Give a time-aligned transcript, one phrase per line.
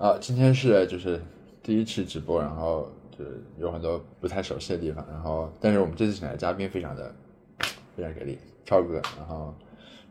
[0.00, 1.20] 啊，今天是就是
[1.62, 7.14] 第一次直播，然后就是有很多不太熟悉的地方，然后但是我们这次请来的嘉宾非常的
[7.94, 9.54] 非常给力，超哥，然后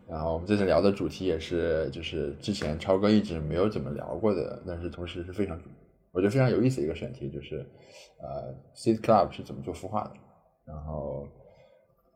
[0.06, 5.60] 然后我们这次聊的主题也是就是之前超哥一直没有怎么聊过的，但是同时是非常
[6.12, 7.66] 我觉得非常有意思的一个选题，就是
[8.22, 10.12] 呃 c i t Club 是怎么做孵化的，
[10.66, 11.26] 然后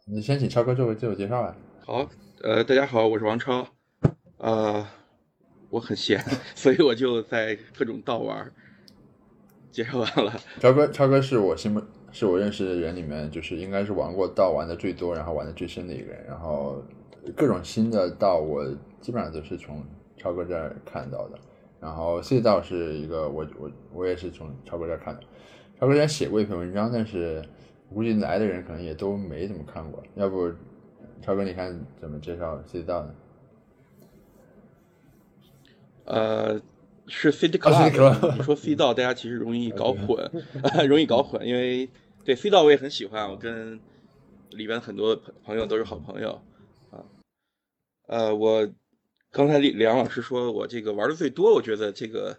[0.07, 1.57] 你先请超哥做个自我介绍吧。
[1.85, 2.09] 好，
[2.45, 3.67] 呃，大家好，我是王超，
[4.39, 4.87] 呃。
[5.75, 6.23] 我很闲，
[6.55, 8.49] 所以我就在各种道玩。
[9.73, 16.25] 介绍完了，超哥，超哥是我心目是我认识的人里面，就是应该是玩过道玩的最多，然后玩的最深的一个人。
[16.29, 16.81] 然后
[17.35, 18.65] 各种新的道，我
[19.01, 19.85] 基本上都是从
[20.17, 21.37] 超哥这儿看到的。
[21.81, 25.23] 然后 C 道是一个，我我我也是从超哥这儿看的。
[25.81, 27.43] 超哥之前写过一篇文章，但是
[27.93, 30.01] 估计来的人可能也都没怎么看过。
[30.15, 30.49] 要不，
[31.21, 33.13] 超哥，你看怎么介绍 C 道呢？
[36.05, 36.61] 呃，
[37.07, 38.37] 是 City Club。
[38.37, 40.31] 你说 C 道，大家其实容易搞混，
[40.89, 41.89] 容易搞混，因为
[42.25, 43.81] 对 C 道我也很喜欢，我跟
[44.51, 46.41] 里边很多朋友都是好朋友
[46.91, 47.05] 啊。
[48.07, 48.69] 呃，我
[49.31, 52.39] 刚才李李阳老师说我这个玩的最多，我觉得这个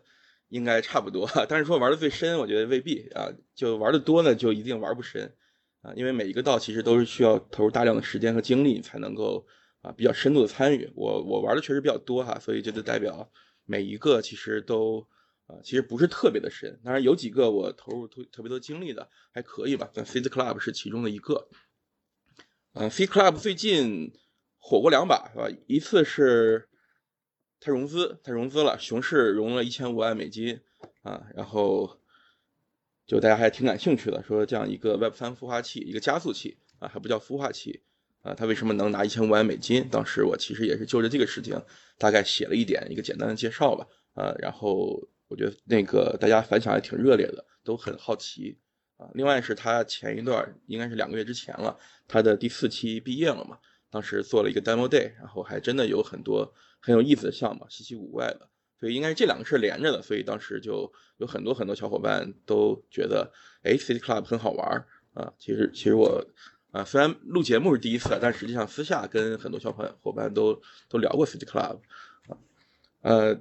[0.50, 3.30] 应该差不多，但是说玩的最深，我觉得未必啊。
[3.56, 5.34] 就玩的多呢，就一定玩不深
[5.82, 9.46] 啊，因为每一个道其实都是需要投入大量的时间和精力才能够
[9.82, 10.92] 啊比较深度的参与。
[10.96, 13.30] 我我玩的确实比较多哈，所以这就代表。
[13.66, 15.08] 每一个其实都，
[15.48, 19.90] 啊，其实不是特别的深，当然有几个我投入特特别多精力的，还可以吧。
[19.94, 21.50] 但 f i z Club 是其中的一个，
[22.74, 24.14] 嗯 f i z Club 最近
[24.58, 25.48] 火过两把，是吧？
[25.68, 26.70] 一次是
[27.60, 30.62] 它融资，它融资了，熊市融了一千五万美金，
[31.02, 32.02] 啊，然后
[33.06, 37.84] 就大家还挺感兴趣的，说这样一个 Web 三孵化器，一个加速器，啊，还不叫孵化器。
[38.26, 39.88] 啊，他为什么能拿一千五万美金？
[39.88, 41.62] 当时我其实也是就着这个事情，
[42.00, 43.86] 大概写了一点一个简单的介绍吧。
[44.16, 48.58] 啊，然后我觉得那个大家反响还挺热烈的，都很好奇。
[48.98, 53.60] 啊，另外是他前一段应该是两个月之前了，他的第四期毕业了嘛，
[53.92, 58.50] 当时做了一个 demo day，然后还真的有很多很有意思的项目，稀奇古怪的。
[58.80, 64.84] 所以应该是这两个是连着的，所以当时就有很多很多小伙伴都觉得，哎，City Club 很好玩
[65.14, 65.32] 啊。
[65.38, 66.26] 其实其实我。
[66.76, 71.80] 啊，虽然录节目是第一次，但实际上私下跟很多小伙伴伙伴都都聊过 City Club，
[72.28, 72.36] 啊，
[73.00, 73.40] 呃，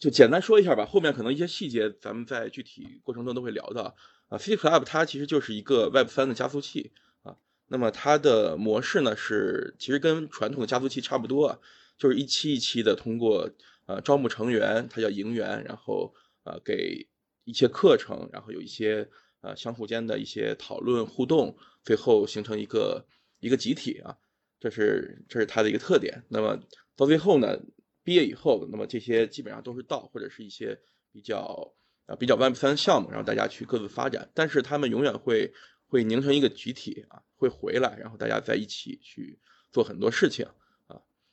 [0.00, 0.84] 就简单说一下吧。
[0.84, 3.94] 后面可能一些细节咱们在具体过程中都会聊到。
[4.26, 6.90] 啊，City Club 它其实就是一个 Web 三的加速器
[7.22, 7.36] 啊。
[7.68, 11.60] 那么它的模式呢是其实跟传统的加速器差不多，
[11.96, 13.48] 就是一期一期的通过
[13.86, 17.06] 呃招募成员，它叫营员，然后呃给
[17.44, 19.08] 一些课程，然后有一些。
[19.40, 23.06] 呃，相互间的一些讨论互动，最后形成一个
[23.40, 24.16] 一个集体啊，
[24.58, 26.24] 这是这是它的一个特点。
[26.28, 26.58] 那么
[26.96, 27.56] 到最后呢，
[28.02, 30.80] 毕业以后，那么这些基本上都是道或者是一些
[31.12, 31.74] 比较
[32.06, 35.54] 啊比较 Web 三项目，然后大家去各自发展，但是他们永远会
[35.86, 39.38] 会凝成一个集体啊，会回来，然后大家在一起去
[39.70, 40.46] 做很多事情。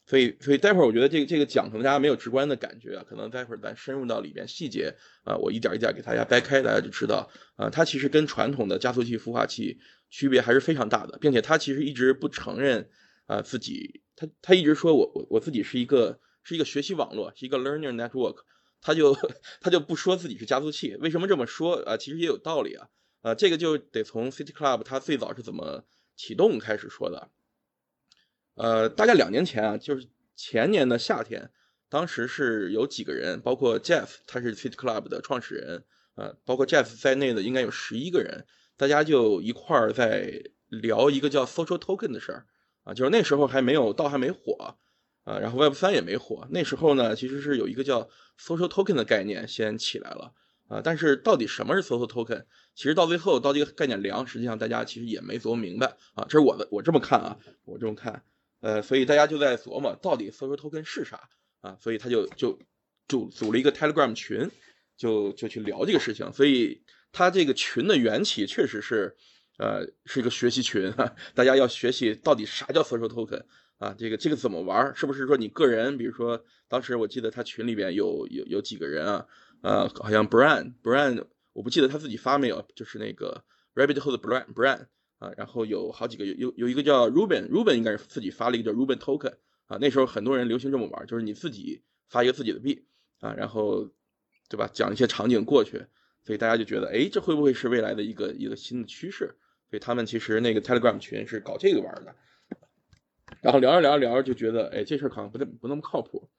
[0.08, 9.80] 所以，所以待会儿我觉得这个这个讲可能大家没有直观的感觉啊，可能待会儿咱深入到里边细节啊，我一点一点给大家掰开，大家就知道啊，它其实跟传统的加速器孵化器
[10.12, 12.88] 区别还是非常大的，并且它其实一直不承认
[13.26, 18.38] 啊自己，他他一直说我我我自己是一个是一个学习网络，是一个 learning network，
[18.82, 19.18] 他就
[19.60, 21.98] 他就不说自己是加速器，为什么这么说啊？
[21.98, 22.88] 其实也有道理啊，
[23.24, 25.84] 啊，这个就得从 City Club 它最早是怎么
[26.16, 27.32] 启动开始说的。
[28.56, 31.52] 呃，大概两年前啊，就是前年的夏天，
[31.90, 35.84] 当时是有几个人，包括 Jeff，他是 City Club 的创始人，
[36.16, 38.46] 呃，包括 Jeff 在内的应该有十一个人，
[38.78, 42.46] 大家就一块儿在聊一个叫 Social Token 的事儿，
[42.84, 44.78] 啊，就是那时候还没有道还没火，
[45.24, 50.32] 啊，然后 Web 三也没火，那时候呢，其实是有一个叫 Social Token 的概念先起来了，
[50.70, 58.24] 啊，但是到底什么是 Social Token，其实到最后到这个概念凉，实际上大家其实也没琢磨明白，啊，这是我的我这么看啊，我这么看。
[58.66, 61.30] 呃，所以大家就在琢磨到底 social token 是啥
[61.62, 61.78] 啊？
[61.80, 62.58] 所以他就就
[63.08, 64.50] 组组了一个 Telegram 群，
[64.98, 66.34] 就就去聊这个事情。
[66.34, 66.82] 所以
[67.12, 69.16] 他这个群的缘起确实是，
[69.60, 70.92] 呃，是一个学习群，
[71.36, 73.44] 大家要学习到底啥叫 social token
[73.78, 73.94] 啊？
[74.00, 74.92] 这个这个怎么玩？
[74.96, 75.96] 是不是说你个人？
[75.96, 79.28] 比如说当时我记得他群里边有有有几个人啊，
[79.62, 81.24] 呃，好像 Brian Brian，
[81.54, 83.44] 我不记得他自己发没有，就是那个
[83.76, 84.88] Rabbit Hole 的 Brian Brian。
[85.18, 89.34] 啊，然后有好几个，有有有一个叫 Ruben，Ruben 应该是自己发了一个叫 Ruben Token
[89.66, 92.86] 啊，那时候很多人流行这么玩，就是你自己发一个自己的币
[93.20, 93.90] 啊，然后
[94.50, 95.86] 对吧，讲一些场景过去，
[96.24, 99.36] 所以大家就觉得，哎，这会不会是未来的一个一个新的趋势？
[99.70, 102.16] 所以他们其实那个 Telegram 群是搞这个玩的，
[103.42, 106.30] 然后聊着聊着聊着就觉得，哎，这事儿好像不太不那么靠谱，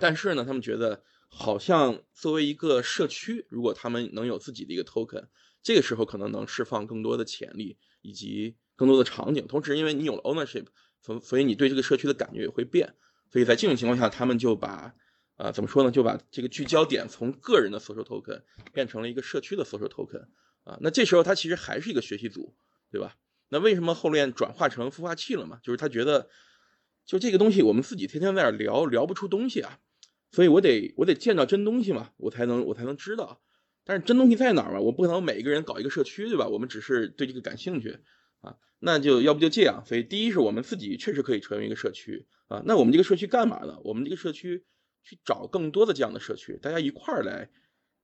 [0.00, 5.26] 但是呢，他们觉得好像作为一个社区，如果他们能有自己的一个 token，
[5.64, 9.44] 这个时候可能能释放更多的潜力以及更多的场景。
[9.48, 10.66] 同时，因为你有了 ownership，
[11.00, 12.94] 所所以你对这个社区的感觉也会变。
[13.32, 14.94] 所以在这种情况下，他们就把，
[15.36, 15.90] 呃，怎么说呢？
[15.90, 20.28] 就把这个聚焦点从个人的 social token 变成了一个社区的 social token。
[20.64, 22.54] 啊，那这时候它其实还是一个学习组，
[22.90, 23.16] 对吧？
[23.48, 25.58] 那为什么后面转化成孵化器了嘛？
[25.62, 26.28] 就是他觉得，
[27.06, 29.78] 就这个东西我们自己天天在那聊聊不出东西啊。
[30.30, 33.40] 所以我得我得见到真东西嘛，我才能我才能知道。
[33.84, 34.80] 但是真东西在哪儿嘛？
[34.80, 36.48] 我不可能每一个人搞一个社区，对吧？
[36.48, 37.98] 我们只是对这个感兴趣
[38.40, 39.84] 啊，那就要不就这样。
[39.86, 42.62] 所以第一是我们自己确实可以成为一个社区啊。
[42.64, 43.78] 那我们这个社区干嘛呢？
[43.84, 44.64] 我们这个社区
[45.02, 47.50] 去找更多的这样的社区，大家一块儿来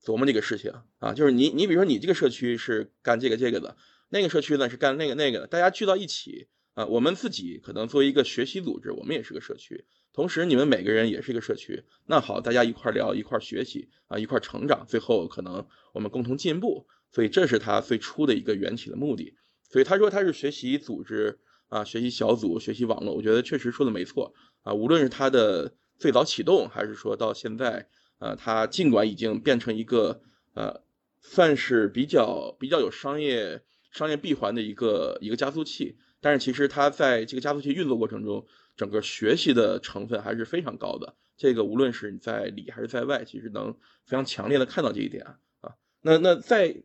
[0.05, 1.15] 琢磨这个事情啊。
[1.15, 3.77] 就是你你比如说你这个社区是干这个这个的，
[4.11, 6.85] 那个社区呢是干那个那个的，大家聚到一起啊。
[6.85, 9.87] 我们自己可能作为一个学习组织，我们也是个社区。
[10.13, 11.85] 同时，你们每个人也是一个社区。
[12.07, 16.87] 那好，大家一块聊，一块学习啊，一块成长，最后可能我们共同进步。
[17.13, 19.35] 所以这是他最初的一个缘起的目的。
[19.69, 23.15] 所以他说他是学习组织啊，学习小组，学习网络。
[23.15, 24.75] 我觉得确实说的没错啊。
[24.75, 30.23] 无论是他的最早启动，还是说到现在，呃，他尽管已经变成一个
[30.55, 30.83] 呃，
[31.21, 33.63] 算是比较比较有商业
[33.93, 38.45] 商业闭环的一个一个加速器，但是其实他在这个加速器运作过程中。
[38.81, 43.75] 整个学习的成分还是非常高的，这个无论是你在里还是在外，其实能
[44.07, 45.23] 非常强烈的看到这一点
[45.61, 45.75] 啊。
[46.01, 46.83] 那那在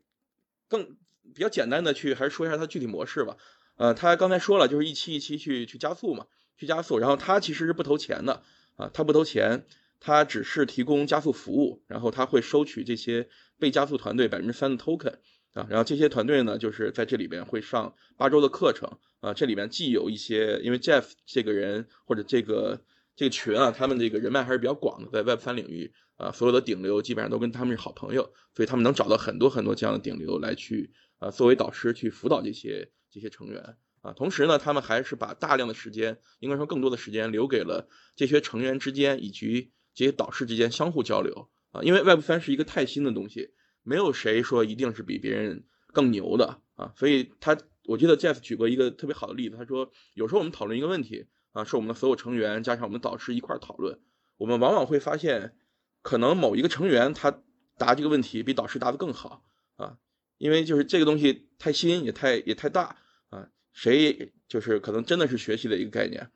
[0.67, 0.97] 更
[1.33, 3.37] 比较简单的去还是说一下它具体模式吧。
[3.77, 6.27] 呃，他刚才说了，就是一期一期去去加速嘛，
[6.57, 6.99] 去加速。
[6.99, 8.43] 然后他其实是不投钱的
[8.75, 9.65] 啊，他不投钱，
[10.01, 15.15] 他只是提供加速服务，然后他会收取这些被加速团队百分之三的 token。
[15.55, 19.33] 啊，然后这些团队呢，就是在这里边会上八周的课程啊。
[19.33, 22.81] 这里边既有一些，因为 Jeff 这个人或者这个
[23.15, 34.11] 这个群啊，他们这个人脉还是比较广的，在 Web 三领域啊，所有的顶流基本上都跟他们是好朋友，所以他们能找到很多很多这样的顶流来去啊，作为导师去辅导这些这些成员啊。
[34.11, 37.87] 同时呢，他们还是把大量的时间，应该说更多的时间留给了
[38.17, 41.81] 这些成员之间以及这些导师之间相互交流啊。
[41.81, 43.51] 因为 Web 三是一个太新的东西。
[43.85, 47.55] 没有谁说一定是比别人更牛的啊，所以他
[47.85, 53.99] 我记得 Jeff 举过一个特别好的例子，他说有时候我们讨论一个问题啊，是我们的所有成员加上我们的导师一块讨论，
[54.37, 55.55] 我们往往会发现，
[56.01, 57.43] 可能某一个成员他
[57.77, 59.45] 答这个问题比导师答的更好
[59.75, 59.99] 啊，
[60.39, 62.97] 因为就是这个东西太新也太也太大
[63.29, 66.31] 啊，谁就是可能真的是学习的一个概念，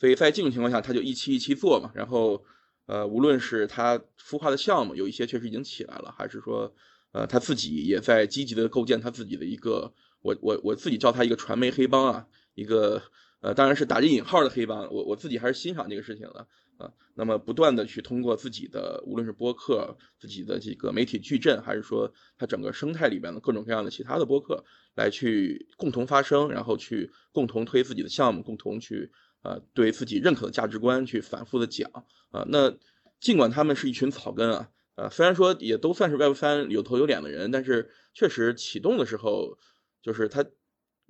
[0.00, 2.44] 所以在这种情况下他就一期一期做嘛，然后。
[2.86, 6.74] 呃，无论是他孵化的项目，有一些确实已经起来了，还是说，
[7.12, 13.00] 呃，他自己也在积极的构建他自己的一个，我我我自己叫他一个传媒黑帮啊，一个
[13.40, 16.46] 呃，当然是打着引号的黑帮，我我自己还是欣赏这个事情的
[16.76, 16.92] 啊。
[17.14, 24.62] 那么不断的去通过自己的，无论是播客，自己的这个媒体矩阵，还是说他整个生态里边的各种各样的其他的播客，
[24.94, 29.10] 来去共同发声，然后去共同推自己的项目，共同去。
[29.44, 31.90] 呃，对自己认可的价值观去反复的讲
[32.30, 32.74] 啊，那
[33.20, 39.58] 尽管他们是一群草根啊，呃，虽然说也都算是 Web 三有头有脸的人，但是确实启动的时候，
[40.02, 40.42] 就是他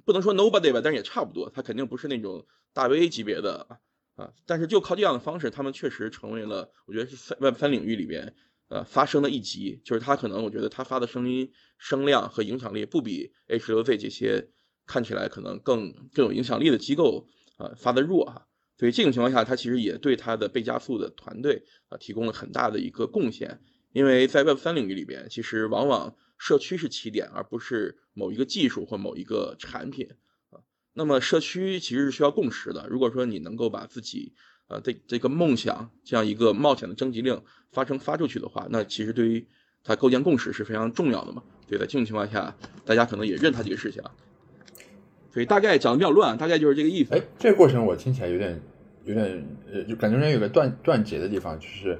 [0.04, 3.78] 不能说 Nobody 吧，但是也差不多，他肯定不是那种大 V 级别的啊
[4.24, 8.34] 啊，但是就靠这样的方式，他们确实成为了我觉得是 Web 三领域里边
[8.68, 14.48] 呃发声的一级，就是他可能我觉得他发的声音声量和影响力不比 H 六 Z 这些
[14.86, 17.28] 看起来可能更更有影响力的机构。
[17.56, 18.46] 啊，发的弱哈，
[18.78, 23.60] 所以这种情况下，他其实也对他的被加速的团队啊提供了很大的一个贡献。
[23.92, 30.08] 因为在 Web 三领域里边，其实往往社区是起点，而不是某一个技术或某一个产品
[30.50, 30.58] 啊。
[30.94, 32.88] 那么社区其实是需要共识的。
[32.90, 34.34] 如果说你能够把自己
[34.66, 39.46] 呃这这个梦想这样一个冒险的征集令发生发出去的话，那其实对于
[39.84, 41.44] 他构建共识是非常重要的嘛。
[41.68, 44.02] 对，在这种情况下，大家可能也认他这个事情。
[45.34, 47.12] 所以大概讲的比较乱，大概就是这个意思。
[47.12, 48.62] 哎，这个过程我听起来有点，
[49.02, 51.98] 有点，呃，就感觉中间有个断断节的地方，就是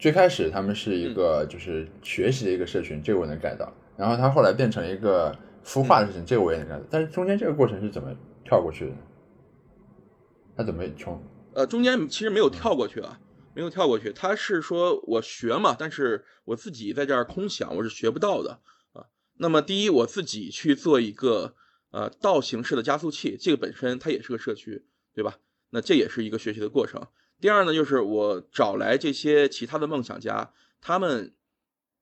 [0.00, 3.72] 最开始他们是一个就是学习的一个社群，这个我能 get 到。
[3.96, 5.32] 然后他后来变成一个
[5.64, 6.86] 孵化的事情，这个我也能 get 到。
[6.90, 8.12] 但是中间这个过程是怎么
[8.44, 8.92] 跳过去的？
[10.56, 11.22] 他怎么从？
[11.54, 13.20] 呃，中间其实没有跳过去啊，
[13.54, 14.12] 没有跳过去。
[14.12, 18.58] 他是说我学嘛，但是我自己在这儿空想，我是学不到的
[18.92, 19.06] 啊。
[19.36, 21.54] 那么第一，我自己去做一个。
[21.96, 24.84] 呃，道形式的加速器，这个本身它也是个社区，
[25.14, 25.38] 对吧？
[25.70, 27.06] 那这也是一个学习的过程。
[27.40, 31.34] 第二呢，就是我找来这些其他的梦想家，他们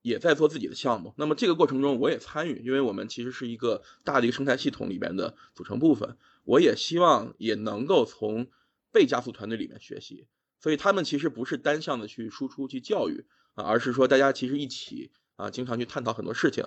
[0.02, 1.14] 也在做自己的项目。
[1.16, 6.16] 那么这个过程中我也参与，因为我们其实是一个大的一个生态系统里边的组成部分。
[6.42, 8.48] 我也希望也能够从
[8.90, 10.26] 被加速团队里面学习。
[10.58, 13.24] 所以他们其实不是单向的去输出去教育
[13.54, 16.64] 啊，而是说大家其实一起啊，经常去探讨很多事情。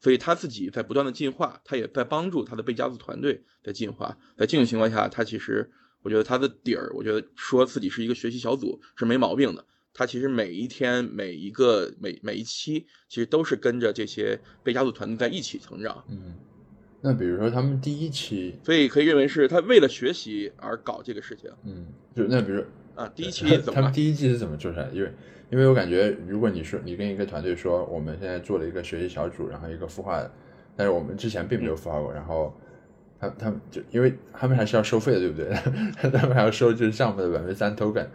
[0.00, 4.16] 所以他自己在不断的进化，他也在帮助他的贝加斯团队在进化。
[4.36, 5.70] 在这种情况下，他其实
[6.02, 9.64] 我觉得他的底儿，我觉得说自己是一个学习小组是没毛病的。
[9.92, 16.04] 他其实每一天、每一个、每每一期，其实都是跟着这些贝加斯团队在一起成长。
[16.08, 16.34] 嗯，
[17.00, 21.50] 那比如说他们第一期，所以可以认为是他为了学习而搞这个事情。
[21.64, 22.62] 嗯，就那比如
[22.94, 23.72] 啊，第一期怎么？
[23.74, 24.88] 他们第一期是怎么做出来？
[24.92, 25.12] 因为
[25.50, 30.22] 因为我感觉，如果你说你跟一个团队说，我们现在做了一个学习小组，然后一个孵化，
[30.76, 32.54] 但是我们之前并没有孵化过，然后
[33.18, 35.48] 他他们就因为他们还是要收费的，对不对？
[36.10, 38.06] 他们还要收就是项目的百分之三 token。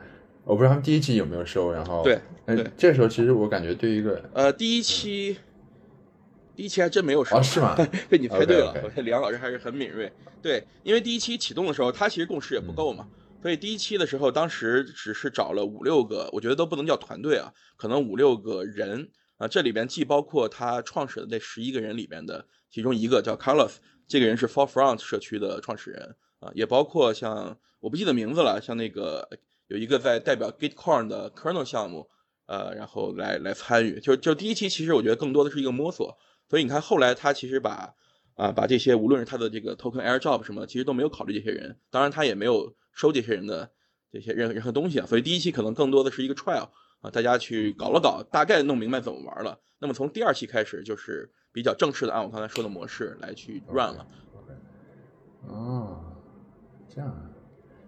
[0.46, 5.38] 我不知道他们第一期有没有收，然后对，对，这时候其实我感觉对一个呃第一期，
[6.56, 7.76] 第一期还真没有收，是吗？
[8.10, 10.12] 被你猜对了，李阳老师还是很敏锐。
[10.42, 13.08] 对，因为第一期启动的时候，他其实共识也不够嘛。
[13.44, 19.46] 所以第一期的时候，当时只是找了五六个，我觉得都不能叫团队啊，可能五六个人啊。
[19.46, 23.74] 这里边既包括他创始的那十一个人里边的其中一个叫 Carlos，
[24.08, 29.28] 这个人是 Forefront 社区的创始人啊，也包括像我不记得名字了，像那个
[29.68, 32.10] 有一个在代表 Gitcoin 的 Kernel 项目，
[32.46, 34.00] 呃，然后来来参与。
[34.00, 36.18] 就就第一期其实我觉得更多的是一个摸索。
[36.50, 37.94] 所以你看后来他其实把
[38.36, 42.76] 啊把这些无论是他的这个 Token Airdrop 什么，其实都没有考虑这些人，当然他也没有。
[42.96, 43.72] 收这些人的
[44.12, 46.70] 这些任何任何东西啊，所以第一期可能更多的是一个 trial
[47.02, 49.60] 啊，大家去搞了搞，大概弄明白怎么玩了。
[49.80, 54.08] 那么从第二期开始，就是比较正式的按我刚才说的模式来去 run 了。
[55.48, 56.06] 哦，
[56.88, 57.26] 这样啊，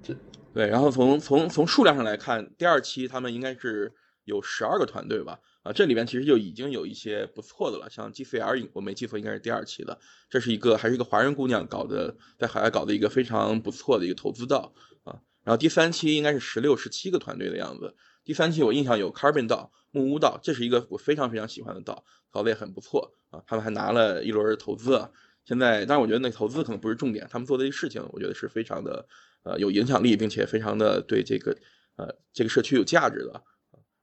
[0.01, 0.15] 这
[0.55, 0.67] 对。
[0.67, 5.39] 然后从从从数量上来看，第二期他们应该是有十二个团队吧？
[5.65, 9.97] 啊，这里边其实就已经有一些不错的了，像 GCR，我没记错应该是第二期的，
[10.29, 14.71] 这是一个还是一个华人姑娘搞的，在海外搞的一个非常不错的一个投资道。
[15.05, 17.95] 啊，然后第三期应该是十六、十七个团队的样子。
[18.23, 23.41] 第三期我印象有 Carbon 道、木屋道，这是一个我非常非常喜欢的道，搞得也很不错啊。
[23.47, 25.09] 他们还拿了一轮投资啊，
[25.45, 29.07] 现在，但是我觉得那个投资可能不是重点，他们做的这个事情，我觉得是非常的
[29.41, 31.57] 呃有影响力，并且非常的对这个
[31.95, 33.43] 呃这个社区有价值的。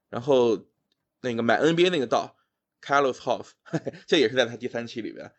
[0.08, 0.56] 然后
[1.22, 2.36] 那个买 NBA 那个道
[2.82, 3.52] ，Carlos House，
[4.06, 5.32] 这也是在他第三期里边。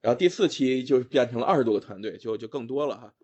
[0.00, 3.14] 然后第四期就变成了二十多个团队，就就更多了哈。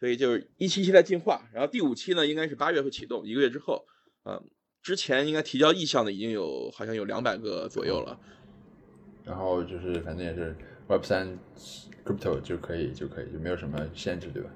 [0.00, 3.86] 所以就是一期期在进化，然后第五期呢，应该是八月会启动，一个月之后，
[4.24, 4.50] 嗯，
[4.82, 8.18] 之前应该提交意向的已经有好像有两百个左右了，
[9.24, 10.54] 然后就是反正也是
[10.88, 11.38] Web 三
[12.04, 14.50] Crypto 就可以就可以就没有什么限制对吧？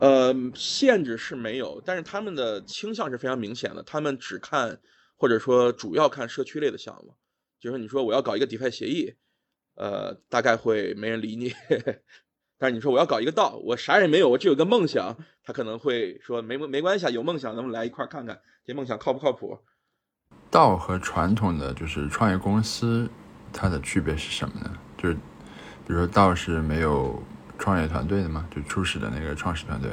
[0.00, 4.80] 呃，限制是没有，但是他们的倾向是非常明显的，他们只看
[5.16, 7.14] 或者说主要看社区类的项目，
[7.60, 9.14] 就是你说我要搞一个 DeFi 协议，
[9.76, 11.52] 呃，大概会没人理你。
[12.58, 19.58] 但是你说我要搞一个道，我啥也没有，我只有个梦想，他可能会说没没关系啊，有梦想，咱们来一块看看这梦想靠不靠谱。
[20.50, 23.10] 道和传统的就是创业公司，
[23.52, 24.78] 它的区别是什么呢？
[24.96, 27.20] 就是比如说道是没有
[27.62, 28.48] 创业团队的吗？
[28.50, 29.92] 就初始的那个创始团队？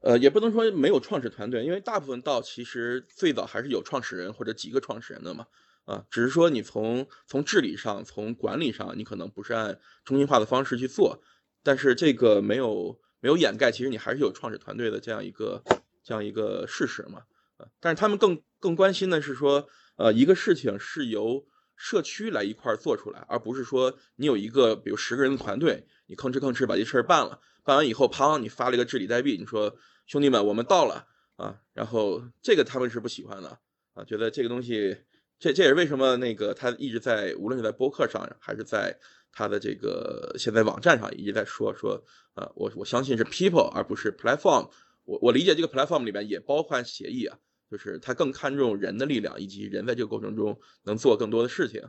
[0.00, 5.46] 呃，也不能说没有创始团队，因为大部分道其实最早还是有创始人或者几个创始人的嘛。
[5.84, 11.22] 啊，只是说你从从治理上、从管理上，你可能不是按中心化的方式去做。
[11.62, 15.62] 但是这个没有没有掩盖，其实你还是有创始团队的这样一个
[16.02, 17.24] 这样一个事实嘛，
[17.58, 21.44] 啊，但是他们更更关心的是说，呃，一个事情是由
[21.76, 29.74] 社区来一块做出来，而不是说你有一个比如十个人的团队，你吭哧吭哧把这事儿办了，办完以后，砰，你发了一个治理代币，你说
[30.06, 33.58] 兄弟们，我们到了啊，然后这个他们是不喜欢的
[33.94, 34.96] 啊，觉得这个东西，
[35.38, 38.98] 这这也是为什么那个他一直在无论是在播客上还是在。
[39.32, 44.68] 他的这个现在网站上一直在说说，啊，我我相信是 people 而不是 platform。
[45.04, 47.38] 我我理解这个 platform 里边也包含协议啊，
[47.70, 51.80] 就是他更看重人的力量以及人在这个过程中能做更多的事情。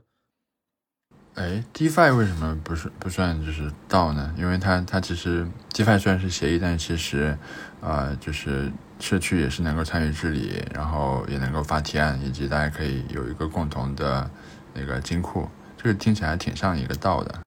[1.35, 4.35] 哎，DeFi 为什么不是不算就是道呢？
[4.37, 7.37] 因为它它其实 DeFi 虽然是协议，但其实
[7.79, 8.69] 啊，就是
[8.99, 14.29] 社区也是能够参与治理，然后也能够发提案，以及大家可以有一个共同的
[14.73, 15.47] 那个金库。
[15.77, 17.41] 这个听起来挺像一个道的，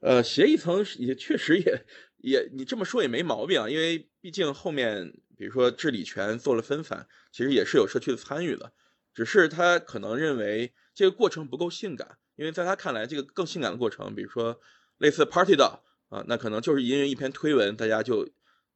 [0.00, 1.86] 呃，协议层也确实也
[2.18, 8.72] 也，你这么说也没毛病，因为毕竟后面比如说治理权做了分散，其实也是有社区的参与的，
[9.14, 14.58] 只是他可能认为这个过程不够性感，因为在他看来，这个更性感的过程，比如说
[14.98, 18.26] 类似 Party 的啊，那可能就是因为一篇推文，大家就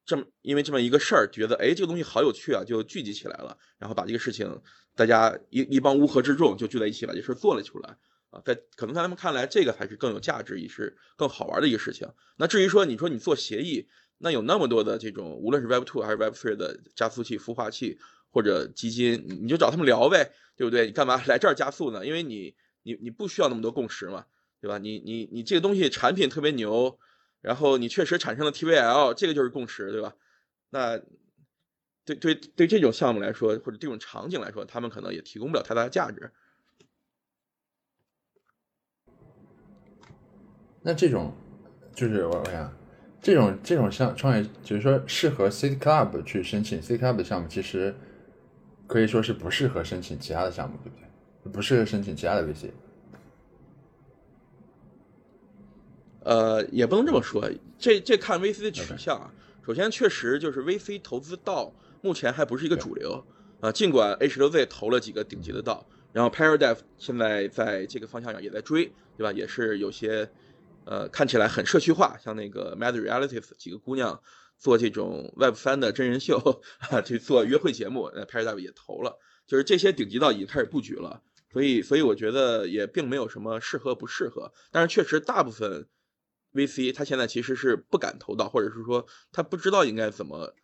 [0.04, 4.60] 这么因为这么一个事儿，觉得哎这个东西好有趣啊，就聚集起来了，然后把这个事情
[4.96, 7.96] 大家一一帮乌合之众就聚在一起把这事儿做了出来。
[8.30, 12.08] 啊，在可能在他们看来，这个才是更有价值，也是更好玩的一个事情。
[12.38, 17.98] 那至于说你说你做协议，那有那么多的这种，无论是 Web Two 还是 Web Three 的加速器、孵化器
[18.30, 20.86] 或者基金，你就找他们聊呗，对不对？
[20.86, 22.06] 你干嘛来这儿加速呢？
[22.06, 24.26] 因为你你你不需要那么多共识嘛，
[24.60, 24.78] 对吧？
[24.78, 26.98] 你你你这个东西产品特别牛，
[27.40, 30.14] 然后你确实产生了 TVL，这个就是共识，对吧？
[30.70, 30.98] 那
[32.04, 36.32] 对对对这种项目来说，或者这种场景来说，他们可能也提供不了太大的价值。
[40.82, 41.32] 那这种
[41.94, 42.76] 就是我我想，
[43.20, 47.94] 这种这种像创业，就是说适合 City Club 去申请 City Club 的项目，其实
[48.88, 51.01] 可以说是不适合申请其他的项目，对不对？
[51.50, 52.70] 不适合申请其他的 VC。
[56.24, 59.32] 呃，也不能这么说，这这看 VC 的取向啊。
[59.66, 63.24] 首先，确实就是 VC 投资到目前还不是一个主流
[63.60, 63.72] 啊。
[63.72, 69.32] 尽管 H 六 Z 投了几个顶级的道，然后 Paradev 现在在这个方向上也在追，对吧？
[69.32, 70.30] 也是有些。
[70.84, 74.20] 呃，看起来很社区化，像那个 Mad Realities 几个姑娘
[74.58, 85.86] 做这种 Web 三的真人秀 啊，去做约会节目，那 Paradigm 也投了，就是这些顶级道已经开始布局了，所以，所以我觉得也并没有什么适合不适合，但是确实大部分
[86.54, 90.54] VC 他现在其实是不敢投到，或者是说他不知道应该怎么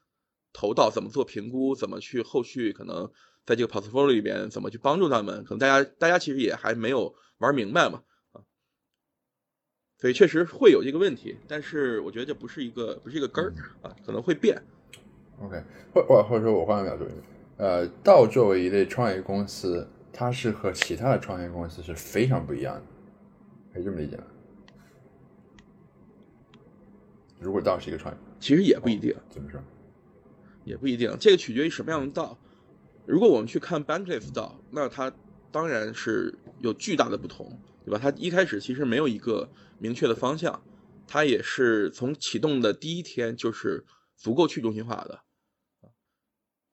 [0.53, 3.11] 投到，怎么做评估，怎么去后续可能
[3.45, 8.03] 在这个 portfolio 里边怎么去帮助他们，可能大家大家其实也还没有玩明白嘛。
[10.01, 13.53] 所以确实会有这个问题，但是我觉得这不是一个不是一个根儿
[13.83, 14.63] 啊，可能会变。
[15.41, 15.61] OK，
[15.93, 17.05] 或或或者说我换个角度，
[17.57, 19.89] 呃，道作为一类创业公司，
[20.19, 22.83] 它是和其他的创业公司是非常不一样的，
[23.73, 24.25] 可以这么理解吗？
[27.39, 29.15] 如果道是一个创业，其实也不一定。
[29.31, 29.63] 怎么说？
[30.65, 32.37] 也不一定，这个取决于什么样的道。
[33.07, 35.13] 如果我们去看 Bankless 道，那它
[35.53, 37.57] 当然是有巨大的不同。
[37.85, 38.01] 对吧？
[38.03, 39.49] 它一开始其实没有一个
[39.79, 40.61] 明确的方向，
[41.07, 43.85] 它也是从启动的第一天就是
[44.17, 45.21] 足够去中心化的。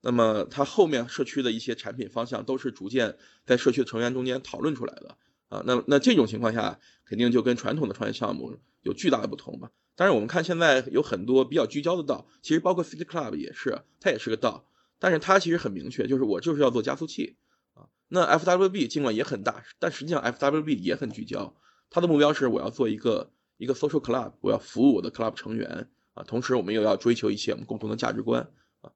[0.06, 5.18] 那么它后面社区的一些产品方向都是逐渐在社区的成员中间讨论出来的
[5.50, 5.64] 啊。
[5.66, 9.72] 那那这种情况下，肯定就跟传统的创业项目有巨大的不同嘛。
[9.96, 17.38] 但是我们看现在有很多比较聚焦的道，其实包括 City Club 也是，它也是个道，但是它其实很明确，就是我就是要做加速器
[17.74, 17.89] 啊。
[18.10, 21.56] 那 FWB 尽管也很大，但实际上 FWB 也很聚焦。
[21.89, 26.24] 它的目标是我要做一个一个 social club，我要服务我的 club 成员啊。
[26.24, 28.91] 同时，我们又要追求一些我们共同的价值观啊。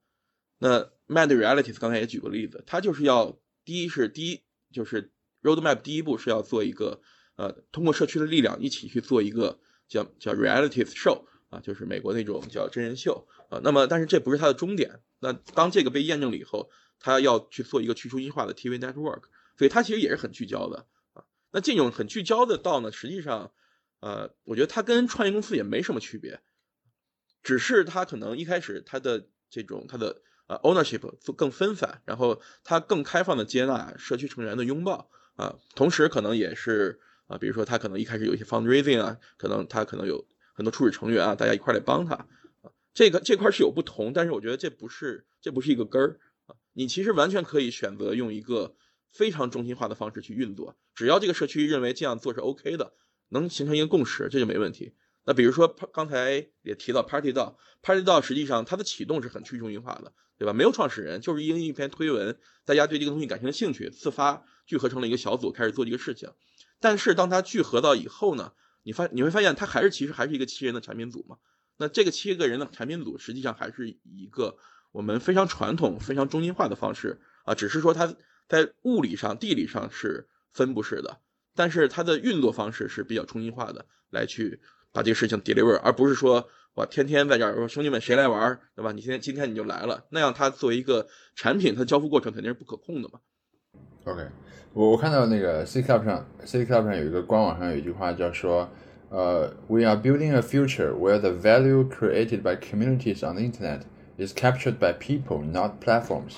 [0.59, 4.41] 那 Mad Realities 刚才也举过例子，它就是要第一是第一
[4.71, 7.01] 就是 roadmap 第一步是要做一个
[7.35, 13.59] 呃，通过社区的力量一起去做一个叫叫 Realities show 啊，就是美国那种叫真人秀啊。
[13.63, 15.01] 那么，但是这不是它的终点。
[15.19, 16.71] 那当这个被验证了以后。
[17.01, 19.21] 它要去做一个去中心化的 TV network，
[19.57, 21.23] 所以它其实也是很聚焦的啊。
[21.53, 23.53] 那这种很聚焦的道呢，实际上，
[24.01, 26.41] 呃，我觉得它跟创业公司也没什么区别，
[27.41, 31.01] 只是它可能一开始它的这种它的呃 ownership
[31.33, 42.25] 更分散，然后它更开放的接纳社区成员的拥抱啊，同时可能也是啊，比如说它可能一开始有一些 fundraising 啊，可能它可能有很多初始成员啊，大家一块来帮他啊，
[42.93, 46.19] 这个这块是有不同，但是我觉得这不是这不是一个根儿。
[46.73, 48.75] 你其实完全可以选择用一个
[49.11, 52.93] 非常中心化的方式去运作，只要这个社区认为这样做是 OK 的，
[53.29, 54.95] 能形成一个共识，这就没问题。
[55.25, 60.53] 那比如说刚才也提到 Party 道，Party 道实际上它的启动是很去中心化的，对吧？
[60.53, 66.31] 没有创始人，就是因为一篇推文，大家对这个东西感兴兴趣，自发聚合成了一个小组，开始做这个事情。
[66.79, 71.37] 但是当它聚合到以后呢，你发你会发现它还是其实还是一个七人的产品组嘛？
[71.77, 74.57] 那这个七个人的产品组实际上还是一个。
[74.91, 78.15] 我们非常传统、非常中心化的方式啊，只是说它
[78.47, 81.19] 在物理上、地理上是分布式的，
[81.53, 84.59] 但是它的运作方式是比较中心化的，来去
[84.91, 86.49] 把这个事情 deliver，而不是说
[86.79, 88.93] 我天天在这儿说兄弟们谁来玩，对吧？
[88.93, 93.19] 你今天今天你就来了，那样它作为一个产品，它交付过程肯定是不可控的嘛。
[94.05, 94.25] OK，
[94.71, 98.69] 我我看到那个 C Club 上，C Club 上有一个官网上有一句话叫说，
[99.09, 103.81] 呃，We are building a future where the value created by communities on the internet
[104.17, 106.37] is captured by people, not platforms。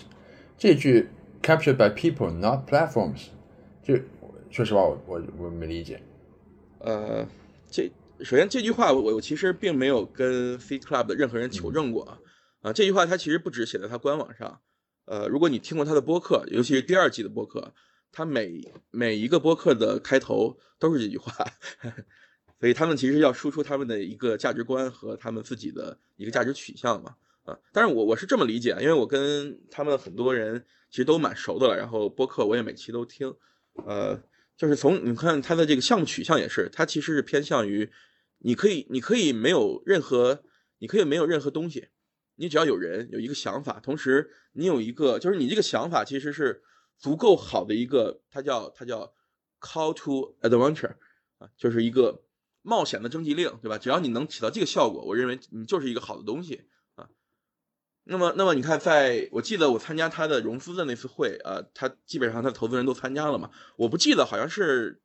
[0.57, 1.09] 这句
[1.43, 3.27] captured by people, not platforms，
[3.83, 3.95] 就
[4.49, 6.01] 说实话，我我我没理解。
[6.79, 7.27] 呃，这
[8.23, 12.19] 首先这句话我我其实并没有跟 Fit Club 的任何人求证过啊。
[12.61, 14.61] 啊，这句话它其实不止写在他官网上。
[15.05, 17.73] 呃，如果你听过他的播客，尤其是第二季的播客，
[18.11, 21.33] 他每每一个播客的开头都是这句话。
[22.59, 27.15] 所以他们其实要输出他们的一个价值观和他们自己的一个价值取向嘛。
[27.43, 33.33] 啊，但是我我是这么理解，因为我跟他们很多人其实都蛮熟的了，然后播客我也每期都听，
[33.87, 34.21] 呃，
[34.55, 37.89] 就是从你看他的这个项目取向也是，他其实是偏向于，
[38.43, 40.43] 你可以你可以没有任何
[40.79, 41.89] 你可以没有任何东西，
[42.35, 46.63] 你只要有人有一个想法，同时你有一个就是你这个想法其实是
[46.97, 49.13] 足够好的一个，它叫它叫
[49.59, 50.95] call to adventure
[51.37, 52.23] 啊，就是一个
[52.63, 53.77] 冒险的征集令，对吧？
[53.77, 56.63] 只要你能起到这个效果，我认为你就是一个好的东西
[56.95, 57.09] 啊。
[58.05, 64.99] 那么那么你看，在我记得我参加他的融资的那次会啊，他基本上他的投资人都参加了嘛，我不记得好像是。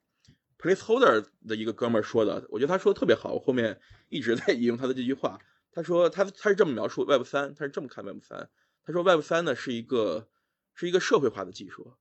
[0.58, 3.34] Placeholder 的一个哥们儿说的，我觉得他说的特别好。
[3.34, 5.38] 我后面一直 在引用他的这句话。
[5.70, 8.48] 他说他他是这么描述 Web 三，他是这么看 Web 三。
[8.82, 10.28] 他说 Web 三呢是一个
[10.74, 11.94] 是一个社会化的技术，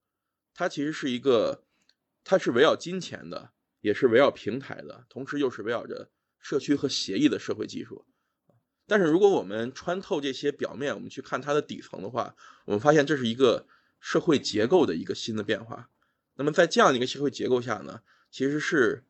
[0.53, 1.65] 它其实是一个
[2.23, 8.05] 它是围绕金钱的，也是围绕平台的，同时又是围绕着社区和协议的社会技术。
[8.87, 13.67] 但是如果我们穿透这些表面，我们去看它的底层的话，我们发现这是一个
[13.99, 15.89] 社会结构的一个新的变化。
[16.35, 18.01] 那么在这样的一个社会结构下呢？
[18.35, 19.01] 其实是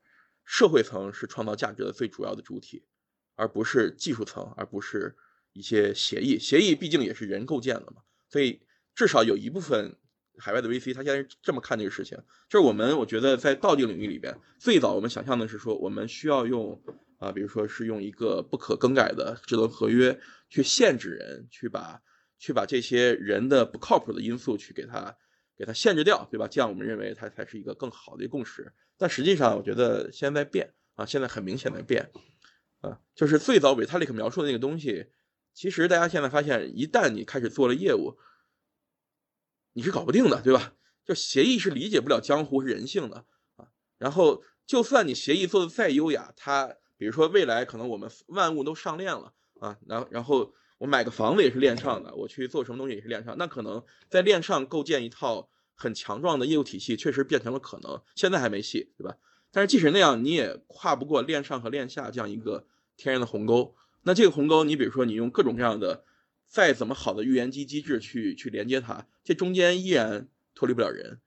[0.43, 2.83] 社会层是创造价值的最主要的主体，
[3.33, 5.15] 而不是技术层，而不是
[5.51, 6.37] 一些协议。
[6.37, 8.61] 协议毕竟也是人构建的嘛，所以
[8.93, 9.97] 至少有一部分
[10.37, 12.15] 海外的 VC，他现在这么看这个事情。
[12.47, 16.79] 就是我们我觉得在道这领域里边，最早我们想象的是说，我们需要用
[17.17, 21.99] 啊，比如说是用一个不可更改的智能合约去限制人，去把
[22.37, 25.17] 去把这些人的不靠谱的因素去给他
[25.57, 26.47] 给它限制掉，对吧？
[26.47, 28.73] 这样我们认为它才是一个更好的共识。
[28.97, 32.11] 但实际上，我觉得现在变啊，现在很明显的变，
[32.81, 35.07] 啊，就是最早维塔利克描述的那个东西，
[35.53, 38.17] 其实大家现在发现，一旦你开始做了业务，
[39.73, 40.73] 你是搞不定的，对吧？
[41.05, 43.25] 就协议是理解不了江湖是人性的
[43.57, 43.67] 啊。
[43.97, 50.53] 然后，就算你协议做的再优雅，它比如说未来可能我们万物都上链了啊，然然后
[50.85, 55.49] 买个房子也是链上的，我去做什么东西也是链上，那可能在链上构建一套。
[55.77, 59.17] 很强壮的业务体系确实变成了可能，现在还没戏，对吧？
[59.51, 63.75] 但是即使那样，你也跨不过链上和链下这样一个天然的鸿沟。
[64.03, 66.05] 那这个鸿沟，你比如说你用各种各样的
[66.47, 71.19] 再怎么好的预言机机制去去连接它，这中间依然脱离不了人。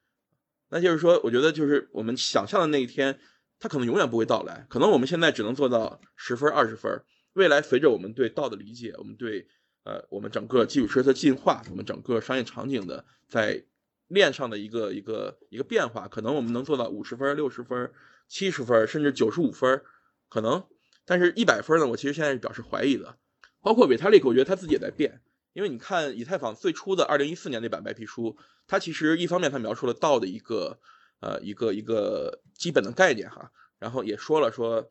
[0.71, 3.21] 那就是说，我觉得就是我们想象的那一天，
[3.59, 4.65] 它可能永远不会到来。
[4.71, 7.03] 可能我们现在只能做到十分、二十分。
[7.39, 9.49] 未来随着我们对道的理解，我们对
[9.85, 13.65] 呃我们整个基础设施的进化，我们整个商业场景的在。
[14.11, 17.93] 链上的一个一个一个变化，可能我们能做到五十分、六十分、
[18.27, 19.83] 七十分，甚至九十五分，
[20.31, 20.65] 可能。
[21.05, 21.87] 但是，一百分呢？
[21.87, 23.19] 我其实现在是表示怀疑的。
[23.61, 25.21] 包括维塔利克，我觉得他自己也在变。
[25.53, 30.81] 因为你看以太坊最初的二零一四年那版白皮书，它其实一方面它描述了道的一个
[31.21, 34.91] 呃一个一个基本的概念哈，然后也说了说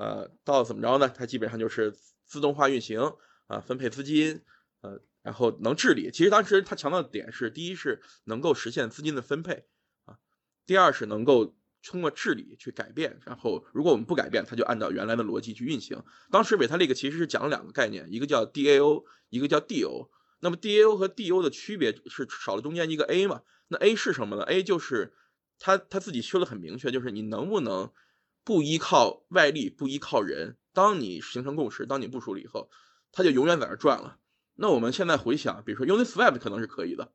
[0.00, 1.08] 呃到怎么着呢？
[1.08, 3.00] 它基本上就是自动化运行
[3.46, 4.42] 啊，分配资金
[4.80, 5.00] 呃。
[5.22, 9.66] 然后能治理，其实当时他强调的点是：第一是能够实现资金的分配
[10.06, 10.16] 啊，
[10.64, 13.20] 第二是能够通过治理去改变。
[13.26, 16.02] 然后如果我们不改变，它就按照原来的逻辑去运行。
[16.30, 20.08] 当时维塔利克其实是讲了两个概念，一个叫 DAO，一个叫 DO。
[20.40, 23.42] 那么 DAO 和 DO 的区别是少了中间一个 A 嘛？
[23.68, 25.12] 那 A 是什么呢？A 就是
[25.58, 27.92] 他他自己说的很明确，就是你能不能
[28.44, 30.56] 不依靠外力，不依靠人。
[30.72, 32.70] 当你形成共识，当你部署了以后，
[33.12, 34.18] 它就永远在那转了。
[34.54, 37.12] 那我们现在回想，比如说 Uniswap 可能是可以的，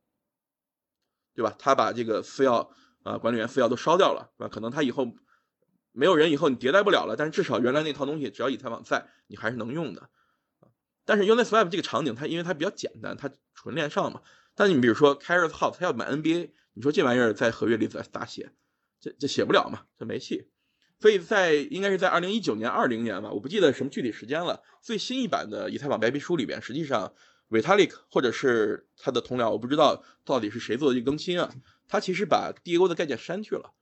[1.33, 1.55] 对吧？
[1.57, 2.69] 他把这个私钥
[3.03, 4.49] 啊管理员私钥都烧掉了，是吧？
[4.49, 5.15] 可能他以后
[5.91, 10.09] 没有人，以后你迭代不了了，但是至少原来那套东西，只要以太坊在，你还是能用的。
[11.05, 14.21] 但是 Uniswap 这个场景，它因为它比较简单，它纯链上嘛。
[14.55, 18.51] 但你比如说 Carrot House，他要买 NBA，你说这玩意儿在合约里咋咋写？
[18.99, 20.49] 这这写不了嘛，这没戏。
[20.99, 24.63] 所以在应该是在二零一九年、二零年吧，我不记得什么具体时间了。
[24.81, 27.13] 最新一版的以太坊白皮书里边，实际上。
[27.47, 31.53] Vitalik 或者是他的同僚，我不知道到底是谁做的这个更新啊。
[31.88, 33.75] 他其实把 DAO 的概念删去了，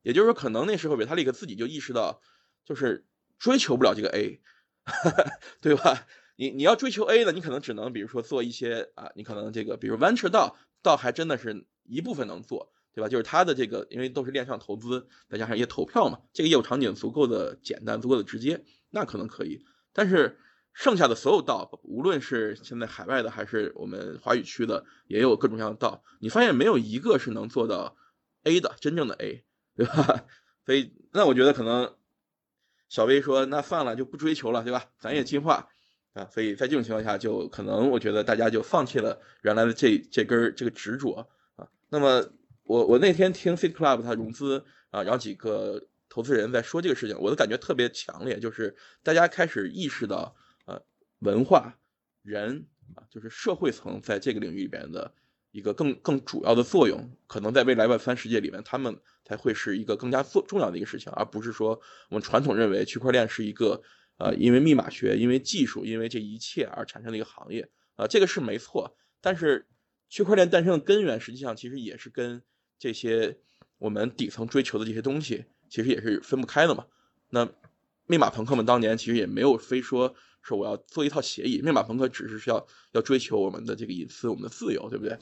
[0.00, 2.22] 也就是说，可能那时候 Vitalik 自己就意识到，
[2.64, 3.04] 就是
[3.38, 4.40] 追求不了这个 A，
[5.60, 6.06] 对吧？
[6.36, 13.08] 你你要追求 A 呢，你可能只能比如说做一些啊，你可能这个比如 Venture 到，倒还真的是一部分能做，对吧？
[13.08, 20.38] 就是他的这个因为都是链上投资，再加上一些投票嘛，这个业务场景足够的简单，足够的直接，那可能可以，但是。
[20.76, 26.02] 剩下的所有道，无论是现在海外的还是我们华语区的，也有各种各样的道。
[26.18, 27.96] 你发现没有一个是能做到
[28.42, 29.44] A 的，真正的 A，
[29.76, 30.24] 对吧？
[30.66, 31.94] 所以那我觉得可能
[32.88, 34.86] 小薇说那算了，就不追求了，对吧？
[34.98, 35.68] 咱也进化
[36.12, 36.26] 啊。
[36.26, 41.68] 所以在这种情况下，就可能我觉得大家就放弃了原来的这这根这个执着啊。
[41.88, 42.28] 那么
[42.64, 50.36] 我我那天听 Fit Club 它融资啊，然后几个投资人在说这个事情，我的感觉特别强烈，就是大家开始意识到。
[50.66, 50.82] 呃
[51.20, 51.78] 文化
[52.22, 55.14] 人啊，就是社会层在这个领域里边的
[55.52, 63.82] 一个更更主要的作用，可能在未来 Web 三世界里面，他们才会是一个更加重重要的一个事情，而不是说我们传统认为区块链是一个
[64.18, 68.98] 呃，因为密码学、因为技术、因为这一切而产生的一个行业啊，这个是没错。
[69.22, 69.66] 但是
[70.10, 72.42] 区块链诞生的根源，实际上其实也是跟
[72.78, 73.36] 这些
[73.78, 76.86] 我们底层追求的这些东西，其实也是分不开的嘛。
[77.30, 77.48] 那
[78.06, 85.16] 密码朋克们当年其实也没有非说说我要做一套协议，密码朋克只是需要要追求我们的这个隐私、我们的自由，对不对？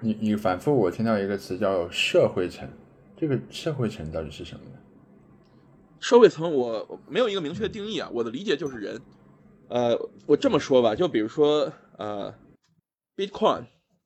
[0.00, 2.68] 你你反复我听到一个词叫社会层，
[3.16, 4.72] 这个社会层到底是什么呢？
[6.00, 9.00] 社会层我没有一个明确的定义啊，我的理解就是人。
[9.68, 9.94] 呃，
[10.26, 12.34] 我这么说吧，就比如说呃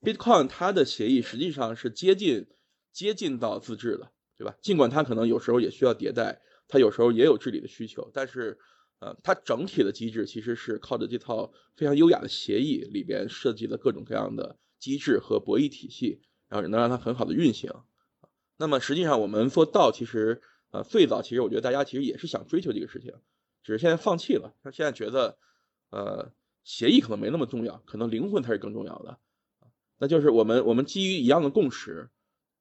[0.04, 2.46] Bitcoin 它的协议实际上是接近
[2.92, 4.54] 接近到自治的，对吧？
[4.60, 8.58] 尽管它可能有时候也需要迭代，它有时候也有治理的需求，但是
[9.00, 17.72] 呃，它整体的机制其实是靠着这套非常优雅的协议里边设计的各种各样的机制和博弈体系，然后能让它很好的运行。
[18.58, 20.42] 那么实际上我们做到其实。
[20.70, 23.14] 呃，最早其实我觉得大家其实也是想追求这个事情，
[23.62, 24.52] 只是现在放弃了。
[24.60, 25.38] 他现在觉得，
[25.90, 26.32] 呃，
[26.64, 29.20] 协议可能没那么重要，可能灵魂才是更重要的。
[30.04, 32.10] 那就是我们我们基于一样的共识，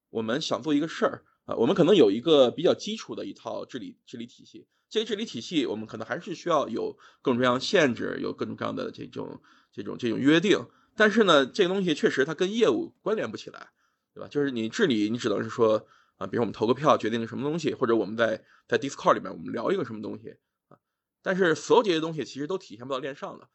[0.10, 4.66] 我们想做一个事儿啊，我们可能有一个比较基础的一套治理治理体系。
[4.88, 9.42] 这个治理体系我们可能还是需要有各种各样的限制，有各种各样的这种
[9.74, 10.58] 这种这种约定。
[10.96, 13.72] 但是呢，这个东西确实它跟业务关联不起来，
[14.14, 14.30] 对吧？
[14.30, 15.86] 就是你治理，你只能是说。
[16.18, 20.38] 啊，比如我们投个票决定个什么东西，或者我们在在 Discord 里面我们聊一个什么东西
[20.70, 20.78] 啊，
[21.24, 23.50] 但是所有这些东西其实都体现不到链上的，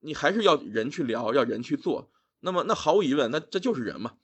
[0.00, 2.10] 你还是要人去聊，要人去做。
[2.40, 4.14] 那么那毫无疑问，那这就是人嘛。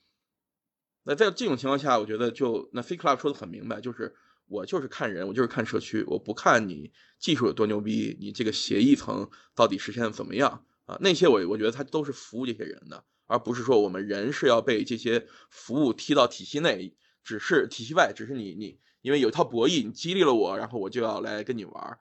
[1.05, 4.15] 那在这种情况下，我觉得就那 Fake Club 说的很明白，就是
[4.47, 10.99] 我就是看人，我就是看社区，我不看你技术有多牛逼，你这个协议层到底实现的怎么样啊？
[11.01, 13.05] 那些我我觉得他都是服务这些人的。
[13.29, 21.99] 而不是说我们人是要被这些服务踢到体系内，只是体系外，只是你你因为有一套博弈，你激励了我，然后我就要来跟你玩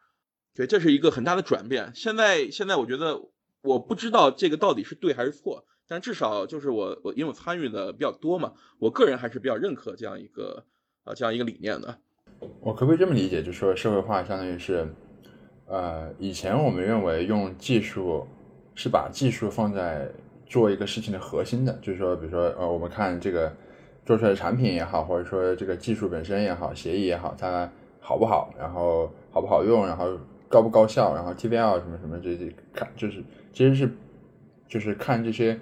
[0.54, 1.92] 对，这是一个很大的转变。
[1.96, 3.20] 现在现在我觉得
[3.62, 10.64] 我不知道这个到底是对还是错，但至少就是我我因为我参与的比较多嘛，我个人还是比较认可这样一个
[11.04, 11.98] 啊这样一个理念的。
[12.62, 14.88] 我可不可以这么理解，就是说社会化相当于是，
[15.68, 18.28] 呃，以前我们认为用技术
[18.74, 20.10] 是把技术放在。
[20.48, 23.52] 做一个事情的核心的，就是说，比如说，呃，我们看这个
[24.06, 27.68] 做出来的产品也好，或者说这个技术本身也好，协议也好，它
[28.00, 30.16] 好不好，然后好不好用，然后
[30.48, 33.90] 高不高效，然后 TVL 什么什么这些看，就是其实是
[34.68, 35.60] 就是看这些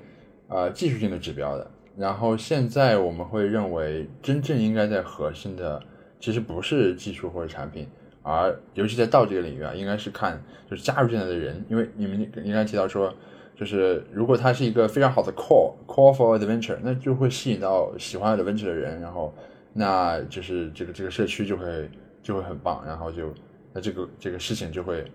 [0.53, 1.71] 啊技术性的指标的。
[1.97, 5.81] 然后现在我们会认为，真正应该在核心的，
[6.19, 7.87] 其实不是技术或者产品，
[8.21, 13.13] 而尤其在道这个领域啊，应该是看就是加入进来的人，因为你们应该提到说。
[13.55, 19.31] 就是如果它是一个非常好的 call call for adventure，那就会吸引到喜欢 adventure 的人，然后
[19.73, 21.87] 那就是这个这个社区就会
[22.23, 23.31] 就会很棒，然后就
[23.71, 25.05] 那这个这个事情就会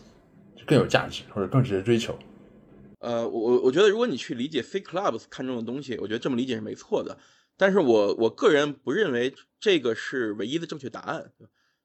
[0.66, 2.14] 更有价值或者更值得追求。
[3.02, 7.18] 呃，我我我觉得如果你去理解 C clubs 看中的东西，我觉得这么理解是没错的。
[7.56, 11.32] 但是我我个人不认为这个是唯一的正确答案，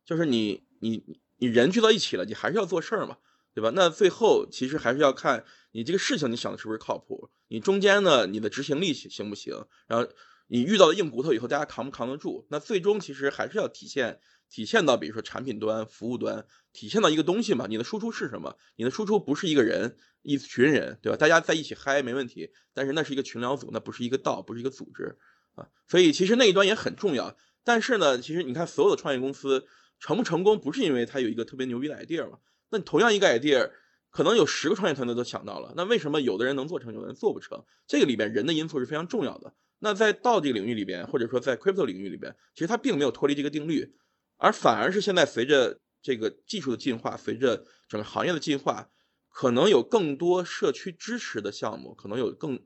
[0.05, 1.03] 就是你你
[1.37, 3.17] 你人聚到一起了，你还是要做事儿嘛。
[3.53, 3.71] 对吧？
[3.73, 7.31] 那最后其实还是要看你这个事情，你想的是不是靠谱？
[7.47, 9.65] 你中间呢，你的执行力行不行？
[9.87, 10.07] 然后
[10.49, 12.45] 你遇到了硬骨头以后，大家扛不扛得住？
[12.51, 17.65] 那最终其实还是要体现体现到，比如说产品端、服务端，体现到一个东西嘛。
[17.67, 18.57] 你的输出是什么？
[18.75, 19.97] 你的输出不是一个人，
[20.27, 21.15] 一群人，对吧？
[21.15, 25.17] 大家在一起嗨没问题，但是那是一个群聊组，那不是一个道，不是一个组织
[25.55, 25.65] 啊。
[25.87, 27.37] 所以其实那一端也很重要。
[27.63, 29.65] 但是呢，其实你看所有的创业公司
[30.01, 32.39] 成不成功，不是因为它有一个特别牛逼的 idea 嘛？
[32.71, 33.71] 那同样一个 idea，
[34.09, 37.63] 可能有十个创业团队都想到了，那为什么有的人能做成，有的人做不成？
[37.87, 39.53] 这个里边人的因素是非常重要的。
[39.79, 43.95] 那在道这个领域里边，或者说在 crypto 领域里边，其实它并没有脱离这个定律，
[44.35, 48.89] 而反而是现在随着这个技术的进化，随着整个行业的进化，
[49.37, 52.59] 可能有更多社区支持的项目，可能有更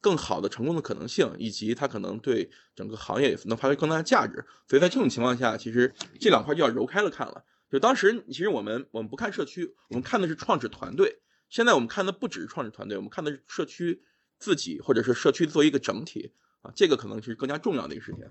[0.00, 4.44] 更好的成功的可能性，以及它可能对整个行业能发挥更大的价值。
[4.66, 7.44] 所以在这种情况下，其实这两块就要揉开了看了。
[7.70, 11.20] 就当时，其实我们我们不看社区，我们看的是创始团队。
[11.48, 14.02] 现在我们看的不只是创始团队，我们看的是社区
[14.36, 18.24] 自己，或者是社区作为一个整体啊，这个可能是更加重要的一个事情。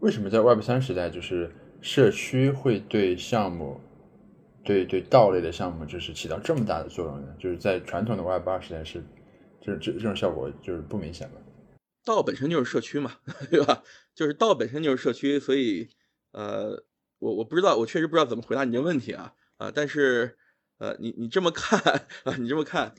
[0.00, 3.78] 为什么在 Web 三时代，就是社区会对项目，
[4.64, 7.34] 对对道类的项目，就是起到这么大的作用呢？
[7.38, 9.02] 就是在传统的 Web 二时代是，
[9.60, 11.42] 就是这这种效果就是不明显了。
[12.04, 13.16] 道本身就是社区嘛，
[13.50, 13.82] 对吧？
[14.14, 15.88] 就是道本身就是社区，所以
[16.32, 16.84] 呃。
[17.22, 19.70] 我我不知道，我确实不知道怎么回答你这个问题啊啊！
[19.72, 20.36] 但是，
[20.78, 21.78] 呃，你你这么看
[22.26, 22.92] 啊，你这么看，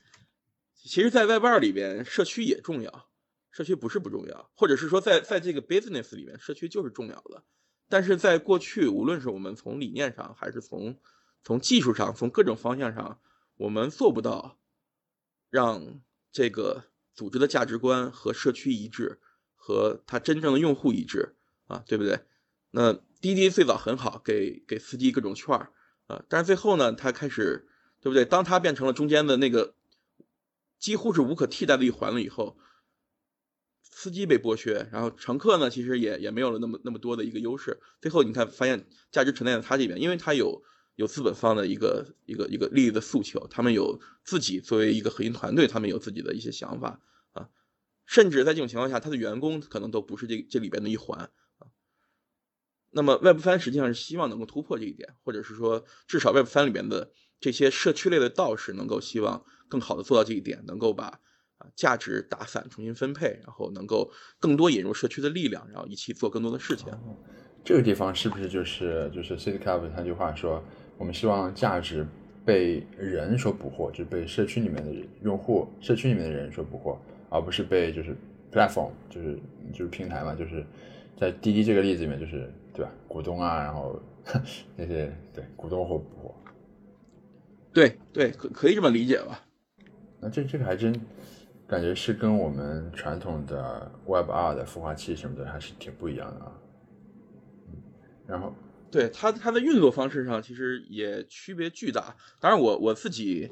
[0.74, 3.10] 其实，在 Web 二里边，社区也重要，
[3.52, 7.44] 社区不是不重要，或者是说，在在这个 business 里面，社区就是重要的。
[7.90, 10.98] 但是在过去，无论是我们从理念上，还是从
[11.44, 13.20] 从技术上，从各种方向上，
[13.58, 14.58] 我们做不到
[15.50, 16.02] 让
[16.32, 19.20] 这个组织的价值观和社区一致，
[19.56, 21.36] 和它真正的用户一致
[21.68, 22.22] 啊，对不对？
[22.72, 25.72] 那滴滴最早很好，给给司机各种券儿
[26.08, 27.68] 啊，但是最后呢，它开始，
[28.02, 28.26] 对不对？
[28.26, 29.76] 当它变成了中间的那个
[30.80, 32.58] 几乎是无可替代的一环了以后。
[33.96, 37.80] 司机被剥削，然后乘客呢，其实也也没有了那么那么多的一个优势。
[38.02, 40.64] 最后你看，发现价值沉淀在他这边，因为他有
[40.96, 47.00] 有资本方的一个一个一个利益的诉求，他们有自己作为一个核心团队，他们有自己的一些想法
[47.32, 47.50] 啊。
[48.06, 51.68] 甚至在这种情况下，他的员工可能都不是这这里边的一环啊。
[52.92, 61.06] 那么 Web 三实际上是希望能够突破这一点，或者是说，至少 Web 三里边的这些社区类的道士能够希望更好的做到这一点，能够把
[61.58, 61.68] 啊。
[61.76, 66.88] 价值打散，重新分配，然后能够更多引入社区的力量，然后一起做更多的事情。
[67.64, 70.62] 这个地方是不是就是就是 City Club 那句话说，
[71.04, 72.08] 我们希望价值
[72.46, 76.98] 被人所捕获，就是被社区里面的用户、社区里面的人所捕获，
[77.30, 78.16] 而不是被就是
[78.50, 79.38] platform，就是
[79.74, 80.66] 就是平台嘛，就是
[81.18, 82.92] 在滴滴这个例子里面，就是对吧？
[83.06, 84.02] 股东啊，然后
[84.78, 86.34] 那些对股东或捕获。
[87.74, 89.42] 对对，可可以这么理解吧？
[90.22, 90.96] 那这这个还真。
[91.68, 96.52] 感觉是跟我们传统的 Web 二的孵化器什么的还是挺不一样的啊。
[98.26, 98.54] 然后，
[98.94, 102.16] 对它它的运作方式上其实也区别巨大。
[102.40, 103.50] 当然，我我自己，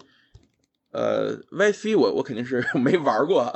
[0.91, 3.51] 呃，YC 我我肯定是 没玩过，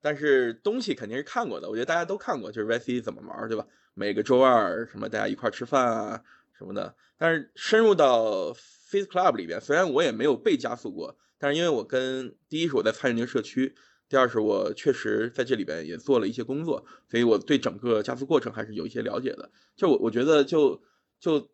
[0.00, 1.68] 但是东西肯定是看过的。
[1.68, 3.66] 我觉得大家都看过，就是 YC 怎么玩，对吧？
[3.92, 6.22] 每个周二什么大家一块吃饭啊
[6.56, 6.94] 什么的。
[7.18, 13.74] 但是深入到 Face Club 里边，虽然我也没有被加速过，但是因为我跟第一是我在参与那个社区。
[14.08, 19.50] 第二是我确实在这里边也做了一些工作，所以我对整个加速过程还是有一些了解的。
[19.74, 20.80] 就我我觉得就
[21.18, 21.50] 就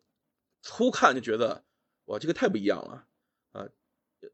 [0.61, 1.63] 粗看就觉得
[2.05, 3.05] 哇这个太不一样了
[3.51, 3.67] 啊！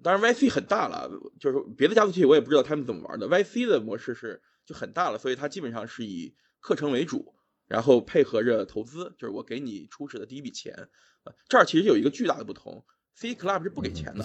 [0.04, 3.28] 当然 YC 很大了，就是别的加速器我也不知道他们怎么玩的。
[3.28, 7.36] YC 的模式是就很大了，所以它基本上是以课程为主，
[7.68, 10.90] 然后配合着投资，就是我给你初始的第一笔钱
[11.24, 11.34] 啊。
[11.48, 14.24] 这儿其实有一个巨大的不同，C Club 是不给钱的。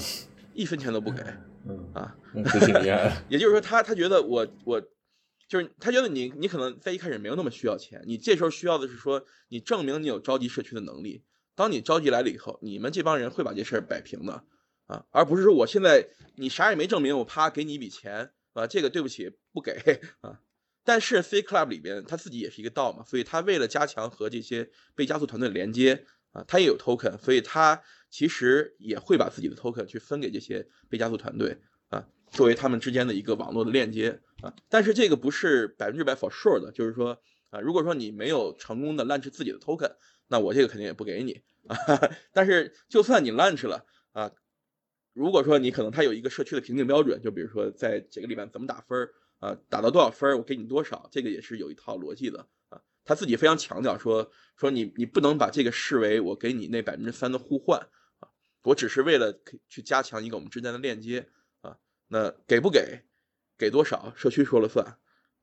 [0.53, 1.21] 一分钱都不给，
[1.69, 2.17] 嗯啊，
[3.29, 4.81] 也就是说，他他觉得我我
[5.55, 11.23] 就是他觉得你你可能在一开始没有那么需要钱，你这时候需要的是说你证明你有召集社区的能力。
[11.55, 14.45] 当你召集来了以后，你们这帮人会把这事儿摆平的
[14.87, 20.41] 啊，而不是说我现在你啥也没证明，我啪给你一笔钱啊，这个对不起不给啊。
[20.83, 27.81] 但是 C Club 里边他自己也是一个道嘛，所以他为了加强和这些被加速团队连接啊，他也有 token，所以他。
[28.11, 34.55] 其实也会把自己的 token 去分给这些被加速团队啊，作为他们之间的一个网络的链接啊。
[34.69, 37.19] 但是这个不是百分之百 for sure 的，就是说
[37.51, 39.97] 啊，如果说你没有成功的 launch 自己的 token，
[40.29, 41.77] 那我这个肯定也不给你啊。
[42.33, 44.31] 但是就算你 launch 了啊，
[45.13, 52.81] 如果说你可能它有一个社区的评定标准，就比如说在这个里面怎么打分啊，打到多少分我给你多少，这个也是有一套逻辑的啊。
[53.05, 57.79] 他自己非常强调说说你你不能把这个视为我给你那百分之三的互换
[58.19, 58.29] 啊。
[58.63, 61.29] 我只是为了去加强一个我们之间的链接
[61.61, 61.77] 啊，
[62.09, 63.03] 那给不给，
[63.59, 64.85] 给多少，社区说了算，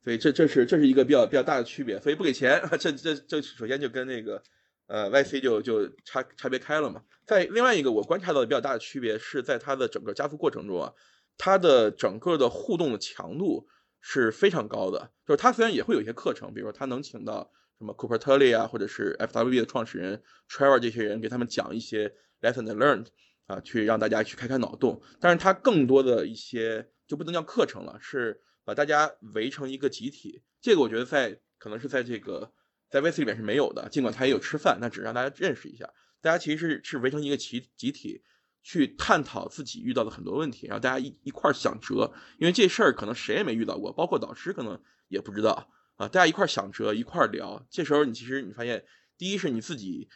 [0.04, 4.42] 所以这这是这是一个比较比较大的区别，所以不给钱， 这这这首先就跟那个
[4.88, 7.02] 呃 YC 就就差差别开了嘛。
[7.26, 10.94] 在另外一个我观察到的比较大的区别是在它的整个加速过程中啊，
[11.38, 13.68] 它的整个的互动的强度
[14.00, 22.14] 是非常高的，就是它虽然也会有一些课程，比如说它能请到什么 Cooper Tully 啊，或者是 FWB 的创始人 Trevor 这些人给他们讲一些。
[22.42, 23.06] Lesson learned
[23.46, 30.42] 啊，去让大家去开开脑洞，但是它更多的一些就不能叫课程了，是把大家围成一个集体。
[30.62, 32.54] 这个我觉得在可能是在这个
[32.90, 35.92] 在 VC 里面是没有的，尽管它也有吃饭，那只是让大家认识一下。
[36.22, 38.24] 大家其实是是围成一个集集体
[38.64, 46.08] 去探讨自己遇到的很多问题，然后大家一一块想辙，因为这事儿可能谁也没遇到过，包括导师可能也不知道啊。
[46.08, 47.68] 大家一块想辙，一块聊。
[47.70, 48.86] 这时候你其实你发现，
[49.18, 50.08] 第一是你自己。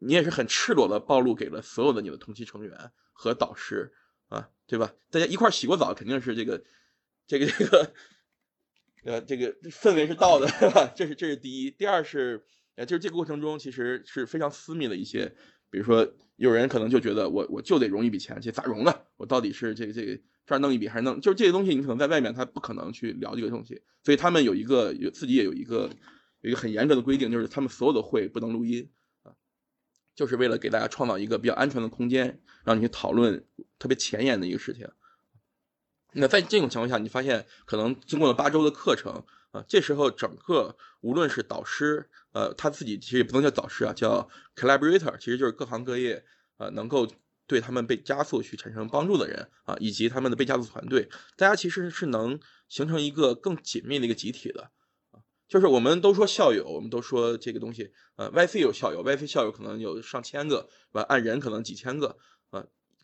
[0.00, 3.92] 你也是很赤裸的暴露给了所有的你的同期成员和导师
[4.28, 4.92] 啊，对吧？
[5.10, 6.62] 大家一块洗过澡，肯定是这个，
[7.26, 7.92] 这个，这个，
[9.04, 10.92] 呃，这个氛围是到的，对吧？
[10.94, 11.70] 这是这是第一。
[11.70, 12.44] 第二是，
[12.76, 15.34] 呃，就是这个过程中其实是非常私密的一些，
[15.70, 16.06] 比如说
[16.36, 18.94] 有人可能就觉得我我就得融一笔钱，这咋融呢？
[19.16, 21.20] 我到底是这个这个这儿弄一笔还是弄？
[21.20, 25.90] 就是这些东西你可能在外面他不可能去聊这个东西，所以他们有一个有自己也有一个
[26.40, 28.90] 有一个很严格的规定，就是他们所有的会不能录音。
[30.14, 33.46] 就是为了给大家创造一个比较安全的空间，让你去讨论
[33.78, 34.88] 特别前沿的一个事情。
[36.12, 46.24] 那在这种情况下，你发现可能经过了八周的课程啊，这时候整个无论是导师，呃，他自己其实也不能叫导师啊，叫 collaborator，其实就是各行各业
[46.56, 47.06] 呃能够
[47.46, 54.70] 对他们被加速去产生帮助的人啊，以及他们的被加速团队，大家其实是能形成一个更紧密的一个集体的。
[55.46, 61.00] 就是我们都说校友，我们都说这个东西，呃，YC 有校友，YC 校友可能有上千个，吧？
[61.08, 62.18] 按人可能几千个，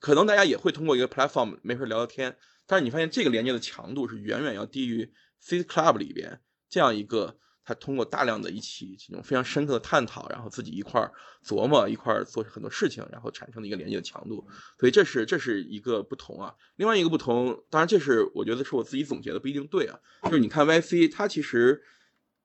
[0.00, 2.36] 可能大家也会通过一个 platform 没事聊聊天。
[2.66, 6.40] 但是你发现这个连接的强度是远远要低于 C Club 里边
[6.70, 11.12] 这样一个，他通过大量的一起这种非常深刻的探讨，然后自己一块儿
[11.44, 14.46] 琢磨，一块儿做很多事情，然后产生的一个连接的强度。
[14.78, 16.54] 所以这是这是一个不同啊。
[16.76, 20.00] 另外一个不同，当然这是我觉得是我自己总结的，不一定对啊。
[20.22, 21.82] 就是你看 YC 它其实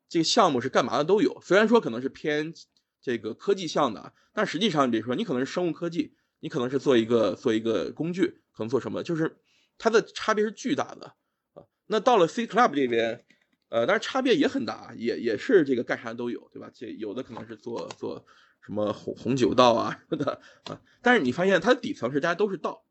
[0.09, 2.53] 这个项目是干嘛的都有，虽然说可能是偏
[3.01, 9.37] 这个科技项的，但实际上比如说你可能是生物科技，你可能是做一个做一个工具，可能做什么，就是。
[9.81, 11.13] 它的差别是巨大的
[11.53, 13.23] 啊，那到了 C Club 这边，
[13.69, 16.69] 呃，当然差别也很大，也也是这个干啥都有，对吧？
[16.73, 18.25] 这有的可能是做做
[18.59, 22.83] 什么红红酒道啊什么的啊，但是你发现它的底层是大家都是道，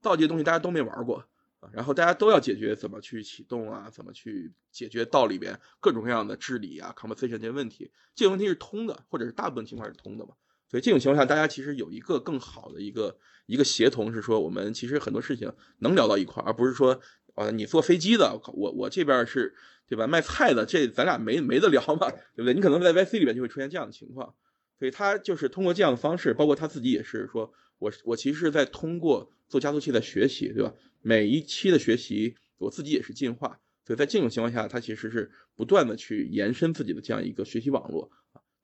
[0.00, 1.22] 道这些东西大家都没玩过
[1.60, 10.32] 啊，然后大家都要解决怎么去启动啊，怎么去解决道里边各种各样的治理啊、conversation 这些问题，这些问题是通的，或者是大部分情况是通的嘛。
[10.74, 13.16] 所以这种情况下，大家其实有一个更好的一个
[13.46, 17.00] 一个协同，是说我们其实很多事情能聊到一块，而不是说，
[17.36, 19.54] 啊，你坐飞机的，我我这边是，
[19.88, 20.04] 对吧？
[20.08, 22.54] 卖菜的，这咱俩没没得聊嘛，对不对？
[22.54, 24.34] 你可能在 YC 里面就会出现这样的情况，
[24.76, 30.74] 所以他就是通过这样的方式，包括他自己也是说，我我其实是在通过做加速器在学习，对吧？
[31.02, 38.10] 每一期的学习，我自己也是进化，所以在这种情况下，他其实是不断的去延伸自己的这样一个学习网络。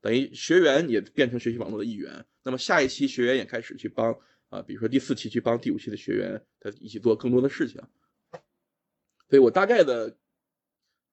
[0.02, 4.16] 等于学员也变成学习网络的一员，那么下一期学员也开始去帮
[4.48, 7.80] 啊，比如说第四期去帮第五期的学员，他一起做更多的事情。
[9.28, 10.16] 所以我大概的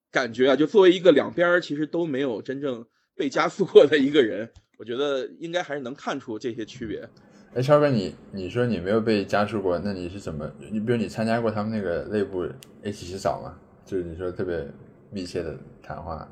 [0.09, 7.07] 感觉啊，就作为一个两边其实都没有真正被加速过的一个人，我觉得应该还是能看出这些区别。
[7.53, 10.49] 哎，超哥，你你说你没有被加速过，那你是怎么？
[10.71, 12.47] 你比如你参加过他们那个内部
[12.83, 13.59] 一起洗澡吗？
[13.85, 14.65] 就是你说特别
[15.11, 16.27] 密切的谈话。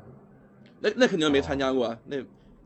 [0.80, 2.16] 那那肯定没参加过，那。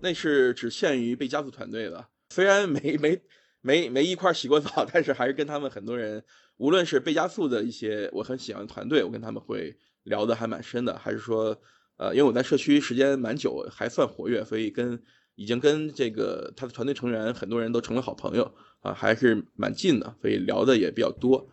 [0.00, 3.20] 那是只限于被加速团队的，虽然没没
[3.60, 6.24] 没没一块洗过澡，但是还是跟他们很多人，
[6.56, 11.54] 无论是被加速的一些我很喜欢的团队，我跟他们会聊的还蛮深的，还是说，
[11.98, 14.98] 呃，因为我在社区时间蛮久，还算活跃，所以跟
[15.34, 21.46] 已经跟这个他的团队成员很多人都成了好朋友啊，还是蛮近的，所以聊的也比较多。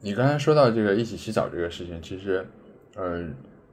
[0.00, 2.46] 你刚才说到这个一起洗澡这个事情，其实，
[2.96, 3.26] 呃。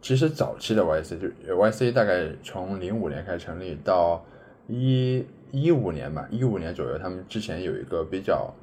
[0.04, 4.22] 其实早期的 YC 就 YC 大概从零五年开始成立到
[4.68, 8.54] 一一五年吧，一五年左右，他们之前有一个比较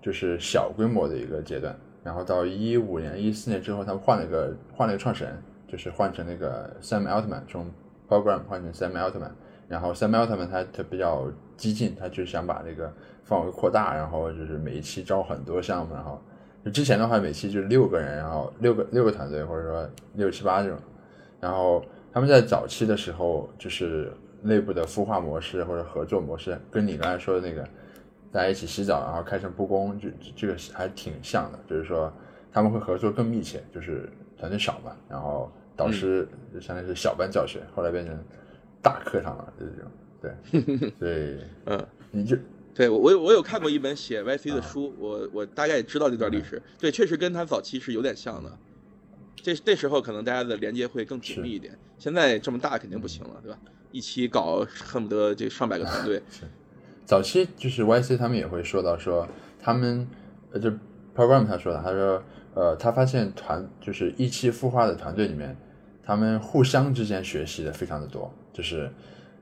[0.00, 5.36] 就是小规模的一个阶段，然后到一五年、一四年之后，他们换了一个换了一个创始人，
[5.68, 7.70] 就是换成那个 Sam Altman，从
[8.08, 9.32] Program 换成 Sam Altman，
[9.68, 12.90] 然后 Sam Altman 他他比较激进，他就想把这个
[13.22, 16.18] 范围扩大，然后就是每一期招很多项目，然后。
[16.70, 20.78] 之前的话，每期就是六个人，然后六个六个团队，或者说六七八这种。
[21.40, 24.12] 然后他们在早期的时候，就是
[24.42, 27.62] 内部的孵化模式或者合作模式，跟你刚才说的那个
[28.32, 31.58] 大家一起洗澡，然后开诚布公，就这个还挺像的。
[31.68, 32.12] 就是说
[32.52, 38.18] 他们会合作更密切，就是团队少嘛，然后导师就相当于是小班教学，后来变成
[38.82, 39.90] 大课堂了，就是这种。
[40.20, 42.36] 对， 对，嗯，你就。
[42.76, 46.60] 对我，我我有看过一本写 YC 的书，我我大概也知道这段历史。
[46.78, 48.58] 对，确实跟他早期是有点像的。
[49.34, 51.78] 这这时候可能大家的连接会更紧密一点。
[51.96, 53.58] 现在这么大肯定不行了，对吧？
[53.92, 56.22] 一期搞恨不得这上百个团队。
[56.30, 56.42] 是，
[57.06, 59.26] 早期就是 YC 他们也会说到说，
[59.58, 60.06] 他们
[60.52, 60.70] 呃就
[61.14, 62.22] Program 他说的，他说
[62.52, 65.56] 呃他发现团就是一期孵化的团队里面，
[66.02, 68.92] 他们互相之间学习的非常的多，就是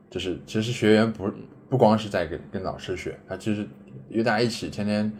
[0.09, 1.29] 就是其实学员不。
[1.69, 3.67] 不光是在跟跟老师学，他其实
[4.09, 5.11] 因为大家一起天天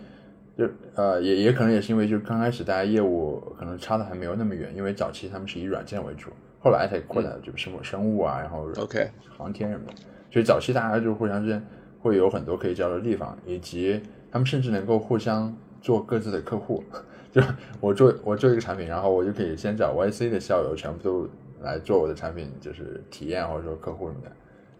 [0.57, 6.29] 就呃也也可能也是因为就刚开始大家业务可能差的还没有那么远，因为早期他们是以软件为主，
[6.59, 9.93] 后来才扩展就是什么生物啊，然后 OK 航天什么的，
[10.31, 11.61] 所以早期大家就互相之间
[11.99, 16.83] 会有很多可以交流的地方，以及他们甚至能够互相做各自的客户，
[17.31, 17.41] 就
[17.81, 21.29] 我做我做一个产品，然后我就可以先找 YC 的校友全部都
[21.61, 24.31] 来做我的产品，就是体验或者说客户什么的。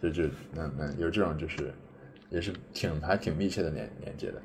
[0.09, 1.73] 就就嗯嗯有这种就是，
[2.29, 4.41] 也是挺还挺密切的连连接的。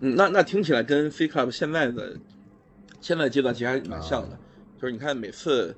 [0.00, 2.16] 嗯，那那听起来跟 C Club 现在的
[3.00, 4.38] 现在阶段其实还蛮像的，
[4.80, 5.74] 就是你看每次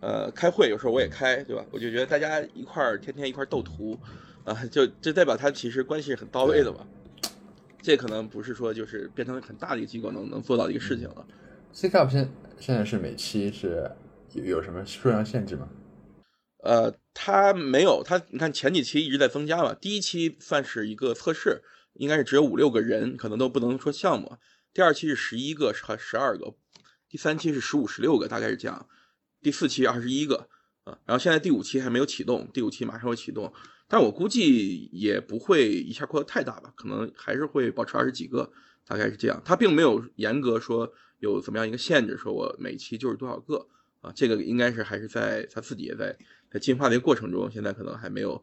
[0.00, 1.64] 呃开会，有时候我也开，对吧？
[1.70, 3.98] 我就觉得大家一块儿天天一块儿斗图
[4.44, 6.86] 啊，就就代表他其实关系很到位的嘛。
[7.80, 11.26] 这可能不是说就是变成很大的一个机构能能做到的一个事情了。
[11.72, 13.90] C Cup 现现在是每期是
[14.32, 15.68] 有有什么数量限制吗？
[16.60, 19.72] 呃，它没有，它你看前几期一直在增加嘛。
[19.74, 21.62] 第一期算是一个测试，
[21.94, 24.36] 应该是只有五六个人，可能都不能说项目。
[24.74, 26.54] 第二期是十一个和十二个，
[27.08, 28.88] 第三期是十五、十六个，大概是这样。
[29.40, 30.48] 第四期二十一个
[30.82, 33.52] 啊，然后现在第五期还没有启动，第五期马上会启动，
[33.86, 38.50] 但我估计也不会一下扩得太大吧，可能还是会保持二十几个，
[38.84, 39.40] 大概是这样。
[39.44, 43.68] 它并没有严格说有怎么样一个限制，说我每期就是多少个
[44.00, 46.16] 啊，这个应该是还是在它自己也在。
[46.50, 48.42] 在进化的一个过程中，现在可能还没有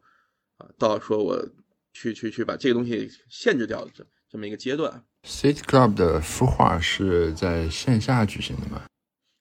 [0.58, 1.48] 啊到说我
[1.92, 5.04] 去去去把这个东西限制掉这这么一个阶段。
[5.24, 8.84] City Club 的孵化是在线下举行的吗？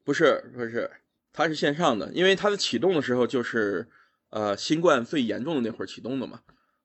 [0.02, 0.90] 不是，不是，
[1.32, 3.88] 它是线上的，因为它的启动的时候就是
[4.30, 6.40] 呃新冠最严重的那会儿启动的嘛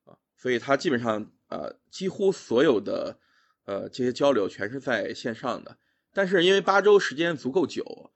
[0.05, 3.17] 啊，所以它基本上呃几乎所有的
[3.65, 5.77] 呃这些交流全是在线上的，
[6.13, 8.11] 但是因为八周时间足够久。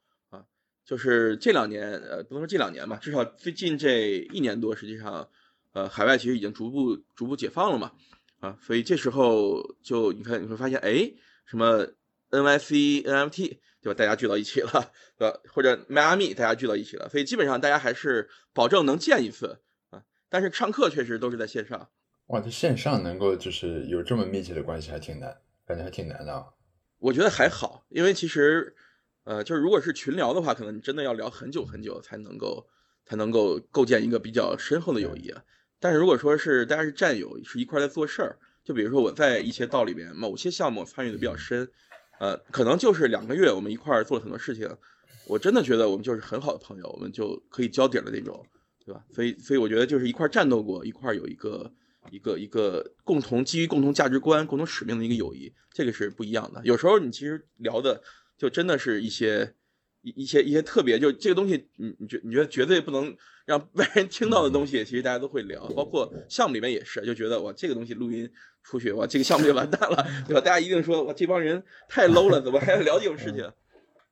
[0.84, 5.26] 就是这两年，呃，不能说这两年吧，至少最近这一年多，实际上，
[5.72, 7.92] 呃，海外其实已经逐步逐步解放了嘛，
[8.40, 11.10] 啊，所以这时候就你看你会发现，哎，
[11.46, 11.86] 什么
[12.30, 13.94] NYC NFT 对吧？
[13.94, 15.40] 大家聚到一起了，对吧？
[15.48, 21.88] 或者迈阿密大家聚到一起了，所以基本上大家还是保证能见一次啊，但是上课确实都是在线上。
[22.26, 25.34] 哇，这线上能够就是有这么密切的关系，还挺难，
[25.66, 26.44] 感觉还挺难的啊。
[26.98, 28.76] 我觉得还好，因为其实。
[29.24, 32.66] 呃，就是如果是群聊的话，可能你真的要聊很久很久才能够
[33.06, 35.34] 才能够构建一个比较深厚的友谊。
[35.80, 41.66] 但是如果说是大家是战友，是一块在做事儿，就比如说我在一些道里边某些项目参与的比较深，
[42.20, 44.68] 呃，可能就是两个月我们一块儿做了很多事情，
[45.26, 48.44] 我真的觉得我们就是很好的朋友，我们就可以交底的那种，
[48.84, 49.02] 对吧？
[49.10, 51.72] 所以所以我觉得就是一块战斗过，一块有一个
[52.10, 56.60] 一个一个共同基于共同价值观、共同使命的一个友谊，这个是不一样的。
[56.64, 58.02] 有时候你其实聊的。
[58.36, 59.54] 就真的是一些
[60.02, 63.16] 一一些一些特别，就这个东西，你你觉你觉得绝对不能
[63.46, 68.30] 让外人听到的东西，其实大家都会聊，包括项目里面也是，就觉得哇，这个东西录音
[68.62, 70.40] 出去，哇，这个项目就完蛋了，对吧？
[70.40, 73.50] 大家一定说哇，这帮人太 low 了，怎么还要聊这种事情？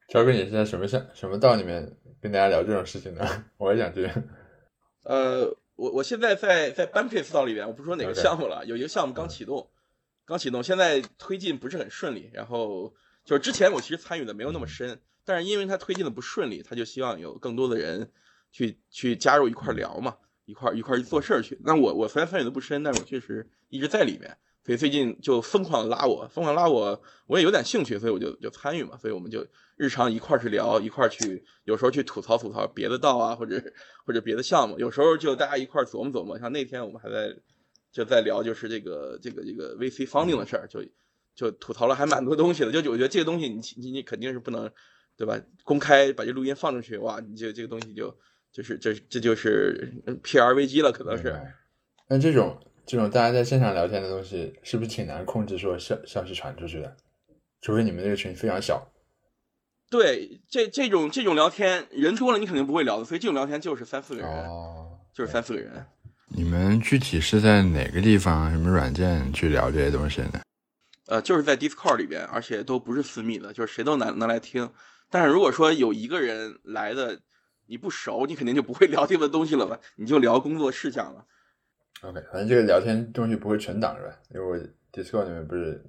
[0.09, 3.27] 乔哥，你是在什么项什么道里面跟大家聊这种事情呢？
[3.59, 4.11] 我也想知道。
[5.05, 5.45] 呃，
[5.75, 9.68] 我我现在在在 b a n k s 道里边，我不说哪个项目了，有一个项目刚启动，
[10.25, 12.95] 刚启动，现在推进不是很顺利，然后。
[13.25, 18.11] 就是之前我其实参与的没有那么深，但是因为他推进的不顺利，他就希望有更多的人
[18.51, 21.57] 去去加入一块聊嘛，一块一块去做事儿去。
[21.62, 28.97] 那我我虽然参与的不深，但是我确实一直在里面，所以最近就疯狂拉我，疯狂拉我，我也有点兴趣，所以我就就参与嘛。
[28.97, 29.47] 所以我们就
[29.77, 33.62] 日常一块去聊，一块去，有时候去吐槽吐槽别的道啊，或者
[34.05, 36.37] 或者别的项目，有时候就大家一块琢磨琢磨。
[36.41, 37.37] 像那天我们还在
[37.93, 40.83] 就在聊，就是这个这个这个 VC funding 的事儿，就。
[41.35, 44.70] 就吐槽了还蛮多东西的，就我觉得这个东西你你你肯定是不能，
[45.16, 45.41] 对吧？
[45.64, 48.14] 公开把这录音放出去，哇，你这这个东西就
[48.53, 51.41] 就是这这就是 P R 危机了，可能是。
[52.09, 56.97] 那这种这种大家在现场聊天的东西，是不是挺难控制说消消息传出去的？
[57.61, 58.87] 除非你们这个群非常小。
[59.89, 64.30] 对，这这种这种聊天人多了，你肯定不会聊的，所以这种聊天就是三四个人，
[65.14, 65.85] 就是三四个人。
[66.35, 70.41] 你们具体是在哪个地方、什么软件去聊这些东西呢？
[71.07, 74.70] 呃，就是在 Discord 里边，而且都不是私密的，就是谁都能能来听。
[75.11, 77.20] 但是如果说有一个人来的
[77.66, 79.78] 你不熟，你肯定就不会 聊这个东西了吧？
[79.96, 81.24] 你就聊工作事项了。
[82.03, 84.16] OK，反正这个聊天东西不会存档是吧？
[84.34, 84.57] 因为我
[84.92, 85.84] Discord 里面不是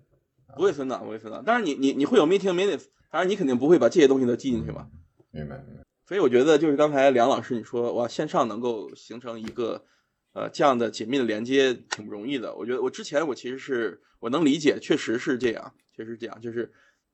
[0.55, 1.43] 不会存档，不会存档。
[1.45, 4.87] 但是你你你会有 meeting minutes，当然你肯定不会把这些东西都记进去嘛。
[5.31, 5.83] 明白明白。
[6.07, 9.85] 所以我觉得就是刚才梁老师你说哇，线上能够形成一个。
[10.33, 12.53] 呃，这样的紧密的连接挺不容易的。
[12.55, 16.41] 我觉得我之前我其实是我能理解，确实是这样，确实这样。
[16.41, 16.71] 就是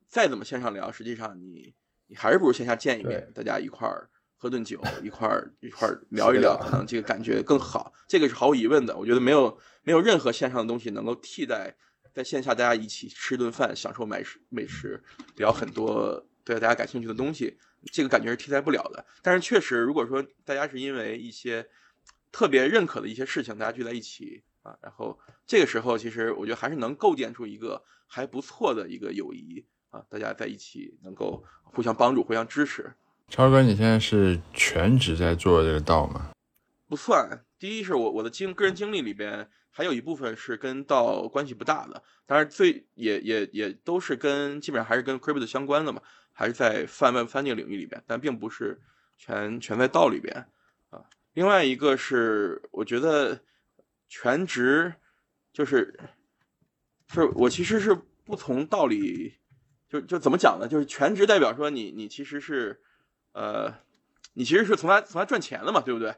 [0.07, 1.74] 再怎么线上聊，实际上你
[2.07, 7.93] 你还是不如线下见一面，大家一块儿喝顿酒，一块儿一块儿聊一聊，可能这个感觉更好。
[8.07, 8.95] 这个是毫无疑问的。
[8.97, 11.76] 我觉得没有没有任何线上的东西能够替代
[12.13, 15.03] 在线下大家一起吃顿饭，享受美食美食，
[15.36, 17.57] 聊很多对大家感兴趣的东西，
[17.91, 19.05] 这个感觉是替代不了的。
[19.22, 21.67] 但是确实，如果说大家是因为一些
[22.32, 32.91] 特别认可的一些事情，大家聚在一起啊，然后这个时候，其实我觉得还是能构建出一个还不错的一个友谊啊，大家在一起能够互相帮助、互相支持。
[33.30, 36.32] 超哥，你现在是全职在做这个道吗？
[36.88, 46.01] 不算，第一是我我的经个人经历里边还有一部分是跟道关系不大的，当然最也也也都是跟基本上还是跟 crypto 相关的嘛，
[46.34, 48.82] 还是在泛外翻这个领域里边，但并不是
[49.17, 50.45] 全全在道里边啊。
[51.34, 53.41] 另外一个是，我觉得
[54.07, 54.95] 全职
[55.53, 55.99] 就是
[57.07, 59.36] 是我其实是不从道理，
[59.88, 60.67] 就就怎么讲呢？
[60.67, 62.82] 就是全职代表说你你其实是，
[63.32, 63.73] 呃，
[64.34, 66.15] 你其实是从他从他赚钱的嘛，对不对？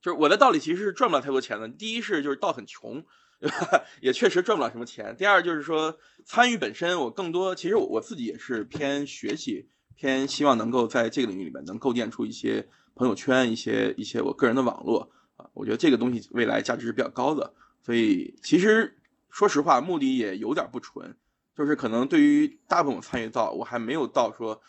[0.00, 1.68] 就是我的道理其实是赚不了太多钱的。
[1.68, 3.04] 第一是就是道很穷，
[4.00, 5.16] 也确实赚不了什么钱。
[5.16, 15.50] 第二就是说参与本身，我更多其实我自己也是偏学习，偏希望能够在这个领域里面能构建出一些朋友圈，一些一些我个人的网络啊。
[15.54, 17.52] 我觉得这个东西未来价值是比较高的。
[17.82, 18.96] 所以其实
[19.30, 21.16] 说实话，目的也有点不纯，
[21.56, 24.62] 就是可能对于大部分参与到，我还没有到说。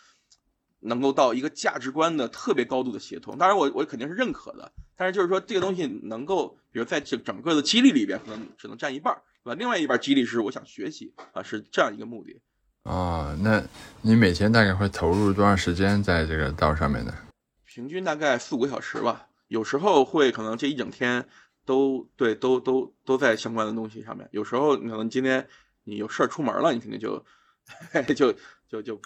[0.80, 9.12] 能够到一个价值观的特别高度的协同，当然我我肯定是认可的，但是就是说这个东西能够，比如在这整个的激励里边，可能只能占一半，
[9.42, 9.58] 对吧？
[9.58, 12.40] 另外一半激励是我想学习啊，是这样一个目的。
[12.88, 13.62] 啊，那
[14.00, 17.12] 你每天大概会投入多长时间在这个道上面呢？
[17.66, 21.24] 平均大概四五个小时吧，有时候会可能这一整天
[21.64, 25.46] 都对都都都在相关的东西上面，有时候可能今天
[25.84, 27.22] 你有事儿出门了，你肯定就
[28.08, 28.32] 就
[28.68, 29.00] 就 就。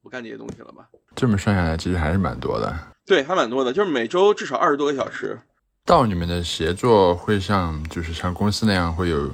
[0.00, 0.88] 不干这些东西了吧？
[1.14, 2.76] 这么算下来，其实还是蛮多的。
[3.06, 5.38] 对，还蛮多的，就是每周至少二十多个小时。
[5.84, 9.28] 道你们的协作会像，就是像公司那样会有，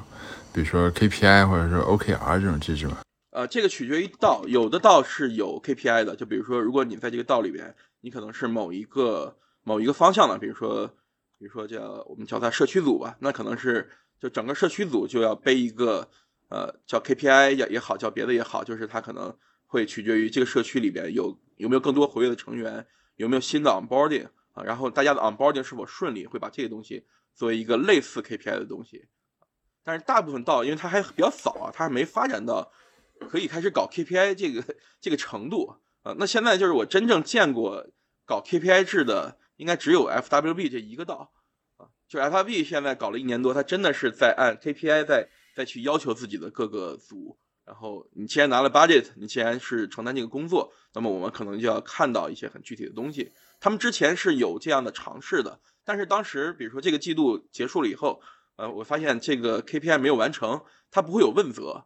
[0.53, 2.99] 比如说 KPI 或者说 OKR 这种机制吗？
[3.31, 6.17] 呃，这个取决于道，有的道是有 KPI 的。
[6.17, 10.87] 就比如说，如果你在这个道里边，你可能是某一个某一个方向的，比如说，
[11.39, 16.09] 比如说叫我们叫它社区组吧，那可能是就整个社区组就要背一个
[16.49, 19.37] 呃叫 KPI 也也好，叫别的也好，就是它可能。
[19.71, 27.05] 会取决于这个社区里边有有没有更多活跃的成员，有没有新的 onboarding 啊，然后大家的 onboarding 是否顺利，会把这些东西
[27.35, 29.09] 作为一个类似 KPI 的东西。
[29.85, 32.73] 但是大部分道，因为它还比较早啊，它还没发展到
[33.29, 35.67] 可以开始搞 KPI 这个这个程度
[36.03, 36.15] 啊。
[36.19, 37.87] 那现在就是我真正见过
[38.25, 41.33] 搞 KPI 制的，应该只有 FWB 这一个道
[41.77, 41.89] 啊。
[42.09, 47.39] 就 FWB 现在搞了一年多，它真的是在按 KPI 在再去要求自己的各个组。
[47.65, 53.31] 然后你既然拿了 budget，你既然是承担这个工作，那么我们可能就要看到一些很具体的东西。
[53.61, 58.23] 他们之前是有这样的尝试的，但是当时比如说这个季度结束了以后，
[58.57, 61.85] 呃，我发现这个 KPI 没有完成，他不会有问责，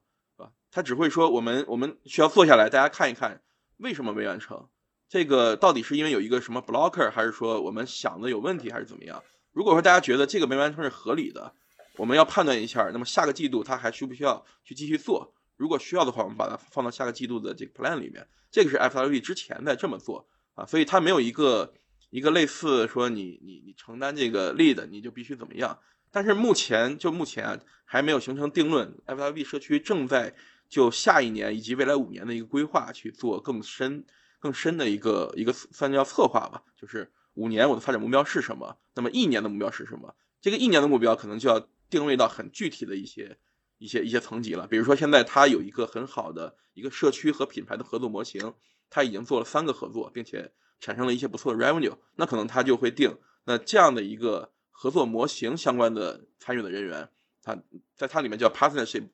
[0.71, 3.43] 他只会说我们我们需要坐下来，大家看一看
[3.77, 4.69] 为什么没完成，
[5.09, 9.23] 这个到底是因为有一个什么 blocker，还是说我们想的有问题，还是怎么样？
[9.53, 11.55] 如果说大家觉得这个没完成是合理的，
[11.97, 15.35] 我们要判断一下，那么下个季度他还需不需要去继续做？
[15.57, 18.27] 如果需要的话，我们把它放到下个季度的这个 plan 里面。
[18.51, 21.73] 这个是 FWB 之前在这么做啊，所以它没有一个
[22.11, 25.79] 一个类似说你你你承担这个 lead 你就必须怎么样。
[26.13, 28.97] 但是目前就目前还没有形成定论。
[29.07, 30.33] FWB 社区正在
[30.69, 34.05] 就下一年以及未来五年的一个规划去做更深
[34.39, 38.77] 更深的一个一个算叫策划吧，就是五年我的发展目标是什么？
[38.95, 40.15] 那么一年的目标是什么？
[40.41, 43.39] 这个一年的目标可能就要定位到很具体的一些。
[43.79, 48.55] 一些一些层级了，比如说现在它有一个很好的一个社区和品牌的合作模型，
[48.89, 54.52] 它已经做了三个合作，并且产生了一些不错的 revenue，那可能它就会定那这样的一个
[54.83, 57.09] 合作模型相关的参与的人员，
[57.41, 57.57] 它
[57.95, 59.05] 在它里面叫 partnership，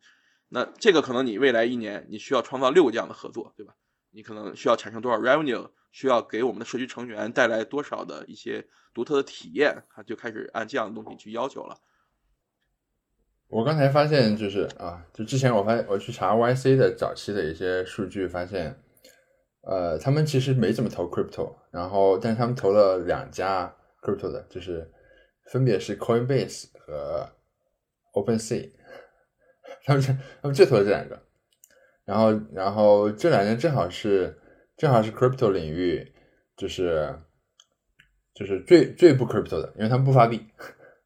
[0.49, 3.75] 那这个可能你未来一年你需要创造六个这样的合作，对吧？
[4.13, 11.77] 你可能需要产生多少 revenue，需要给我们的社区成员带来多少的一些独特的体验，它就开始按这样的东西去要求了。
[13.49, 18.83] 我刚才发现，就是啊，就之前我发现我去查 YC 的早期的一些数据，发现，
[19.61, 24.91] 呃，他们其实没怎么投 crypto，然后但是他们投了两家 crypto 的，就是
[25.51, 27.29] 分别是 Coinbase 和
[28.13, 28.71] OpenSea，
[29.85, 31.21] 他们他们就投了这两个，
[32.05, 34.39] 然后然后这两家正好是
[34.77, 36.13] 正好是 crypto 领域，
[36.57, 37.19] 就是
[38.35, 40.47] 就是最最不 crypto 的，因为他们不发币。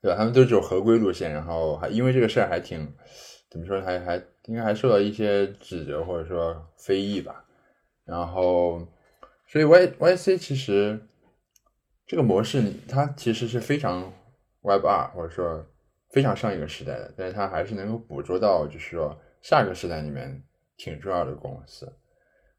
[0.03, 0.17] 对吧？
[0.17, 2.93] 他们都走合规路线，然后还因为这个事儿还挺
[3.49, 4.17] 怎么说，还还
[4.47, 7.45] 应该还受到一些指责或者说非议吧。
[8.05, 8.85] 然后，
[9.47, 10.99] 所以 Y Y C 其实
[12.05, 14.13] 这个模式，它其实是非常
[14.63, 15.65] Web 二或者说
[16.11, 20.43] 非常上一个时代的，但是它还是能够捕捉到就是说下个时代里面
[20.77, 21.93] 挺重要的公司。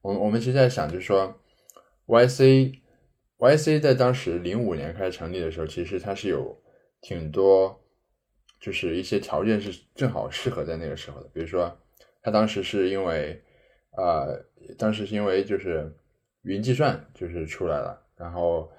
[0.01, 1.35] 我我们其实在想，就是说
[2.05, 2.81] Y C
[3.37, 6.61] Y C 在当时零五年开始成立的时候，其实它是有。
[7.05, 7.83] 挺多，
[8.61, 11.69] 就是一些条件是正好适合在那个时候的，比如说，
[12.21, 13.43] 他当时是因为，
[13.97, 14.41] 呃，
[14.77, 15.93] 当时是因为就是
[16.43, 18.71] 云计算就是出来了，然后，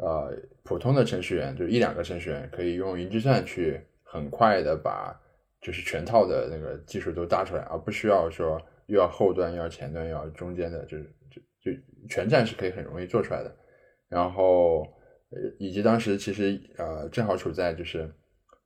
[0.00, 5.14] 呃，普通的程序员就一两个程序员可以用云计算去很快的把
[5.60, 11.40] 就是全套的那个技术都搭出来，而不需要说又要后端又要前端又要中间的，就是就
[11.72, 11.78] 就
[12.08, 13.56] 全站是可以很容易做出来的，
[14.08, 14.86] 然后。
[15.32, 18.12] 呃，以及当时其实呃正好处在就是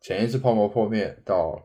[0.00, 1.62] 前一次泡沫破灭到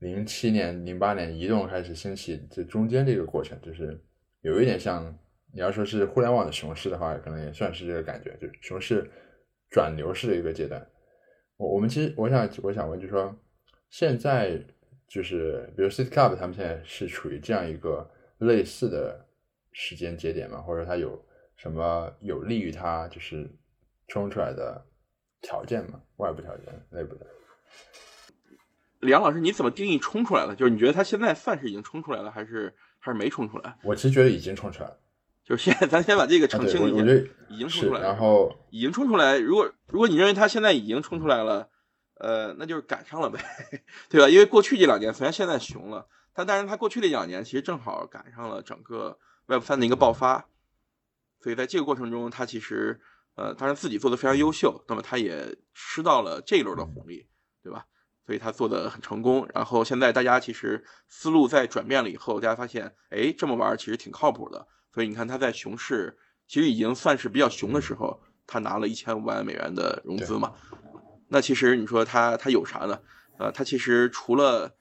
[0.00, 3.98] 零七年、零八年移动开始兴起这中间这个过程，就是
[4.42, 5.18] 有一点像
[5.54, 9.08] 你要说是互联网的熊市的话，可能也算是这个感觉，就是熊市
[9.70, 10.84] 转牛市的一个阶段。
[11.56, 13.32] 我我们其实我想我想问，就是说
[13.88, 14.60] 现在
[15.06, 19.24] 就是比如 City Club 他们现在是处于这样一个类似的
[19.70, 20.60] 时间节点吗？
[20.60, 21.24] 或者它有
[21.54, 23.48] 什么有利于它就是
[24.08, 24.84] 冲出来的
[25.40, 26.02] 条件吗？
[26.16, 27.24] 外部条件、内部的？
[29.00, 30.56] 梁老师，你怎么定义冲出来了？
[30.56, 33.76] 就是你觉得它现在算是已经冲出来了，还是还是没冲出来？
[33.84, 34.98] 我其实觉得已经冲出来了。
[35.44, 37.04] 就是现在，咱先把这个澄清一下。
[37.50, 38.06] 已经冲出来了。
[38.06, 39.38] 然后已经冲出来。
[39.38, 41.68] 如果如果你认为他现在已经冲出来了，
[42.14, 43.38] 呃，那就是赶上了呗，
[44.08, 44.28] 对吧？
[44.28, 50.46] 因为过去这两年虽然现在熊了，但但是他过去这两年其实正好赶上了整个 Web 三的一个爆发，
[51.40, 53.00] 所以在这个过程中，他其实
[53.34, 57.26] 呃，当然自己做的非常优秀，那么他也吃到了这一轮的红利，
[57.62, 57.84] 对吧？
[58.24, 64.66] 所以他做的很成功，然后现在大家其实思路在转变了以后，大家发现，哎，这么玩其实挺靠谱的。
[64.94, 66.16] 所以你看他在熊市
[66.46, 70.52] 其实已经算是比较熊的时候，他拿了一千五百万美元的融资嘛。
[71.26, 73.00] 那其实你说他他有啥呢？
[73.38, 74.76] 呃，他其实除了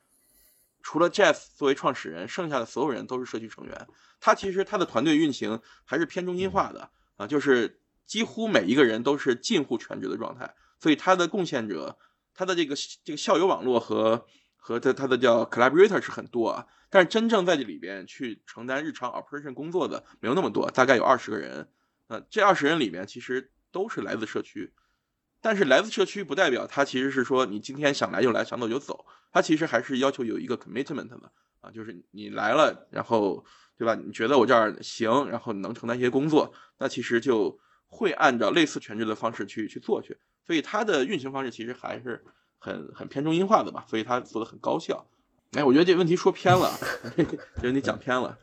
[0.83, 3.87] 除了 Jeff 作为创始人，剩下的所有人都是社区成员。
[4.19, 10.53] 他其实他的团队运行还是偏中心化的啊，就是几乎每一个人都是近乎全职的状态。
[10.79, 11.97] 所以他的贡献者。
[12.35, 14.25] 他的这个这个校友网络和
[14.65, 21.67] 和他他的叫 collaborator 是很多啊，但是真正在这里边去承担日常 operation 工作的没有那么多，大概有二十个人。
[22.07, 24.71] 那，这二十人里面其实都是来自社区，
[25.41, 29.05] 但是来自社区不代表他其实是说你今天想来就来，想走就走。
[29.33, 33.43] 他其实还是要求有一个 commitment 的啊，就是你来了，然后
[33.77, 33.95] 对吧？
[33.95, 40.17] 你觉得我这儿行，然后能承担一些工作，那其实就会按照类似全职的方式去去做去。
[40.47, 42.23] 所以它的运行方式其实还是
[42.63, 45.05] 很 很偏中心化的吧，所以他做的很高效。
[45.51, 46.71] 哎，我觉得这问题说偏了，
[47.61, 48.37] 就是你讲偏了。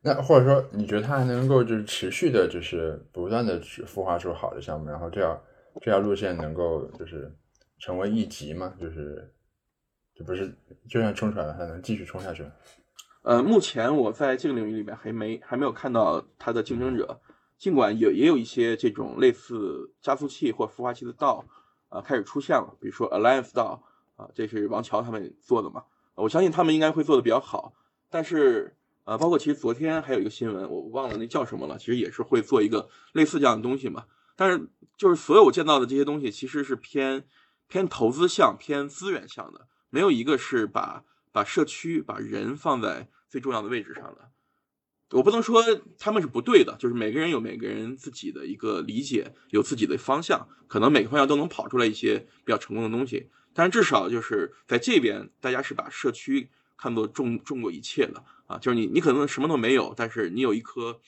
[0.00, 5.38] 那或者说，你觉得它还能够就是持续的，就是不断的去孵化出好的项目，然后这样
[5.80, 7.30] 这条路线能够就是
[7.78, 8.72] 成为一级吗？
[8.80, 9.32] 就是
[10.14, 10.48] 就不是
[10.88, 12.44] 就算冲出来了，还能继续冲下去？
[13.22, 17.20] 呃，目前我在这个领域里面还没还没有看到它的竞争者。
[17.58, 21.42] 尽管有也有一些这种类似加速器或孵化器的道
[21.88, 23.82] 啊开始出现了，比如说 Alliance 道
[24.16, 25.84] 啊，这是王乔他们做的嘛，
[26.14, 27.74] 我相信他们应该会做的比较好。
[28.08, 34.06] 但是啊，包括其实昨天还有一个新闻，我忘了那叫什么了，其实也是会做一个类似这样的东西嘛。
[34.34, 37.24] 但是就是所有见到的这些东西，其实是偏
[37.68, 44.30] 偏投资向、偏资源向的，没有一个是把把社区、把人放在最重要的位置上的。
[45.10, 45.62] 我不能说
[45.98, 53.30] 他们是不对的，就是每个人有每个人自己的一个理解，有自己的方向，可能每个方向都能跑出来一些比较成功的东西。
[53.54, 61.00] 但是至少就是在这边，大家是把社区看作重重过一切的啊，就是你你可能什么都没有，但是你有一颗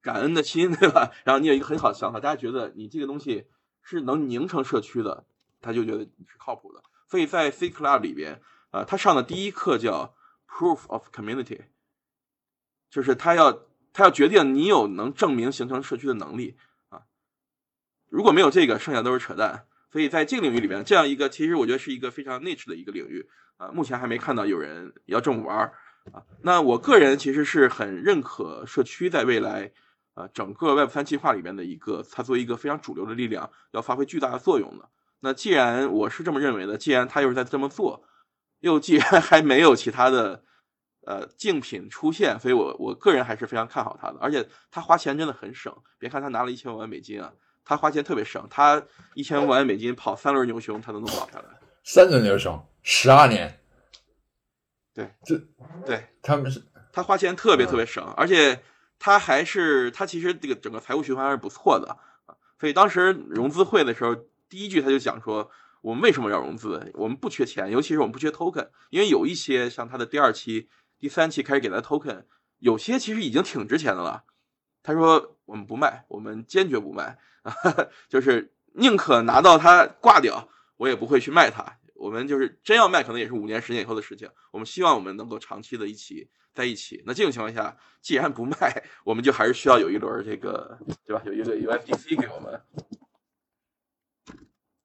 [0.00, 1.12] 感恩的心， 对吧？
[1.24, 3.44] 然后你有一个很好的想法，大家觉得你这个东西
[3.82, 5.26] 是能凝成社区的，
[5.60, 6.82] 他就觉得你是靠谱的。
[7.06, 10.14] 所以在 C Club 里边，啊，他上的第一课叫
[10.48, 11.60] Proof of Community。
[12.90, 16.56] 就是他要他要决定你有能证明形成社区的能力
[16.88, 17.02] 啊，
[18.08, 19.66] 如果没有这个，剩下都是扯淡。
[19.90, 25.72] 所以在这个领域里面，这样一个其实我觉得是一个非常 niche 的一个领域啊，目前还没看到有人要这么玩
[26.12, 26.22] 啊。
[26.42, 29.72] 那我个人其实是很认可社区在未来
[30.14, 34.88] 啊整个 Web 三计划里面的一个，它作为一个非常主流的力量，要发挥巨大的作用的。
[35.20, 38.04] 那既然我是这么认为的，既然他又是在这么做，
[38.60, 40.44] 又既然还没有其他的。
[41.08, 45.74] 呃，竞品出现，所以我我个人还是非常看好他的，而且他花钱真的很省。
[45.98, 47.32] 别看他拿了一千万美金啊，
[47.64, 48.84] 他花钱特别省，他
[49.14, 51.44] 一千万美金跑三轮牛熊他都能跑下来。
[51.82, 53.58] 三轮牛熊，十二年。
[54.92, 55.40] 对，这
[55.86, 58.62] 对他们是，他花钱特别特别省，而且
[58.98, 61.88] 他还是他其实这个整个财务循环还是不错的
[62.26, 62.36] 啊。
[62.60, 64.14] 所以当时融资会的时候，
[64.50, 65.50] 第一句他就讲说，
[65.80, 66.92] 我们为什么要融资？
[66.92, 70.68] 我们不缺钱，尤其是我们不缺 token，因为有一些像他的第二期。
[70.98, 72.24] 第三期开始给他 token，
[72.58, 74.24] 有些其实已经挺值钱的了。
[74.82, 77.18] 他说：“我们不卖，我们坚决不卖，
[78.08, 81.78] 就是宁可拿到它挂掉，我也不会去卖它。
[81.94, 84.30] 我们就是真要卖，可能也是五年、十年以后的事情。
[84.52, 87.02] 我们希望我们能够长期的一起在一起。
[87.04, 91.22] 那这种情况下，既然不卖，我们就还是需要有一轮这个，对吧？
[91.26, 92.62] 有一个 USDC 给我们。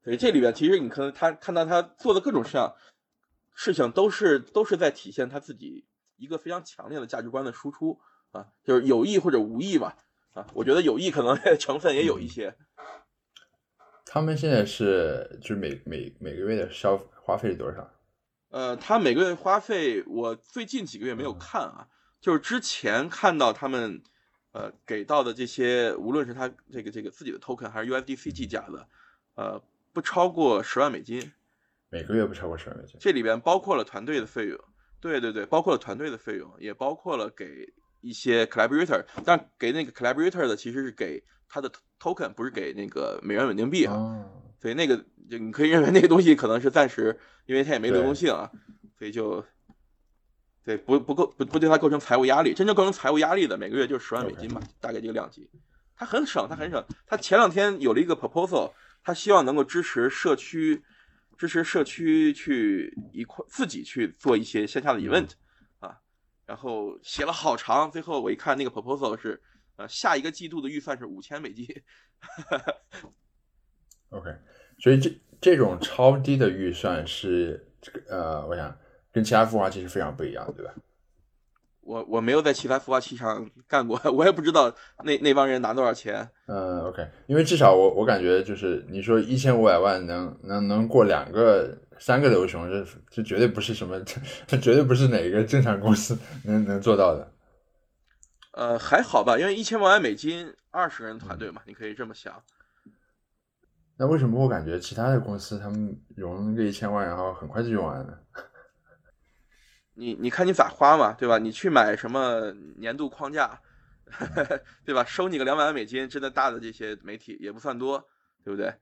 [0.03, 2.73] 所以这里边其实你可能他看到他做的各种事情，
[3.55, 5.85] 事情都是都是在体现他自己。”
[6.17, 7.99] 一个非常强烈的价值观的输出
[8.31, 9.97] 啊，就是有意或者无意吧
[10.33, 12.55] 啊，我觉得有意可能 成分也有一些。
[14.05, 17.89] 他们现在是就是每每每个月的消花费是多少？
[18.49, 21.87] 呃，他每个月花费，我最近几个月没有看啊，
[22.21, 24.03] 就是之前看到他们
[24.51, 28.87] 呃给到的这些，无论是他这个这个自己的 token 还是 USDC 计价的，
[29.33, 29.59] 呃，
[29.91, 31.33] 不超过十万美金。
[31.89, 32.95] 每个月不超过十万美金。
[32.99, 34.59] 这里边包括了团队的费用，
[35.03, 37.67] 对对对，包括了团队的费用，也包括了给
[37.99, 44.25] 一些 collaborator，但给那个 collaborator 的其实是给他的 token，不是给那个美元稳定币啊。
[44.61, 44.95] 所以那个
[45.29, 48.49] 就你可以认为那个东西可能是暂时，因为它也没流动性啊，
[48.97, 49.43] 所以就
[50.63, 52.53] 对不不够不不对它构成财务压力。
[52.53, 55.49] 真正构成财务压力的每个月就十万美金吧，大概这个量级。
[55.97, 56.81] 他很省，他很省。
[57.05, 58.71] 他前两天有了一个 proposal，
[59.03, 60.81] 他希望能够支持社区。
[61.37, 65.31] 支持社区去一块自己去做一些线下的 event
[65.79, 65.97] 啊，
[66.45, 69.41] 然后写了好长，最后我一看那个 proposal 是，
[69.75, 71.67] 呃，下一个季度的预算是五千美金。
[74.09, 74.29] OK，
[74.79, 78.77] 所以这这种超低的预算是这个呃，我想
[79.11, 80.73] 跟其他孵化器是非常不一样，对吧？
[81.85, 84.73] 我我没有在其他孵化器上干过， 我也不知道
[85.03, 86.27] 那那帮人拿多少钱。
[86.47, 93.99] 嗯，OK，因为至少我我感觉就是你说一千五百万能能能过两个三个流熊，这这绝对不是什么，
[94.47, 97.31] 这绝对不是哪个正常公司能能做到的。
[98.53, 102.33] 呃，还好吧，因为一千万美金二十个人团队嘛，你可以这么想。
[103.97, 108.19] 那为什么我感觉其他的公司他们融个一千万，然后很快就用完了？
[109.95, 111.37] 你你看你咋花嘛，对吧？
[111.37, 113.59] 你去买什么年度框架，
[114.83, 115.03] 对吧？
[115.03, 117.99] 收你个两百万美金，真的大的这些媒体也不算多，
[118.43, 118.73] 对不对？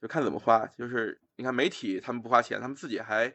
[0.00, 0.66] 就看怎么花。
[0.78, 3.28] 就是你看媒体他们不花钱，他们自己还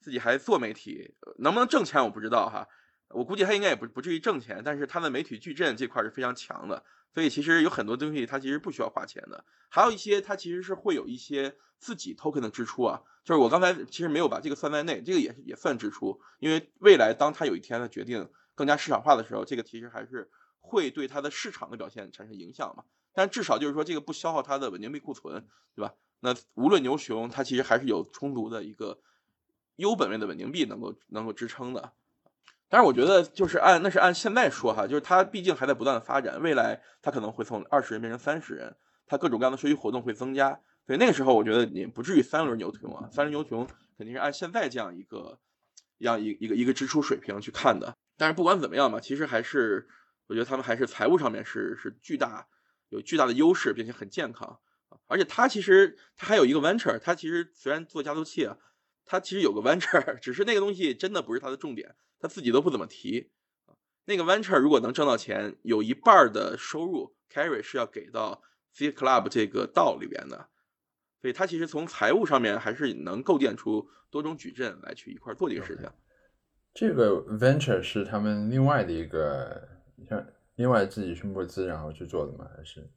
[0.00, 2.68] 自己还做媒体，能不能挣钱我不知道哈。
[3.14, 6.84] 我估计他应该也不不至于挣钱，但是他的媒体矩阵这块是非常强的。
[7.14, 22.82] 所以其实有很多东西它其实不需要花钱的，还有一些它其实是会有一些自己 token 的支出啊，就是我刚才其实没有把这个算在内，这个也也算支出，因为未来当它有一天的决定更加市场化的时候，这个其实还是会对它的市场的表现产生影响嘛。
[23.12, 25.46] 但至少就是说这个不消耗它的稳定币库存，
[25.76, 25.94] 对吧？
[26.18, 28.98] 那无论牛熊，它其实还是有充足的一个
[29.76, 31.92] 优本位的稳定币能够能够支撑的。
[32.74, 38.74] 但是我觉得，就是按那是按现在说哈，就是它毕竟还在不断的发展，未来它可能会从二十人变成三十人，
[39.06, 40.50] 它各种各样的学习活动会增加，
[40.84, 43.64] 所以那个时候我觉得你不至于三轮牛熊啊，三轮牛熊
[43.96, 45.38] 肯定是按现在这样一个
[45.98, 47.96] 样一一个一个支出水平去看的。
[48.16, 49.86] 但是不管怎么样嘛，其实还是
[50.26, 52.44] 我觉得他们还是财务上面是是巨大
[52.88, 54.58] 有巨大的优势，并且很健康
[55.06, 58.56] 而且它其实它还有一个 venture，它其实虽然做加速器啊，
[59.06, 61.94] 它其实有个 venture，只是那个东西真的不是它的重点。
[62.24, 63.30] 他自己都不怎么提
[64.06, 70.48] 那个 venture 如果能挣到钱，有一半的收入 carry 是要给到 C club 这个道里边的，
[71.20, 75.86] 所以他其实从财务上面还是能构建出多种矩阵来去一块做这个事情。
[76.72, 79.68] 这个 venture 是他们另外的一个，
[80.08, 82.48] 像另外自己去募资然后去做的吗？
[82.56, 82.90] 还是？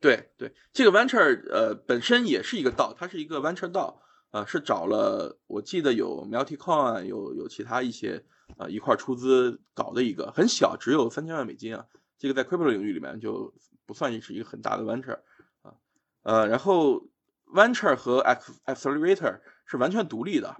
[0.00, 4.00] 对对，这个 venture 呃本身也是一个道，它是一个 venture 道。
[4.34, 8.24] 呃，是找了，我记得有 MultiCoin，有有其他一些
[8.58, 11.86] 啊一块出资搞的一个很小，只有三千万美金啊，
[12.18, 13.54] 这个在 Crypto 领域里面就
[13.86, 15.20] 不算是一个很大的 Venture
[15.62, 15.76] 啊，
[16.22, 17.06] 呃，然后
[17.46, 20.56] Venture 和 Accelerator 是完全独立的，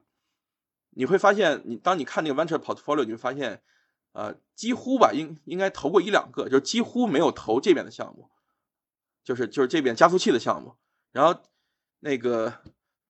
[0.91, 3.61] 你会发现，你当你看那个 Venture Portfolio，你会发现，
[4.13, 8.31] 呃，几乎吧，应应该投过一两个，就几乎没有投这边的项目，
[9.25, 10.77] 就是就是这边加速器的项目，
[11.11, 11.41] 然后
[11.99, 12.55] 那个。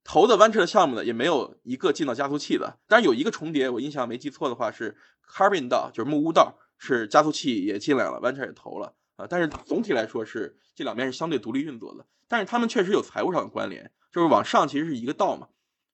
[0.04, 4.96] 投的 venture 的项目呢，也没有一个进到加速器的，但是有一个重叠，我印象没记错的话是
[5.26, 9.26] Carbon 道，就是木屋道，是加速器也进来了，venture 也投了啊。
[9.28, 15.48] 但是总体来说是这两边是相对独立运作的，但是他们确实有财务上的关联，就是往上其实是一个道嘛，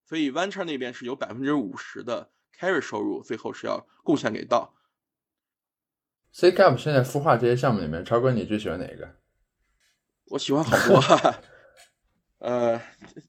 [0.04, 4.74] 所以 venture 那边是有百分之五十的 carry 收入，最后是要贡献给道。
[6.32, 9.16] C cap 现在孵化这些项目里面，超哥你最喜欢哪个？
[10.26, 11.00] 我喜欢好多。
[12.40, 12.80] 呃，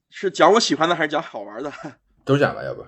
[0.10, 1.72] 是讲我喜欢的还是讲好玩的？
[2.24, 2.86] 都讲吧，要不？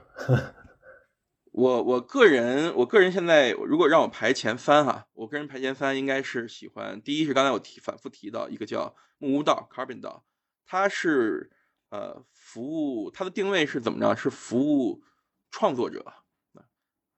[1.52, 7.02] 我我个人，我个人现在如果让我排前三哈，我个人排前三应该是喜欢。
[7.02, 10.24] 第一是刚才我提反复提到一个叫木屋道 （Carbon 道），
[10.66, 11.52] 它是
[11.90, 14.16] 呃服务，它的定位是怎么着？
[14.16, 15.04] 是服务
[15.52, 16.06] 创作者。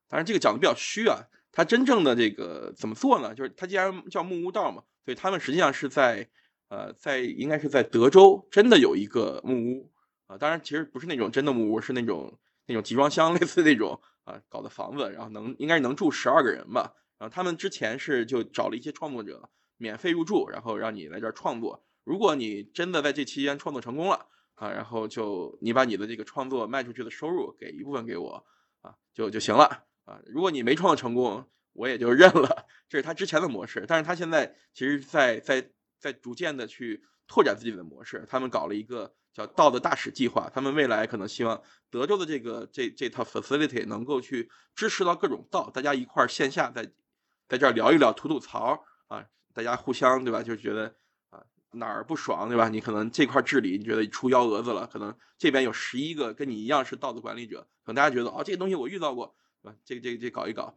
[0.07, 3.35] 当然这个讲的比较虚啊，它真正的这个怎么做呢？
[3.35, 6.27] 就是它既然叫木屋道嘛，所以他们实际上是在。
[6.67, 9.91] 呃，在应该是在德州，真的有一个木屋
[10.27, 16.93] 啊，当然其实不是那种真的木屋，是那种那种集装箱 类似那种啊搞的房子，然后能应该是能住十二个人吧。
[17.17, 21.85] 然后他们之前是就找了一些创作者免费入住，然后让你来这儿创作。
[22.03, 28.45] 如果你真的在这期间创作成功了啊，然后就你把你的这个创作卖出去的收入给一部分给我
[28.81, 30.19] 啊，就就行了啊。
[30.25, 32.65] 如果你没创作成功，我也就认了。
[32.87, 35.71] 这是他之前的模式，但是他现在其实在在
[36.05, 38.23] 在逐渐的去拓展自己的模式。
[38.29, 46.91] 他们搞了一个叫道的大使计划，他们未来可能希望德州的这个这这套 facility 能够去支持到各种道，大家一块线下在
[47.47, 50.43] 在这儿聊一聊，吐吐槽啊，大家互相对吧？
[50.43, 50.95] 就觉得
[51.31, 51.43] 啊。
[51.71, 52.69] 哪儿不爽，对吧？
[52.69, 59.77] 你可能这块治理你觉得出幺蛾子了，可能这边有十一个跟你一样是道德管理者，可能大家觉得哦，这个东西我遇到过，对吧？
[59.83, 60.73] 这个这个这搞一搞，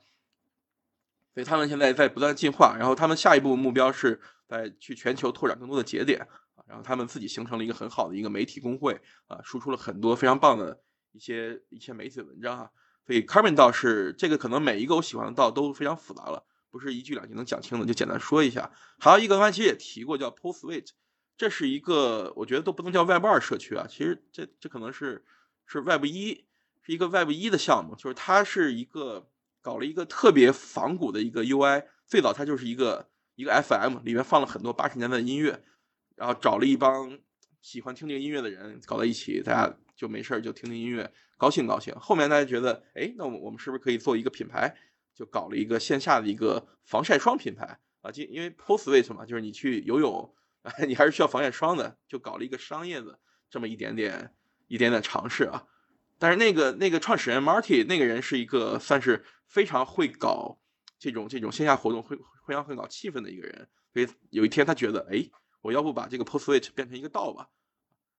[1.35, 6.27] 所以他们现在在不断进化，然后他们下一步目标是在去全球拓展更多的节点
[6.57, 10.81] 啊，然后他们自己形成了一个很好的一个媒体工会啊，输出了很多非常棒的
[11.13, 12.71] 一些一些媒体文章啊，
[13.07, 16.45] 所以 Carmen 道是这个可能每一个我喜欢的道都非常复杂了。
[16.71, 18.71] 不是一句两句能讲清的，就简单说一下。
[18.99, 20.91] 还有一个，刚才其实也提过，叫 Postwait，
[21.35, 25.25] 这是一个我觉得都不能叫 Web 二社区啊，其实这这可能是
[25.65, 26.45] 是 Web 一，
[26.83, 29.31] 是一个 Web 一的项目，就是它是一个
[29.63, 31.87] 搞了一个特别仿古的一个 UI。
[32.07, 33.09] 最早它就是一个
[33.39, 35.63] 一个 FM，里面放了很多八十年代的音乐，
[36.17, 37.17] 然后找了一帮
[37.63, 41.95] 喜欢听这个音乐的人搞在一起，大家就没事就听听音乐，高兴高兴。
[42.01, 44.77] 后面大家觉得，哎，那我我们是不是可以做一个品牌？
[45.15, 50.35] 就搞了一个线下的一个防晒霜品牌啊，就因为 Postweight 嘛，就是你去游泳，
[50.89, 54.35] 你还是需要防晒霜的，就搞了一个商业的这么一点点
[54.67, 55.65] 一点点尝试啊。
[56.19, 60.59] 但是那个那个创始人 Marty 那个人是一个算是非常会搞
[60.99, 63.69] 这种这种线下活动，会非常会搞气氛的一个人。
[63.93, 65.29] 所以有一天他觉得，哎，
[65.63, 67.49] 我要不把这个 Postweight 变成一个道吧？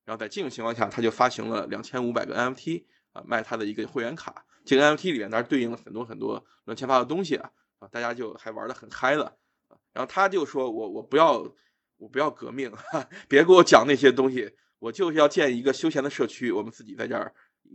[0.05, 4.45] 然后在这种情况下，他就发行了两千五百个 NFT 啊，卖他的一个会员卡。
[4.65, 9.37] 这个 NFT 里面，当然对应了很多很多乱七八糟的东西啊啊，大家就还玩的很嗨了。
[9.93, 11.39] 然后他就说：“我我不要
[11.97, 12.71] 我不要革命，
[13.27, 17.33] 别给我讲那些东西，我就是要建一个休闲的社区，我们自己在这儿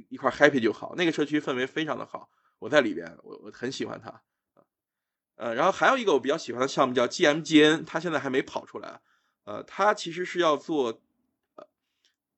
[0.09, 0.95] 一块 happy 就好。
[0.97, 2.29] 那个社区氛围非常的好，
[2.59, 4.23] 我在里边，我我很喜欢它。
[5.37, 9.01] 呃，然后还有一个我比较喜欢的项目叫 GMGN，它现在还没跑出来。
[9.45, 11.03] 呃，它其实是要做
[11.57, 11.67] 呃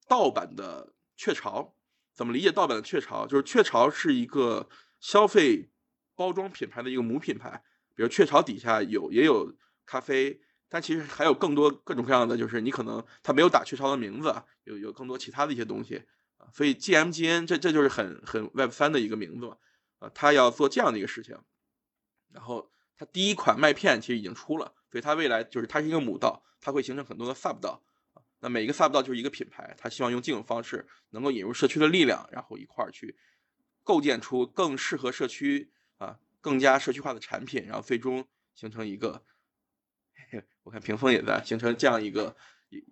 [0.08, 1.74] 盗版的雀巢。
[2.14, 3.26] 怎么理解盗版的雀巢？
[3.26, 4.68] 就是雀巢是一个
[4.98, 5.68] 消费
[6.14, 7.62] 包装品牌的一个母品牌，
[7.94, 14.34] 比如雀巢底下有也有咖啡，但其实还有更多各种各样的，就是你可能它没有打雀巢的名字，
[14.64, 16.02] 有有更多其他的一些东西
[16.38, 16.48] 啊。
[16.54, 19.58] 所以 GMGN 这这就是很很 Web 三的一个名字嘛，
[19.98, 21.38] 啊，他要做这样的一个事情，
[22.32, 27.82] 然后它第一款麦片其实已经出了，所以它未来就是它是一个母道，它会形成很多的 Sub 道。
[28.40, 33.16] 那每一个 Sub 道就是一个品牌，它希望用这种方式能够引入社区的力量，然后一块儿去
[33.82, 39.22] 构建出更适合社区啊、更加社区化的产品，然后最终形成一个，
[40.30, 42.36] 嘿我看屏风也在形成这样一个
[42.68, 42.84] 一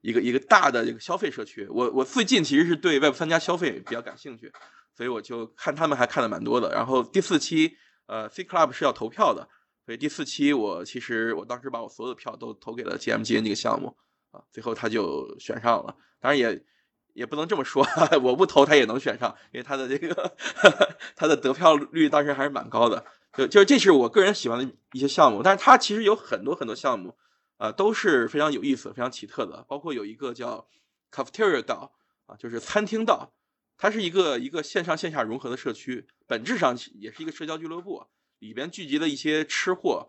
[0.00, 1.66] 一个一个大的这个消费社区。
[1.68, 4.52] 我我最近其实是对 Web 三加消费比较感兴趣，
[4.96, 6.70] 所以我就看他们还看的蛮多的。
[6.72, 7.76] 然后第四期
[8.12, 9.48] 呃 C Club 是要投票的，
[9.86, 13.96] 所以第四期我其实我当时把我所有的票都投给了 GMG 这个项目。
[14.32, 16.64] 啊，最后他就选上了，当然也
[17.12, 17.86] 也不能这么说，
[18.22, 20.36] 我不投他也能选上，因为他的这个
[21.14, 23.04] 他的得票率当时还是蛮高的。
[23.34, 27.14] 就就是这是我个人喜欢的一些项目，但是他其实有很多很多项目，
[27.58, 29.64] 啊，都是非常有意思、非常奇特的。
[29.68, 30.66] 包括有一个叫
[31.10, 31.92] Cafeteria 道
[32.24, 33.34] 啊，就是餐厅道，
[33.82, 38.06] 它是一个一个线上线下融合的社区，本质上也是一个社交俱乐部，
[38.38, 40.08] 里边聚集了一些吃货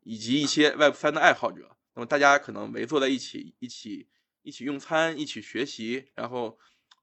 [0.00, 1.76] 以及一些 Web 三的爱好者。
[1.94, 4.08] 那么大家可能围坐在一起，一起
[4.42, 6.58] 一起用餐，一起学习，然后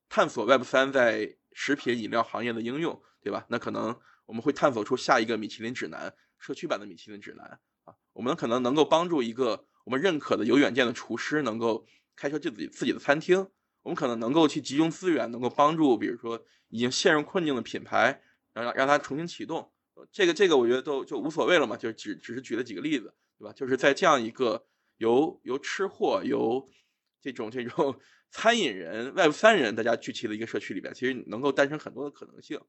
[0.10, 3.46] 探索 Web 三在食品饮料行业的应用，对吧？
[3.48, 7.96] 那可能我们会探索出下一个米其林指南，社区版的米其林指南啊。
[8.12, 13.50] 我们可能能够帮助一个我们认可的有远见的厨师，能够开设自己自己的餐厅。
[13.84, 18.22] 我们可能能够去集中资源，能够帮助，比如说已经陷入困境的品牌，
[18.54, 19.72] 让让它重新启动。
[20.12, 23.54] 这个这个我觉得都就无所谓了嘛，就只只是举了几个例子，对吧？
[23.54, 24.66] 就是在这样一个。
[25.00, 26.70] 由由吃货，由
[27.22, 27.98] 这种这种
[28.30, 32.60] 餐饮人、Web 三人，大家聚齐的一个社区里边，其实能够诞生很多的可能性。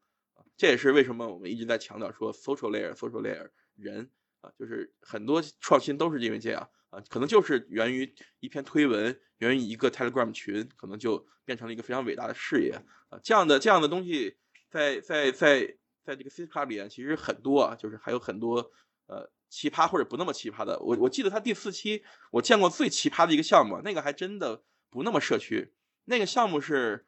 [0.57, 12.73] 这也是为什么我们一直在强调说，social layer，social layer 人啊，就是很多创新都是因为这样啊，可能就是源于一篇推文，源于一个 Telegram 群，可能就变成了一个非常伟大的事业
[13.09, 13.19] 啊。
[13.23, 14.37] 这样的这样的东西，
[14.71, 18.71] 在在在在这个 C Club 里面其实很多啊，就是还有很多
[19.07, 19.31] 呃。
[19.53, 25.75] 奇葩或者不那么奇葩的，我我记得他第四期我见过最奇葩的一个项目，那个还真的不那么社区。
[26.05, 27.05] 那个项目是，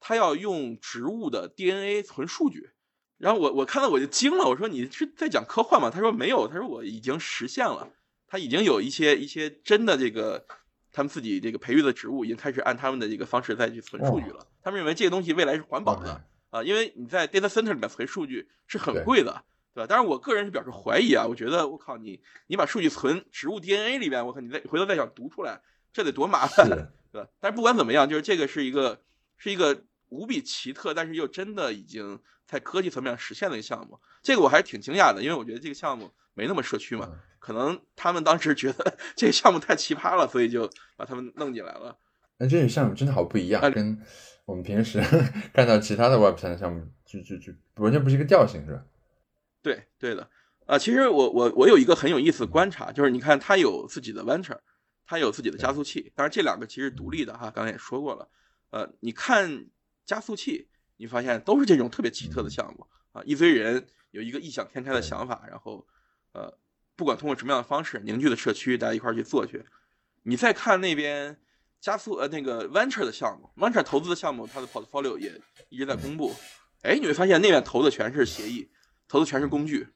[0.00, 2.70] 他要用植物的 DNA 存数据，
[3.18, 5.90] 然后我我看到我就惊了，我说你是在讲科幻吗？
[5.90, 7.88] 他说没有，他说我已经实现了，
[8.26, 10.46] 他已经有一些一些真的这个
[10.92, 14.46] 他们自己这个培育的植物已经开始按他们的这个方式再去存数据了。
[14.62, 19.44] 他们认为这个东西未来是环保的啊，因为你在 data center 里面存数据是很贵的，
[19.74, 19.86] 对吧？
[19.86, 25.60] 当然，我个人是表示怀疑啊，我觉得我靠你，你把数据存植物 DNA 里边，我靠你再回头再想读出来，
[25.92, 26.68] 这得多麻烦，
[27.12, 27.28] 对吧？
[27.40, 29.00] 但是不管怎么样，就是这个是一个
[29.36, 33.98] 是一个无比奇特，但是又真的已经在科技层面上实现的一个项目。
[34.22, 37.10] 这个我还是挺惊讶的，因为我觉得这个项目没那么社区嘛。
[37.38, 41.96] 可能他们当时觉得 这个项目太奇葩了，所以就把他们弄进来了。
[42.38, 44.00] 那这个项目真的好不一样，跟
[44.44, 45.00] 我们平时
[45.54, 48.84] 看到其他的 Web 三项目就就就完全不是一个调性，是吧？
[49.62, 50.28] 对，对的。
[50.66, 54.58] 啊，其实我我我有一个很有意思的观察，就是你看它有自己的 Venture，
[55.06, 58.28] 它有自己的加速器，当然这两个其实独立的哈，刚才也说过了。
[58.70, 59.66] 呃，你看
[60.06, 65.86] 加速器，你发现都是这种特别奇特的项目啊，一堆人有一个异想天开的想法，然后
[66.32, 66.58] 呃。
[66.98, 69.62] 不管通过什么样的方式凝聚的社区，大家一块儿去做去。
[70.22, 71.38] 你再看那边
[71.78, 75.38] 加速呃那个 venture 的项目，venture 投资的项目，它的 portfolio 也
[75.68, 76.34] 一直在公布。
[76.80, 78.70] 哎，你会发现那边投的全是协议，
[79.08, 79.86] 投的全是工具，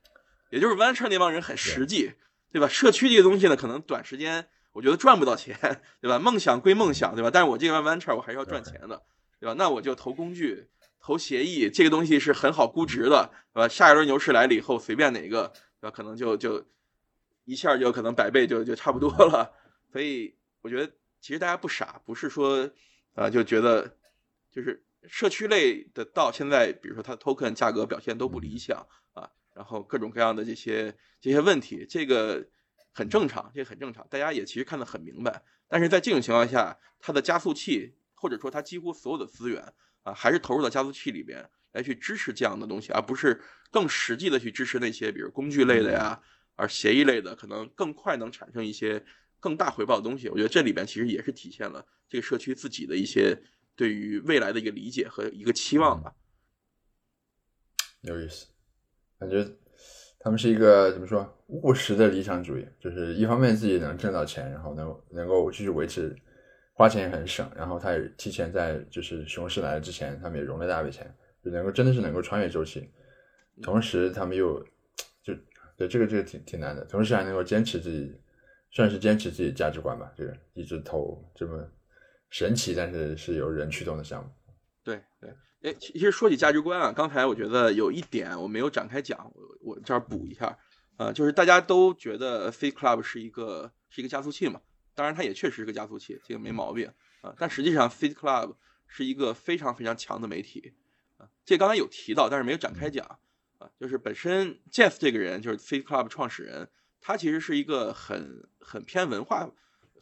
[0.50, 2.12] 也就是 venture 那帮人很实际，
[2.52, 2.68] 对吧？
[2.68, 5.56] 社区这个东西呢，可能短时间我觉得赚不到钱，
[6.02, 6.18] 对吧？
[6.18, 7.30] 梦想归梦想，对吧？
[7.32, 9.02] 但是我这边 venture 我还是要赚钱的，
[9.40, 9.54] 对吧？
[9.58, 10.68] 那我就投工具，
[11.00, 13.66] 投协议，这个东西是很好估值的，对吧？
[13.66, 15.48] 下一轮牛市来了以后，随便哪个，
[15.80, 15.90] 对吧？
[15.90, 16.64] 可能就就。
[17.46, 19.50] 一下就可能百倍就就差不多了，
[19.90, 22.70] 所以我觉得其实大家不傻，不是说
[23.14, 23.96] 啊就觉得
[24.52, 32.46] 就是社区类的到现在，比如说它的 token 价格表现都不理想啊，然后各种各样的这些这些问题，这个
[32.92, 35.42] 很正常，这很正常，大家也其实看得很明白。
[35.66, 43.40] 但是在这种情况下，它的加速器或者说他几乎所有的资源啊，还是投入到加速器里边来去支持这样的东西，而不是
[43.70, 46.22] 更实际的去支持那些比如工具类的呀。
[46.56, 49.02] 而协议类的可能更快能产生一些
[49.38, 53.42] 更大回报的东西，我觉得这里边其实也是体现了这个社区自己的一些
[53.74, 56.14] 对于未来的一个理解和一个期望吧。
[58.02, 58.46] 有意思，
[59.18, 59.42] 感觉
[60.18, 66.14] 他们是一个怎么说务实的理想主义，就是一方面自己能挣到钱，然后能能够继续维持，
[66.80, 71.14] 花钱也很省，然后他也提前在就是熊市来了之前，他们也融了大笔钱，
[71.44, 72.90] 就能够真的是能够穿越周期，
[73.60, 74.64] 同时他们又
[75.22, 75.34] 就。
[75.76, 78.14] 对这个这个挺挺难的，同时还能够坚持自己，
[78.70, 80.12] 算是坚持自己价值观吧。
[80.14, 81.66] 这个一直投这么
[82.28, 84.30] 神奇，但是是由人驱动的项目。
[84.84, 85.30] 对对，
[85.62, 90.58] 哎，其实说起价值观啊，刚才我觉得有一点我没有展开讲，我我这儿补一下，
[90.98, 94.60] 呃，就是大家都觉得 Face Club 是一个是一个加速器嘛，
[95.00, 96.92] 当然它也确实是个加速器，这个没毛病
[97.22, 97.34] 啊。
[97.38, 98.54] 但实际上 Face Club
[98.86, 100.74] 是一个非常非常强的媒体
[101.16, 103.18] 啊，这刚才有提到，但是没有展开讲。
[103.58, 106.68] 啊，就是本身 Jeff 这个人，就是 Face Club 创始人，
[107.00, 109.50] 他其实是一个很很偏文化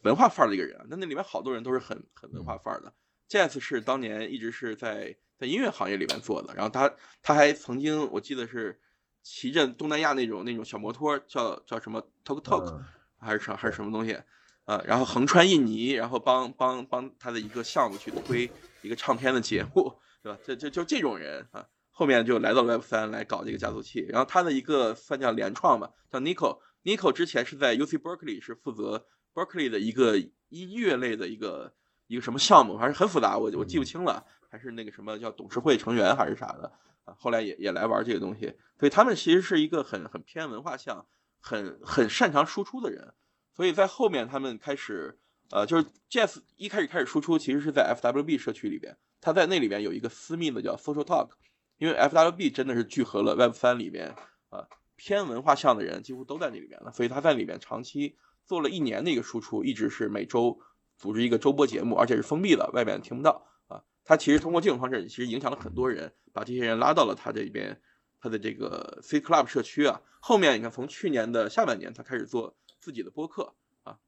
[0.02, 0.84] 文化范儿的一个人。
[0.90, 2.92] 那那里面好多人都是很很文化范儿的。
[3.28, 6.92] Jeff 是当年一直是在在音乐行业里面做的，然后他
[7.22, 8.80] 他还曾经我记得是
[9.22, 12.82] 骑着东南亚那种那种小摩托，叫叫什么 Tok Tok
[13.20, 14.20] 还是什还是什么东西
[14.68, 14.80] 啊？
[14.84, 18.48] 然后横穿印尼，然后帮帮帮他的一个项目去推
[18.82, 19.92] 一个唱片的节目，
[20.22, 20.38] 对吧？
[20.44, 21.66] 这这就这种人啊。
[21.90, 29.04] 后面就来到 Web 三来搞这个加速器，然后他的一个算叫联创吧，叫 Nico，Nico 之前是在 UC Berkeley 是负责
[29.34, 30.16] Berkeley 的一个
[30.50, 31.74] 音乐类的一个
[32.06, 36.70] 一个什么项目，反正很复杂，我我记不清了，还是那个什么叫董事会成员还是啥的
[37.04, 41.04] 啊，后来也也来玩这个东西，所以他们其实是一个很很偏文化向，
[41.40, 43.12] 很很擅长输出的人，
[43.58, 45.18] 所以在后面他们开始，
[45.50, 51.30] 呃，就是 Jeff 一开始开始输出，其实是在 FWB 社区里边，他在那里边有一个私密的叫 Social Talk。
[51.78, 54.14] 因为 FWB 真的是聚合了 Web 三里面
[54.50, 60.56] 啊偏文化向的人，几乎都在那里面了，所以他在里面长期做了一年的一个输出，一直是每周
[60.96, 63.82] 组织一个周播节目，而且是封闭的，外面听不到啊。
[64.04, 67.80] 他其实通过这种方式，其实影响了很多人，把这些人拉到了他这边，
[68.20, 70.00] 他的这个 C Club 社区啊。
[70.20, 73.98] 后面你看，从去年的下半年，他开始做自己的播客啊，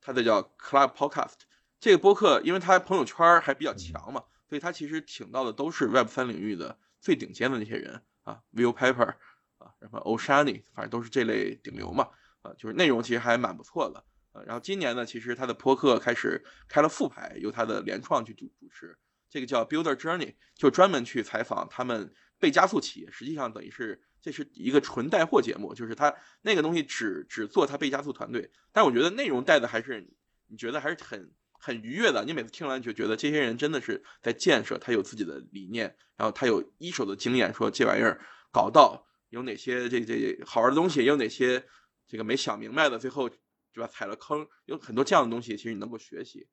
[0.00, 1.40] 他的叫 Club Podcast。
[1.78, 6.78] 这个播客，因为他朋友圈还比较强嘛，所以他其实请到的都是 Web 三领域的。
[7.02, 9.14] 最顶尖的那些人啊，Will Paper
[9.56, 12.10] 啊，然后 Oshani，反正都是这类顶流嘛，
[12.42, 18.98] 啊，就是内容其实还蛮不错的，啊，然后今年呢，其实他的播客开始开了副牌，由他的联创去主主持，
[19.30, 30.08] 这个叫 Builder Journey，就专门去采访他们被加速企业，实际上等于是这是一个纯带货节目，就是他那个东西只只做他被加速团队，但我觉得内容带的还是
[30.46, 31.32] 你觉得还是很。
[31.62, 38.18] 很愉悦的，你每次听完就觉得这些人真的是在建设，他有自己的理念，然后他有一手的经验，说这玩意儿
[38.50, 41.62] 搞到有哪些这这好玩的东西，有哪些
[42.08, 43.36] 这个没想明白的，最后对
[43.74, 43.86] 吧？
[43.86, 46.48] 踩了坑，有很多这样的东西，其实你能够学习。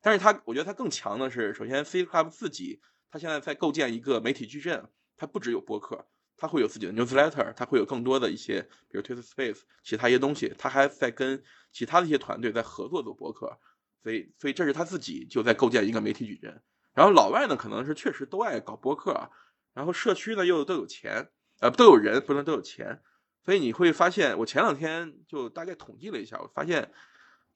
[0.00, 2.80] 但是他，我觉得他更强的是，首先 C Club 自己，
[3.10, 11.42] 他现在在构建一个媒体矩阵，他不只有播客，它会有自己的 newsletter，它会有更多的一些，比如 Twitter Space，其他一些东西，他还在跟
[11.72, 13.58] 其他的一些团队在合作做播客，
[14.02, 16.62] 所以，所以这是他自己就在构建一个媒体矩阵。
[16.92, 19.30] 然后老外呢，可能是确实都爱搞播客，
[19.72, 21.30] 然后社区呢又都有钱，
[21.60, 23.02] 呃，都有人，不能都有钱，
[23.44, 26.90] 所以你会发现，我前两天就大概统计了一下，我发现。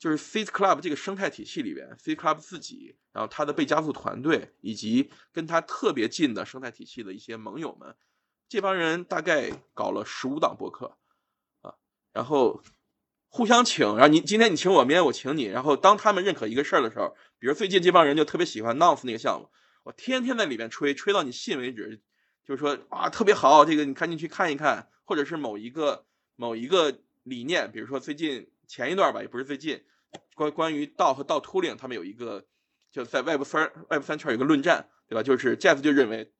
[0.00, 7.96] 就是 C Club 这个生态体系里边，C Club 自己，然后他的被加速团队，以及跟他特别近的生态体系的一些盟友们，
[8.49, 10.97] 这帮人大概搞了十五档播客，
[11.61, 11.75] 啊，
[12.12, 12.62] 然后
[13.29, 19.49] 互相请，然后你今天你请我，明天我请你，然后当他们认可一个事儿的时候，比如最近这帮人就特别喜欢 Nouns 那个项目，
[19.85, 22.01] 我天天在里面吹，吹到你信为止，
[22.45, 26.07] 就是说啊特别好，这个你赶紧去看一看，或者是某一个
[26.37, 28.51] 某一个理念，比如说最近。
[28.70, 29.83] 前一段吧，也不是最近，
[30.35, 32.45] 关关于道和道 tooling，他们有一个
[32.93, 35.23] 就在 Web 三 Web 三圈有个论战，对吧？
[35.23, 36.31] 就是 Jeff 就认为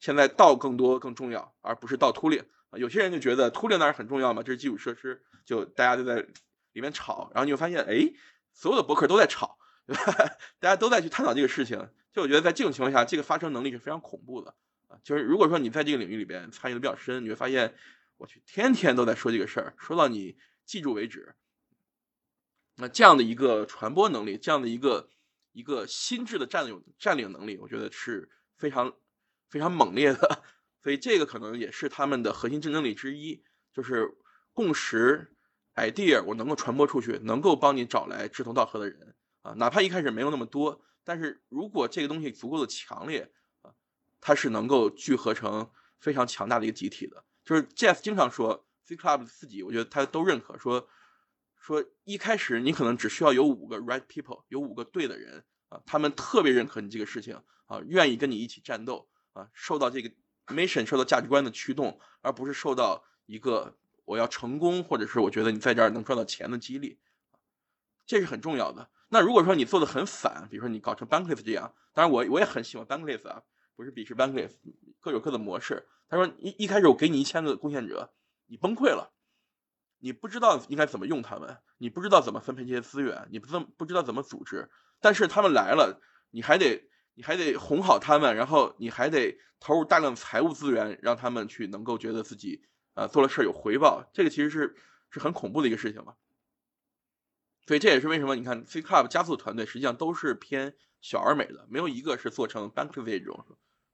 [0.00, 2.78] 现在道更多更重要，而不是道 tooling 啊。
[2.78, 6.26] 有些人就觉得 tooling 当然很重要嘛，这是基础设施，就大家都在
[6.72, 8.12] 里面吵，然后你会发现，哎，
[8.52, 10.02] 所有的博客都在吵，对吧？
[10.58, 11.88] 大家都在去探讨这个事情。
[12.12, 14.54] 就我觉得在这种情况下，这个发生能力是非常恐怖的
[14.88, 14.98] 啊。
[15.04, 17.74] 就是如果说你在这个领域里边参与的比较深，你会发现，
[18.16, 21.34] 我去天天都在说这个事儿，说到你记住为止。
[22.76, 25.08] 那这样的一个传播能力，这样的一个
[25.52, 28.94] 一个心智的占有占领能力，我觉得是非常
[29.50, 30.42] 非常猛烈的。
[30.82, 33.44] 所以这个可能也是他们的核心竞争力之一，
[33.74, 34.16] 就是
[34.54, 35.36] 共识
[35.74, 43.74] idea 我能够传播出去，能够帮你找来志同道合的人啊，哪怕一开始没有那么多，但是如果这个东西足够的强烈啊，
[44.20, 47.24] 它是能够聚合成非常强大的一个集体的。
[47.44, 50.88] 就是 Jeff 经常说，C Club 自己，我觉得他都认可说。
[51.58, 60.10] 说一开始你可能只需要有五个 right people，有五个对的人啊，他们特别认可你这个事情啊，愿意跟你一起战斗啊，受到这个
[60.46, 66.98] mission 受到价值观的驱动，而不是受到一个我要成功或者是我觉得你在这儿能赚到钱的激励，
[68.06, 68.90] 这是很重要的。
[69.08, 73.42] 那如果说你做的很反，比如说你搞成 Bankless 这样，当然我我也很喜欢 Bankless 啊，
[73.74, 74.52] 不是鄙视 Bankless，
[75.00, 75.88] 各有各的模式。
[76.08, 78.12] 他说一一开始我给你一千个贡献者，
[78.46, 79.12] 你崩溃了。
[80.02, 86.00] 你不知道应该怎么用他们，你不知道怎么分配这些资源，你不怎不知道怎么组织，但是他们来了，
[86.30, 92.62] 你还得你还得哄好他们，然后你还得投入大量财务资源，让他们去能够觉得自己
[92.94, 94.74] 呃做了事儿有回报，这个其实是
[95.10, 96.14] 是很恐怖的一个事情嘛。
[97.66, 103.44] 所以这也是为什么你看 C Club 加速团队实际上都是偏小而美的，没有一个是做成 Banksy 这种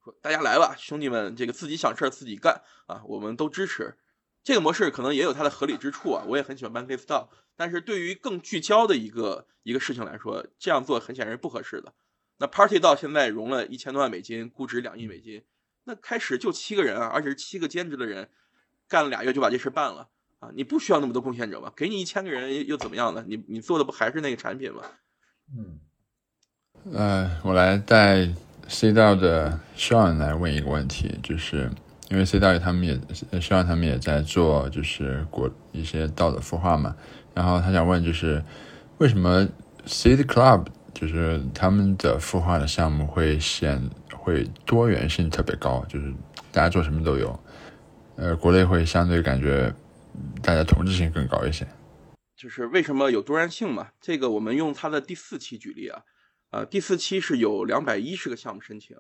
[0.05, 3.99] 说大家来吧，兄弟们，这个自己想事儿自己干啊，我们都支持。
[4.45, 11.93] 这个模式可能也有它的合理之处啊，我也很喜欢 b a n k e Style，但是对于更聚焦的一个一个事情来说，这样做很显然是不合适的。
[12.39, 15.43] 那 Party 到现在融了一千多万美金，估值两亿美金，
[15.85, 18.29] 那开始就七个人啊，而且是七个兼职的人，
[18.89, 20.09] 干了俩月就把这事办了
[20.39, 20.51] 啊！
[20.55, 21.73] 你不需要那么多贡献者吧？
[21.77, 23.25] 给你一千个人又怎么样呢？
[23.27, 24.83] 你你做的不还是那个产品吗？
[25.57, 25.81] 嗯，
[26.93, 28.29] 呃，我来带
[28.69, 31.71] C 道的 Sean 来问一个问题，就是。
[32.09, 32.97] 因为 C 大 W 他们也
[33.41, 36.95] Sean 他们也在做，就是国一些道的孵化嘛。
[37.35, 38.41] 然后他想问，就是
[38.99, 39.45] 为什么
[39.87, 43.79] C Club 就是他们的孵化的项目会显
[44.15, 46.11] 会多元性特别高，就是
[46.51, 47.39] 大家做什么都有。
[48.17, 49.71] 呃，国内会相对感觉
[50.43, 51.69] 大家同质性更高一些。
[52.35, 53.91] 就是为什么有多元性嘛？
[54.01, 56.03] 这个我们用它的第四期举例啊，
[56.49, 58.97] 呃，第四期是有两百一十个项目申请。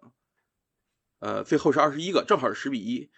[1.20, 3.10] 呃，最后是二十一个，正好是十比一。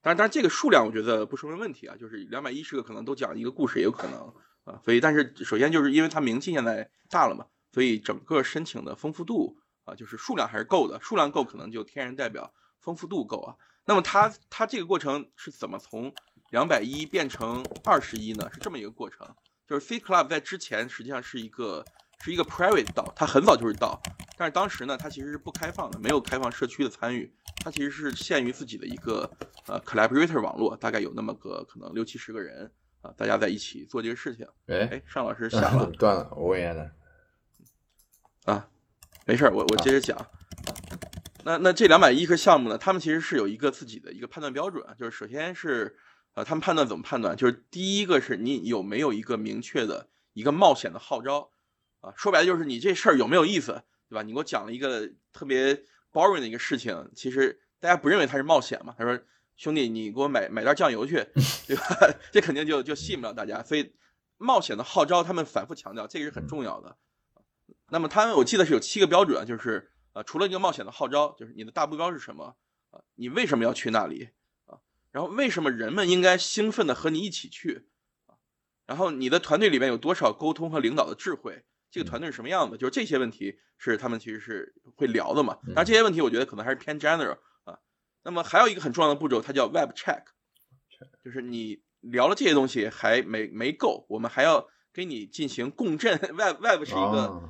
[0.00, 4.32] 当然，当然这个数量我觉得不说明问题啊，就是两百一十个可能都讲一个故事也有可能
[4.64, 4.80] 啊。
[4.82, 7.44] 所以，但是首先就是因为它名气现在大了嘛，
[7.74, 11.00] 所以整个申请的丰富度啊，就是数量还是够的。
[11.02, 13.56] 数量够，可能就天然代表丰富度够啊。
[13.84, 16.14] 那么它它这个过程是怎么从
[16.50, 18.48] 两百一变成二十一呢？
[18.52, 19.28] 是这么一个过程，
[19.66, 21.84] 就是 Fit Club 在之前实际上是一个。
[22.20, 24.00] 是一个 private 道，它很早就是道，
[24.38, 27.30] 但是当时呢，它其实是不开放的，没有开放社区的参与，
[27.62, 29.30] 它其实是限于自己的一个
[29.66, 32.72] 呃 collaborator 网络，大概有那么个可能六七十个人
[33.02, 34.46] 啊，大家在一起做这个事情。
[34.68, 36.90] 哎哎，尚老师 响了，断了，我问一下他。
[38.44, 38.68] 啊，
[39.26, 40.16] 没事儿，我我接着讲。
[41.44, 45.96] 那那这两百一个项目呢，他们其实是有一个自己的一个判断标准，就是首先是
[46.34, 51.50] 呃，他们判断怎么判断，就是第一个是你有没有一个明确的一个冒险的号召。
[52.00, 54.22] 啊，说白了就是你这事儿有没有意思，对吧？
[54.22, 58.94] 你给我讲了一个特别 boring 的一个事情，其实大家不认为它是冒险嘛？
[58.98, 59.18] 他说
[59.56, 61.26] ：“兄弟，你给我买买袋酱油去，
[61.66, 61.82] 对吧？”
[62.30, 63.62] 这肯定就就吸引不了大家。
[63.62, 63.94] 所以
[64.36, 66.96] 冒险的号召，他们反复强调，这个是很重要的。
[67.90, 72.56] 那么他们我记得是有七个标准，就是呃，除了一个冒险的号召，就是你的大目标是什么
[72.90, 73.00] 啊？
[73.14, 74.30] 你为什么要去那里
[74.66, 74.78] 啊？
[75.10, 77.88] 然后为什么人们应该兴奋的和你一起去
[78.26, 78.34] 啊？
[78.86, 81.64] 然后你的团队里面有多少沟通和领导的智慧？
[81.90, 82.76] 这个团队是什么样的？
[82.76, 85.58] 就是这些问题是他们其实是会聊的嘛。
[85.66, 87.78] 当然这些问题我觉得可能还是偏 general 啊。
[88.24, 90.24] 那么还有一个很重要的步骤，它叫 web check，
[91.24, 96.18] 就是你聊了这些东西还没没够，我们还要给你进行共振。
[96.34, 97.40] web web 是一个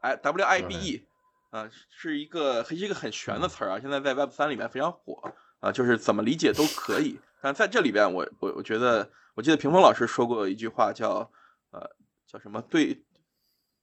[0.00, 1.06] 呃 w i b e
[1.50, 3.78] 啊，是一个是一个很玄的词儿啊。
[3.80, 7.18] 现在在 web 三里面非常火啊，就是怎么理解都可以。
[7.42, 11.30] 但在这里边，我我我觉得，我记得屏风老师说过一句话，叫
[11.70, 11.90] 呃
[12.26, 13.04] 叫什么对。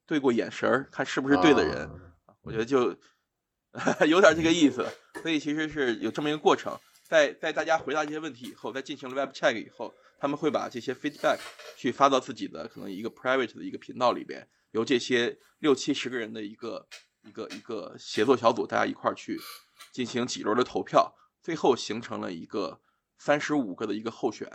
[0.08, 1.90] 对过眼神儿，看是不是对的人，
[2.42, 2.94] 我觉得就
[4.06, 4.86] 有点这个意思。
[5.22, 11.38] 所以其实是有这么一个过程，在在大家回答这些问题以后，在进行了 web check 以后，他们会把这些 feedback
[11.78, 16.88] 去发到自己的可能一个 private 的一个频道里边，由这些六七十个人的一个
[17.24, 19.40] 一个一个协作小组，大家一块儿去
[19.92, 22.82] 进行几轮的投票，最后形成了一个
[23.18, 24.50] 三十五个的一个候选。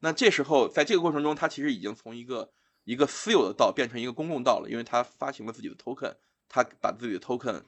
[0.00, 2.52] 那这时候在这个过程中，他其实已经从一个
[2.84, 6.16] 一个私有的道变成一个公共道了，因为他发行了自己的 token，
[6.48, 7.62] 他把自己的 token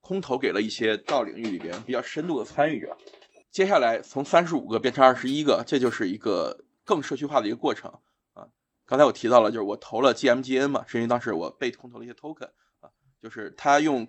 [0.00, 2.96] 空投给了一些道领域里边比较深度的参与者。
[3.50, 7.92] 接下来从三十五个变成二十一个，这就是一个更社区化的一个过程。
[8.88, 12.48] 刚才我提到了，就是我投了 GMGN 嘛，是因为当时我被空投了一些 token
[12.80, 12.88] 啊，
[13.22, 14.08] 就是他用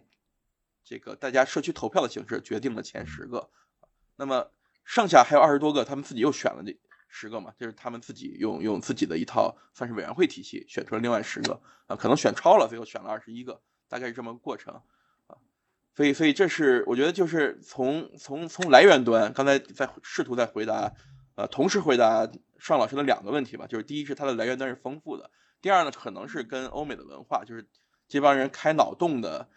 [0.86, 3.50] 这个大家社区投票的形式决定了前十个，
[4.16, 4.52] 那么
[4.86, 6.76] 剩下还有二十多个，他们自己又选了这。
[7.12, 14.80] 十个嘛，就是他们自己用用自己的一套算是委员会体系选出了另外十个啊，可能选超了，最后选了二十一个，大概是这么个过程
[15.26, 15.36] 啊。
[15.96, 20.94] 所以，所以这是我觉得就是从从从来源端，刚才在试图在回答，
[21.40, 27.66] 呃，同时回答尚老师的两个问题吧，就是第一是它的来源端是丰富的，第二呢可能是跟欧美的文化，就是
[28.10, 29.48] 这帮人开脑洞的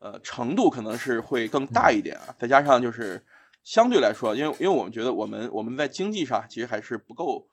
[0.00, 3.24] 呃程度可能是会更大一点啊，再加上就是。
[3.64, 7.46] 相对来说，因为因为我们觉得我们我们在经济上其实还是不够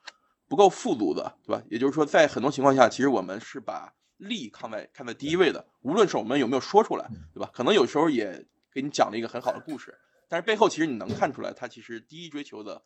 [0.48, 1.62] 不够富足的，对吧？
[1.70, 5.68] 也就是说，在很多情况下，其实我们是把利看在看在第一位的。
[5.82, 7.50] 无论是我们有没有说出来，对吧？
[7.54, 9.94] 可能有时候也给你讲了一个很好的故事，
[10.30, 12.82] 但是背后其实你能看出来，他其实第一追求的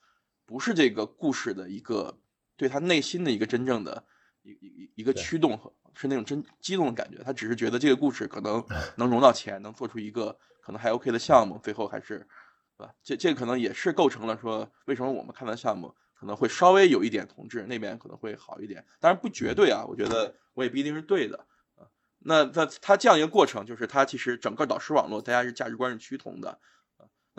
[0.49, 2.19] 不是这个故事的一个
[2.57, 4.03] 对他内心的一个真正的
[4.41, 7.21] 一一一个驱动和是那种真激动的感觉。
[7.23, 8.65] 他只是觉得这个故事可能
[8.95, 12.27] 能融到钱，能做出一个可能还 OK 的项目，最后还是。
[12.75, 12.93] 对吧？
[13.03, 19.83] 这这可能也是构成了说，为什么我们看的项目可能会稍微有一点同质，那边可能会好一点，当然不绝对啊。
[19.85, 21.45] 我觉得我也不一定是对的
[21.75, 21.83] 啊。
[22.19, 26.57] 那在他这样一个过程，就是他其实整个导师网络大家是价值观是趋同的啊。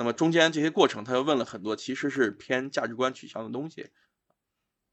[0.01, 3.91] 那么中间这些过程，他又问了很多其实是偏价值观取向的东西，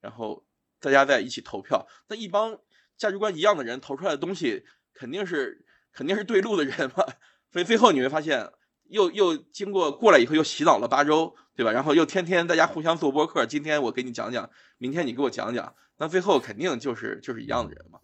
[0.02, 0.46] 然后
[0.82, 1.88] 大家在一起投票。
[2.10, 2.60] 那一帮
[2.98, 7.06] 价值观一样的人投出来的东西，肯定是肯定是对路的人嘛。
[7.54, 8.52] 所以最后你会发现。
[8.90, 11.74] 又又经过过来以后又洗脑了八周，对吧？
[11.74, 18.00] 然后又天天大家互相做播客，今天我给你讲讲，明天你给我讲讲，那最后肯定就是就是一样的人嘛。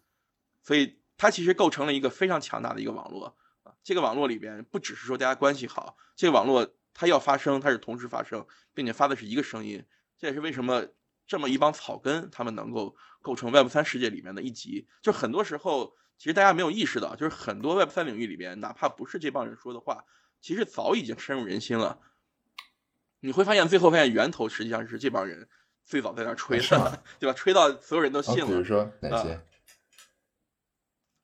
[0.62, 3.72] 所以它其实构成了一个非常强大的一个网络啊。
[3.82, 9.86] 这个网络里边不只是说大家关系好，这个网络它要发声，它是同时发声，并且发的是一个声音。
[10.18, 10.86] 这也是为什么
[11.28, 14.88] 这么一帮草根他们能够构成 Web 三世界里面的一级。
[15.02, 20.06] 就很多时候其实大家没有意识到，就是很多 Web 三领域里边，哪怕不是这帮人说的话。
[20.40, 22.00] 其实早已经深入人心了，
[23.22, 25.48] 你会发现最后发现源头实际上是这帮人
[25.86, 27.34] 最早在那吹的，对吧？
[27.34, 28.48] 吹到所有人都信了。
[28.48, 29.40] 比如说哪些？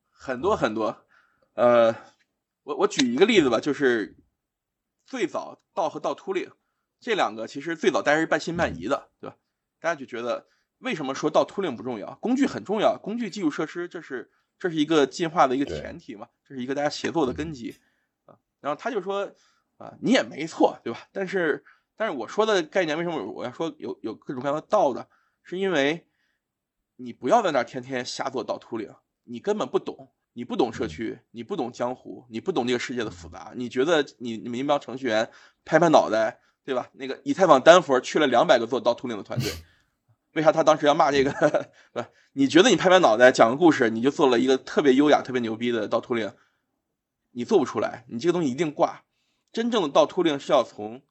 [0.09, 1.05] 很多很多，
[1.53, 1.93] 呃，
[2.63, 4.17] 我我举一个例子吧，就是
[5.09, 6.51] 最早道和道秃领
[6.99, 9.35] 这两个，其实最早大家是半信半疑的，对吧？
[9.79, 12.13] 大家就觉得为什么说道秃岭不重要？
[12.21, 17.75] 工具很重要，工具基础设施这是这是一个进化的一个前提嘛，这是一个大家协作的根基
[18.25, 18.37] 啊。
[18.59, 19.33] 然后他就说，
[19.77, 21.07] 啊，你也没错，对吧？
[21.11, 21.65] 但是，
[21.97, 25.09] 但是我说的概念为什么我要说有有各种各样的道的？
[25.41, 26.07] 是因为
[26.97, 33.51] 你不要在那儿天天瞎做道秃岭，你根本不懂，你不懂社区，你不懂江湖，你不懂这个世界的复杂。
[33.57, 35.29] 你觉得你你们一帮程序员
[35.65, 36.89] 拍拍脑袋，对吧？
[36.93, 39.51] 那个以太坊丹佛去了两百个做到秃领的团队，
[40.35, 41.31] 为啥他当时要骂这个？
[41.91, 42.05] 对？
[42.31, 46.33] 你觉得你拍拍脑袋讲个故事，你就做了一个特别优雅、特别牛逼的到秃领？
[47.31, 49.03] 你做不出来，你这个东西一定挂。
[49.51, 51.01] 真正的到秃令是要从，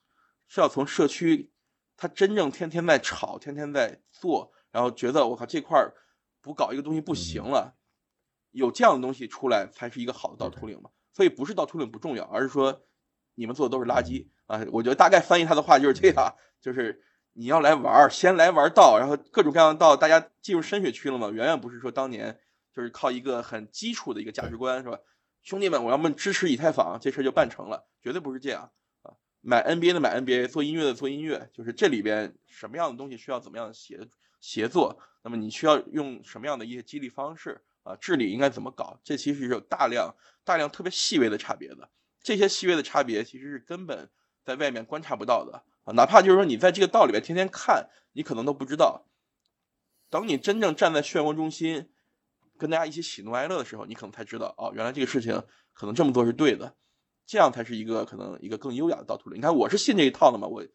[0.46, 1.52] 是要从社区，
[1.98, 5.92] 他真正天天在吵，天天在做，然后觉得我靠这块儿
[6.40, 7.74] 不搞一个东西不行了，
[8.51, 10.91] 有这样的东西出来才是一个好的盗秃令嘛。
[11.12, 12.83] 所以不是盗秃令不重要，而是说
[13.35, 14.65] 你们做的都是垃圾啊。
[14.73, 17.03] 我觉得大概翻译他的话就是这样，就是
[17.33, 21.29] 你要来玩，先来玩道，然后各种各样的道，大家进入深水区了嘛？
[21.31, 22.39] 远远不是说当年
[22.73, 24.99] 就是靠一个很基础的一个价值观，是吧？
[25.43, 28.70] 兄弟们，我要么支持以太坊，这事就办成了，绝对不是这样
[29.03, 29.15] 啊！
[29.41, 34.07] 买 NBA 的买 NBA，做音乐的做音乐，就是这里边什么样的东西需要怎么样协
[34.41, 37.97] 协作，那么你需要用什么样的一些激励方式啊？
[38.01, 39.01] 治理应该怎么搞？
[39.02, 41.89] 这其实是有大量大量特别细微的差别的，
[42.23, 44.09] 这些细微的差别其实是根本
[44.44, 45.93] 在外面观察不到的啊。
[45.94, 49.06] 哪怕就是说你在这个道里边天天看，你可能都不知道。
[50.10, 51.90] 等你真正站在漩涡中心，
[52.56, 55.43] 跟大家一起喜怒哀乐的时候，你可能才知道，哦，原来这个事情
[55.74, 56.74] 可能这么做是对的，
[57.27, 59.36] 这样才是一个可能一个更优雅的道途了。
[59.36, 60.66] 你看，我是信这一套的嘛，我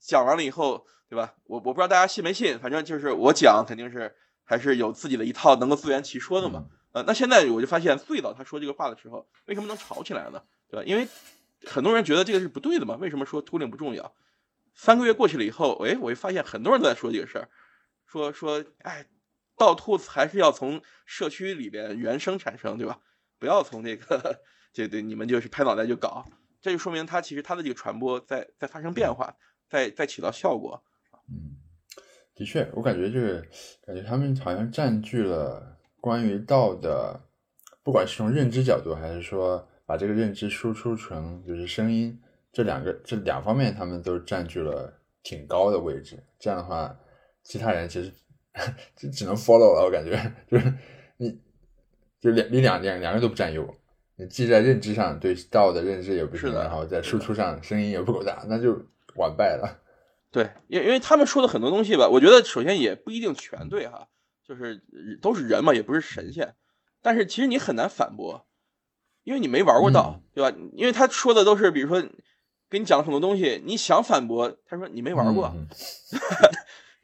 [0.00, 1.34] 讲完了以后，对吧？
[1.44, 6.66] 我我不知道大家信没信，反正就是我讲肯定是还是有自己的一套能够自圆其说的嘛。
[6.92, 10.42] 呃，那现在我就发现，最早他说这个话的时候，为什么能吵起来呢？
[10.68, 10.84] 对吧？
[10.86, 11.08] 因为
[11.64, 12.96] 很多人觉得这个是不对的嘛。
[12.96, 14.14] 为什么说秃顶不重要？
[14.74, 17.48] 三个月过去了以后，哎，我就发现很多人都在说这个事儿，
[18.06, 19.06] 说说，哎，
[19.56, 22.98] 盗兔子还是要从社区里边原生产生，对吧？
[23.38, 24.40] 不要从这个，
[24.72, 26.24] 这对你们就是拍脑袋就搞，
[26.60, 29.34] 这就说明它其实它的这个传播在在发生变化，
[29.68, 30.82] 在在起到效果。
[31.28, 31.56] 嗯，
[32.34, 33.46] 的确，我感觉就是
[33.86, 37.20] 感觉他们好像占据了关于道的，
[37.82, 42.18] 不管是从认知角度，还是说把这个认知输出成就是声音。
[42.52, 44.92] 这两个这两方面，他们都占据了
[45.22, 46.22] 挺高的位置。
[46.38, 46.94] 这样的话，
[47.42, 48.12] 其他人其实
[48.94, 49.84] 就只能 follow 了。
[49.84, 50.12] 我感觉
[50.50, 50.74] 就是
[51.16, 51.40] 你，
[52.20, 53.66] 就两你两两两个都不占优。
[54.16, 58.78] 你既在认知上对道的认知也不是然后在输出上声音也不够大，那就
[59.16, 59.80] 完败了。
[60.32, 64.08] 对，因因为他们说的很多东西吧，我觉得首先也不一定全对哈，
[64.44, 64.82] 就是
[65.20, 66.56] 都是人嘛，也不是神仙。
[67.00, 68.48] 但是其实你很难反驳，
[69.22, 70.56] 因为你没玩过道，对吧？
[70.72, 72.04] 因为他说的都是，比如说。
[72.70, 75.54] 给你讲了很多东西，你想反驳，他说你没玩过，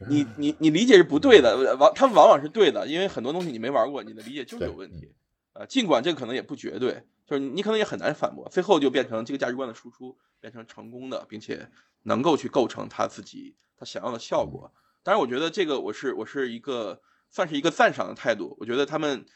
[0.08, 5.12] 你你你理解是不对的，往他往往是对的，因为很多东西你没玩过，你的理解就是有问题，
[5.52, 11.70] 啊，尽管这个可能也不绝对，就是你可能也很难反驳，最后就变成这个价值观的输出变成成功的，并且
[12.02, 14.72] 能够去构成他自己他想要的效果。
[15.02, 19.26] 当然，我觉得这个我是我是一个算是一个赞赏的态度，我觉得他们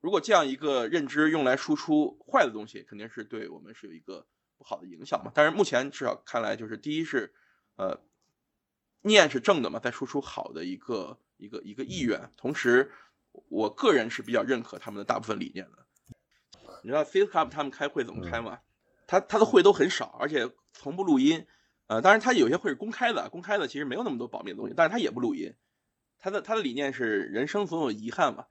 [0.00, 4.26] 如果这样一个认知用来输出坏的东西，肯定是对我们是有一个。
[4.56, 7.34] 不好的影响嘛，但是目前至少看来，就是第一是，
[7.74, 8.00] 呃，
[9.02, 12.92] 念是正的嘛，在输出好的一个一个一个意愿，同时，
[13.48, 15.84] 我个人是比较认可他们的大部分理念的。
[16.84, 18.60] 你知道 Face Club 他们开会怎么开吗？
[19.06, 21.46] 他他的会都很少，而且从不录音。
[21.86, 25.52] 呃，当然他有些会是公开的，公开的其实没有那么多保密的东西，但是他也不录音。
[26.18, 28.46] 他的他的理念是人生总有遗憾嘛，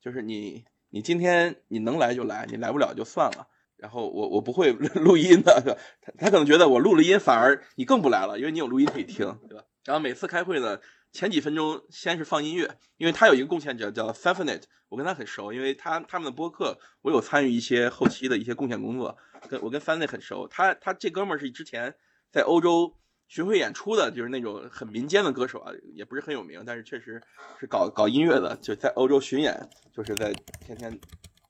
[0.00, 3.46] 就是你你今天你能来就来，你来不了就算了。
[3.76, 9.64] 然后我我不会 录音的，他他可能觉得我录了音反而你更不来了，因为你有录音可以听，对吧？
[9.84, 10.80] 然后每次开会呢，
[11.12, 19.16] 前几分钟先是放音乐，因为他有一个贡献者叫 f a f n e t 我跟他很熟，因为他他们的播客我有参与一些后期的一些贡献工作，
[19.48, 20.48] 跟我跟 f a f n e t 很熟。
[20.48, 21.94] 他他这哥们儿是之前
[22.30, 22.94] 在欧洲
[23.26, 27.22] 巡回演出的，就是那种很民间的歌手啊，也不是很有名，但是确实
[27.58, 30.98] 是搞搞音乐的，就在欧洲巡演，就是在天天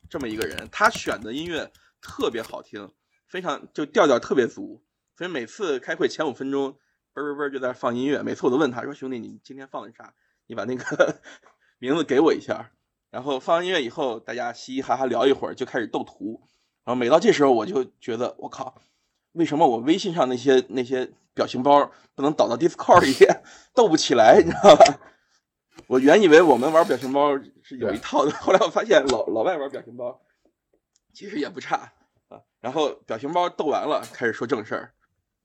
[0.08, 1.70] 这么一个人，他选的音乐。
[2.00, 2.92] 特别好听，
[3.26, 4.84] 非常就调调特别足，
[5.16, 6.78] 所以每次开会前五分钟，
[7.18, 8.22] 嘣嘣嘣就在放音乐。
[8.22, 10.14] 每次我都问他说：“兄弟，你今天放的啥？
[10.46, 11.20] 你把那个
[11.78, 12.70] 名字给我一下。”
[13.10, 16.40] 然后放完音乐以后，大家嘻嘻哈哈聊一会儿，就开始斗图。
[16.84, 18.80] 然后每到这时候，我就觉得我靠，
[19.32, 23.42] 为什么我微信上那些那些表情包不能导到 Discord 里面
[23.74, 24.40] 斗不起来？
[24.44, 24.84] 你知道吧？
[25.86, 30.20] 我原以为我们玩表情包是有一套的，后来我发现老老外玩表情包。
[31.14, 31.92] 其实也不差
[32.28, 34.94] 啊，然后表情包斗完了，开始说正事儿，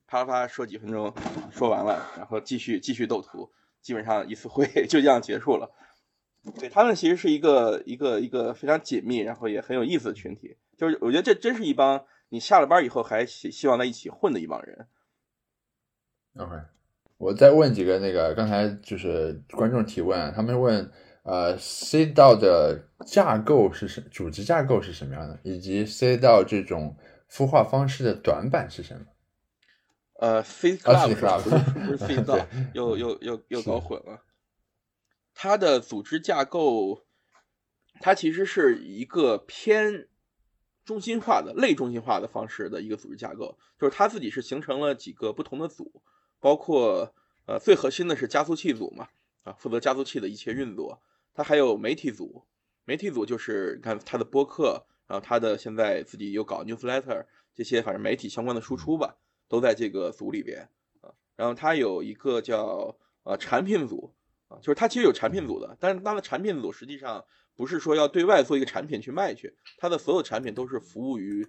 [0.06, 1.12] 啪啪说几分钟，
[1.50, 3.50] 说完了，然后继续继续斗图，
[3.80, 5.70] 基本上一次会 就这样结束了。
[6.58, 10.56] 对他们其实是一个一个一个非常紧密，然后也很有意思的群体。
[10.76, 14.86] 就是我觉得这真是一帮你下了班以后还希希望在一起混的一帮人。
[16.36, 16.52] OK，
[17.16, 20.90] 我再问几个那个刚才就是观众提问，他们问。
[21.24, 24.02] 呃，C 道的架构是什？
[24.10, 25.40] 组织架构是什么样的？
[25.42, 26.98] 以及 C 道这种
[27.30, 29.06] 孵化方式的短板是什么？
[30.24, 34.22] 呃，C Club 是不是不是 C 道，又又又又搞混了。
[35.34, 37.04] 它的组织架构，
[38.00, 40.08] 它其实是一个偏
[40.82, 46.02] 中心化的类中心化的方式的一个组织架构，就是它自己是形成了几个不同的组，
[46.40, 47.14] 包括
[47.46, 49.08] 呃最核心的是加速器组嘛，
[49.42, 51.02] 啊，负责加速器的一切运作。
[51.34, 52.46] 它还有媒体组，
[52.86, 59.18] 媒体组就是你看它的播客，然后它的现在自己又搞 newsletter 这些，反正媒体相关的输出吧，
[59.54, 60.68] 都在这个组里边
[61.00, 61.14] 啊。
[61.36, 64.12] 然后它有一个叫呃产品组
[64.48, 67.24] 啊，就是它其实有产品组的，但是它的产品组实际上
[67.54, 71.46] 不是说要对外做一个产品去卖去，它的所有产品都是服务于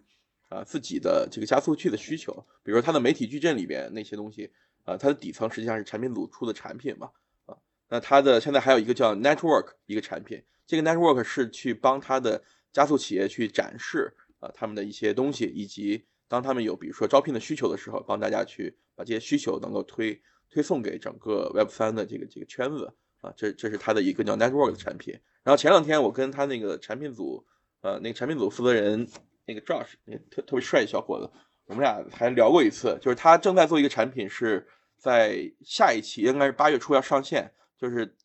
[0.49, 2.31] 啊自己的这个加速器的需求，
[2.63, 4.51] 比如说它的媒体矩阵里边那些东西
[4.83, 7.09] 啊，它的底层实际上是产品组出的产品嘛
[7.47, 7.57] 啊，
[7.89, 25.13] 那它的现在还有一个叫 Network 一个产品，这个 Network 是去帮它的加速企业去展示啊他们的一些东西，以及当他们有比如说招聘的需求的时候，帮大家去把这些需求能够推推送给整个 Web 三的这个这个圈子啊，这这是它的一个叫 Network 的产品。
[25.43, 27.45] 然后前两天我跟他那个产品组，
[27.81, 29.07] 呃，那个产品组负责人
[29.45, 31.29] 那个 Josh，那特特别帅的小伙子，
[31.67, 38.15] 我们俩还聊过一次，就是他正在做一个产品，是在下一期应该是八月初要上线，就是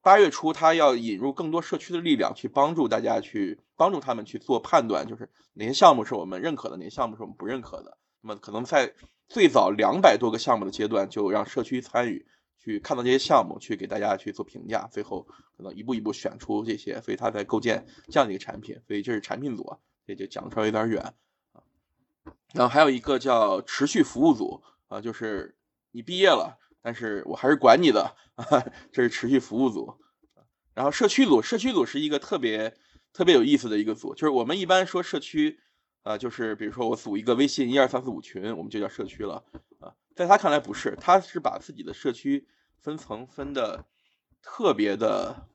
[0.00, 7.98] 八月初他要引入更多社区的力量，去帮助大家去帮助他们去做判断，就是哪些项目是我们认可的，哪些项目是我们不认可的。
[8.20, 8.94] 那么可能在
[9.28, 12.24] 最早两百多个项目的阶段，就让社区参与。
[12.64, 15.26] 去看到这些项目，去给大家去做评价，最后
[15.56, 19.76] 可能一步一步选出这些，所以他在构建这样的一个产品，所以这是产品组，
[20.06, 21.02] 这就讲的稍微有点远
[21.54, 21.58] 啊。
[22.54, 25.56] 然后还有一个叫持续服务组啊，就是
[25.90, 28.46] 你毕业了，但是我还是管你的啊，
[28.92, 29.98] 这是持续服务组。
[30.72, 32.76] 然后社区组，社区组是一个特别
[33.12, 35.60] 特别有意思的一个组，就是我们一般说社区
[36.02, 39.44] 啊，就是比如说我组一个微信一二三四五群，我们就叫社区了
[39.80, 39.94] 啊。
[40.16, 42.46] 在他看来不是，他是把自己的社区
[42.80, 43.84] 分层分的
[44.42, 45.46] 特别的、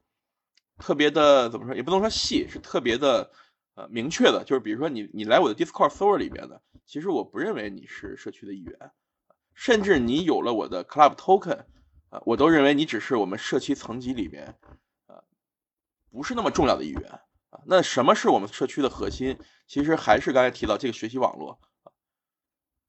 [0.77, 3.31] 特别的怎么说，也不能说细，是特别的
[3.75, 4.43] 呃明确的。
[4.45, 8.91] 就是比如说你你来我的 Discord server 里边的，其实我不认为你是社区的一员，
[9.53, 11.65] 甚至你有了我的 Club Token
[12.09, 14.55] 啊，我都认为你只是我们社区层级里边
[15.07, 15.23] 啊
[16.09, 17.19] 不是那么重要的一员。
[17.69, 19.37] 那什么是我们社区的核心？
[19.67, 21.59] 其实还是刚才提到这个学习网络。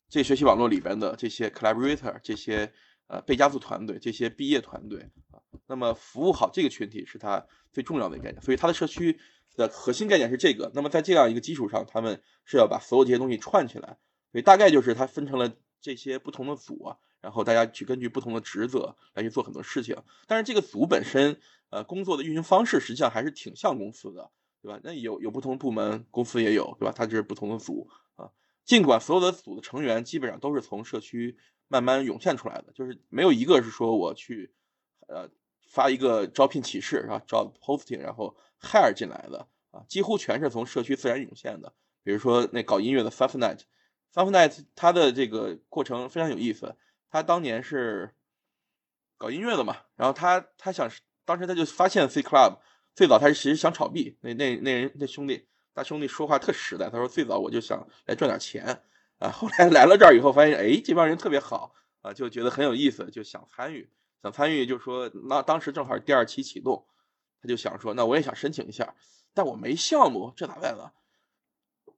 [0.09, 2.73] 这学习网络里边的这些 collaborator，这些
[3.09, 8.41] 呃被加速团队，这些毕业团队啊，那么服务好这个群体是它最重要的一个概念。
[8.41, 9.19] 所以它的社区
[9.57, 10.71] 的核心概念是这个。
[10.75, 13.99] 那么在这样一个基础上，他们是要把所有这些东西串起来。
[14.31, 19.97] 所以大概就是它分成了这些不同的组，然后大家去根据不同的职责来去做很多事情。
[20.29, 21.41] 但是这个组本身
[21.71, 24.31] 呃工作的运行方式实际上还是挺像公司的，
[24.61, 24.81] 对吧？
[24.83, 26.93] 那有有不同部门，公司也有，对吧？
[26.95, 28.31] 它这是不同的组啊。
[28.65, 31.37] 尽管所有的组的成员基本上都是从社区
[31.69, 34.53] 慢慢涌现出来的，就是没有一个是说我去，
[35.07, 35.29] 呃，
[35.69, 41.73] 发一个招聘启事是吧？job posting，然后 hire 进来的啊，几乎全是从社区自然涌现的。
[42.03, 43.69] 比如说那搞音乐的 f a f n i g h t
[44.13, 46.75] f a f n i g h t 他的这个过程非常有意思。
[47.11, 48.15] 他当年是
[49.17, 50.91] 搞音乐的嘛，然后他他想，
[51.25, 52.59] 当时他就发现 C Club
[52.99, 55.47] 最早他其实想炒币，那那那人那兄弟。
[55.73, 58.83] 大兄弟说话特实在，他说最早我就想来赚点钱
[59.19, 63.89] 啊，后来来了这儿以后发现，哎，这帮人特别好啊，就觉得很有意思，就想参与，
[64.21, 66.85] 想参与，就说那当时正好第二期启动，
[67.41, 68.97] 他就想说，那我也想申请一下，
[69.33, 70.91] 但我没项目，这咋办呢？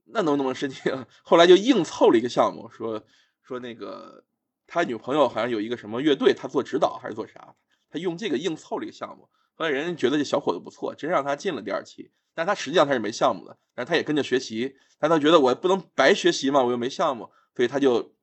[0.04, 1.06] 那能不能申请？
[1.24, 3.02] 后来就硬凑了一个项目，说
[3.42, 4.22] 说那个
[4.66, 7.56] 他女朋友好像有一个什么乐队，他做指导还是做啥，
[7.88, 9.30] 他用这个硬凑了一个项目，
[9.60, 12.10] 后来人家觉得这小伙子不错，真让他进了第二期。
[12.32, 18.14] 但他实际上他是没项目的，但是他也跟着学习，但他觉得我不能白学习嘛，我又没项目，所以他就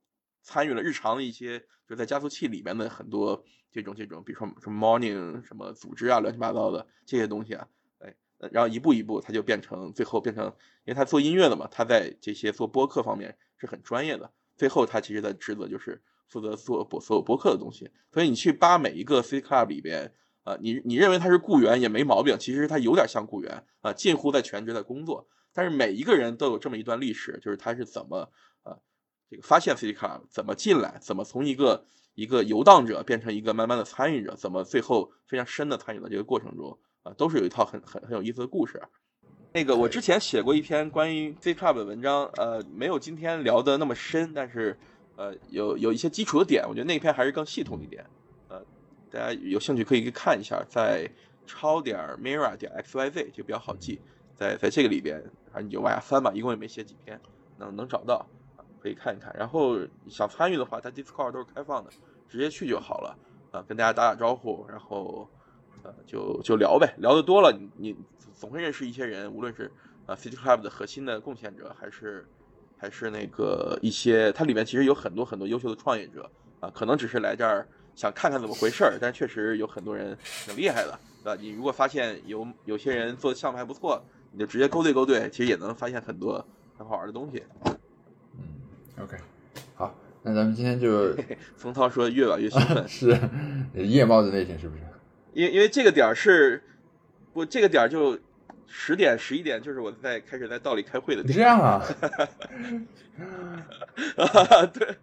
[0.41, 7.67] 参与了日常的一些，就在加速器里面的很多这种这种，比如说什么 morning 什么组织啊，乱七八糟的这些东西啊，
[7.99, 8.15] 哎，
[8.51, 10.45] 然后一步一步他就变成最后变成，
[10.85, 20.11] 因为他做音乐的嘛，他在这些做播客方面是很专业的，最后他其实的职责就是负责做播所有播客的东西，所以你去扒每一个 C Club 里边。
[20.47, 25.27] 啊，你你认为他是雇员也没毛病，其实他有点像雇员啊，近乎在全职在工作。
[25.53, 28.31] 但是每一个人都有这么一段历史，就是他是怎么
[28.63, 28.77] 啊，
[29.29, 31.83] 这个发现 C Club，怎么进来，怎么从一个
[32.15, 38.81] 一个游荡者变成一个慢慢的参与者，怎么最后非常深的参与到这个过程中啊，都是有一套很很很有意思的故事。
[39.51, 44.77] 那个我之前写过一篇关于 C Club 的文章，呃，没有今天聊的那么深，但是
[45.17, 48.05] 呃有有一些基础的点，我觉得那篇还是更系统一点。
[49.09, 51.09] 大家有兴趣可以去看一下，在
[51.45, 54.01] 超点 Mira 点 xyz 就比较好记，
[54.35, 55.21] 在在这个里边，
[55.51, 57.19] 反正你就往下翻吧，一共也没写几篇，
[57.57, 58.25] 能能找到，
[58.81, 59.33] 可以看一看。
[59.37, 59.77] 然后
[60.09, 61.89] 想参与的话，它 Discord 都是开放的，
[62.27, 63.17] 直接去就好了，
[63.51, 65.29] 啊，跟大家打打招呼，然后
[65.83, 67.95] 呃就就聊呗，聊得多了，你你
[68.35, 69.71] 总会认识一些人，无论是
[70.05, 72.27] 啊 City Club 的核心的贡献者，还是
[72.77, 76.29] 还是那个一些，它里面其实有很多很多优秀的创业者，
[76.59, 77.65] 啊，可能只是来这儿。
[77.97, 80.15] 想看看怎么回事儿，但确实有很多人
[80.45, 81.41] 挺厉害的，对吧？
[81.41, 83.99] 你如果发现有有些人做的项目还不错，
[84.31, 86.45] 你就直接勾兑勾兑，其实也能发现很多
[86.77, 87.41] 很好玩的东西。
[87.65, 87.73] 嗯
[89.01, 89.17] ，OK，
[89.73, 91.15] 好，那咱们今天就，
[91.55, 93.19] 冯涛说越晚越兴奋， 是
[93.73, 94.83] 夜猫子那天是不是？
[95.33, 96.61] 因因为这个点儿是，
[97.33, 98.15] 不这个点儿就
[98.67, 101.35] 十点十一点，就是我在开始在道里开会的点。
[101.35, 101.83] 这样啊？
[104.71, 104.95] 对。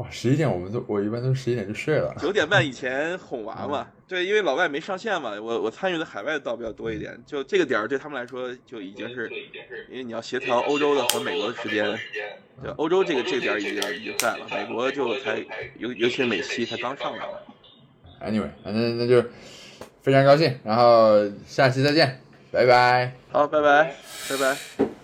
[0.00, 2.14] 哇，十一点我们都我一般都十一点就睡了。
[2.18, 3.86] 九点半以前 哄娃嘛？
[4.08, 7.22] 对，因为老外没上线嘛，我我参与的海外的倒比较多一点。
[7.26, 9.30] 就这个点儿对他们来说就已经是，
[9.90, 11.84] 因为你要协调欧洲的和美国的时间。
[12.62, 15.36] 对，欧洲这个这个点儿已经已经在了，美国就才
[15.76, 17.26] 尤尤其是美西才刚上来。
[18.26, 19.22] Anyway，反正那就
[20.00, 23.12] 非常高兴，然后下期再见，拜拜。
[23.30, 23.94] 好，拜拜，
[24.30, 24.99] 拜拜。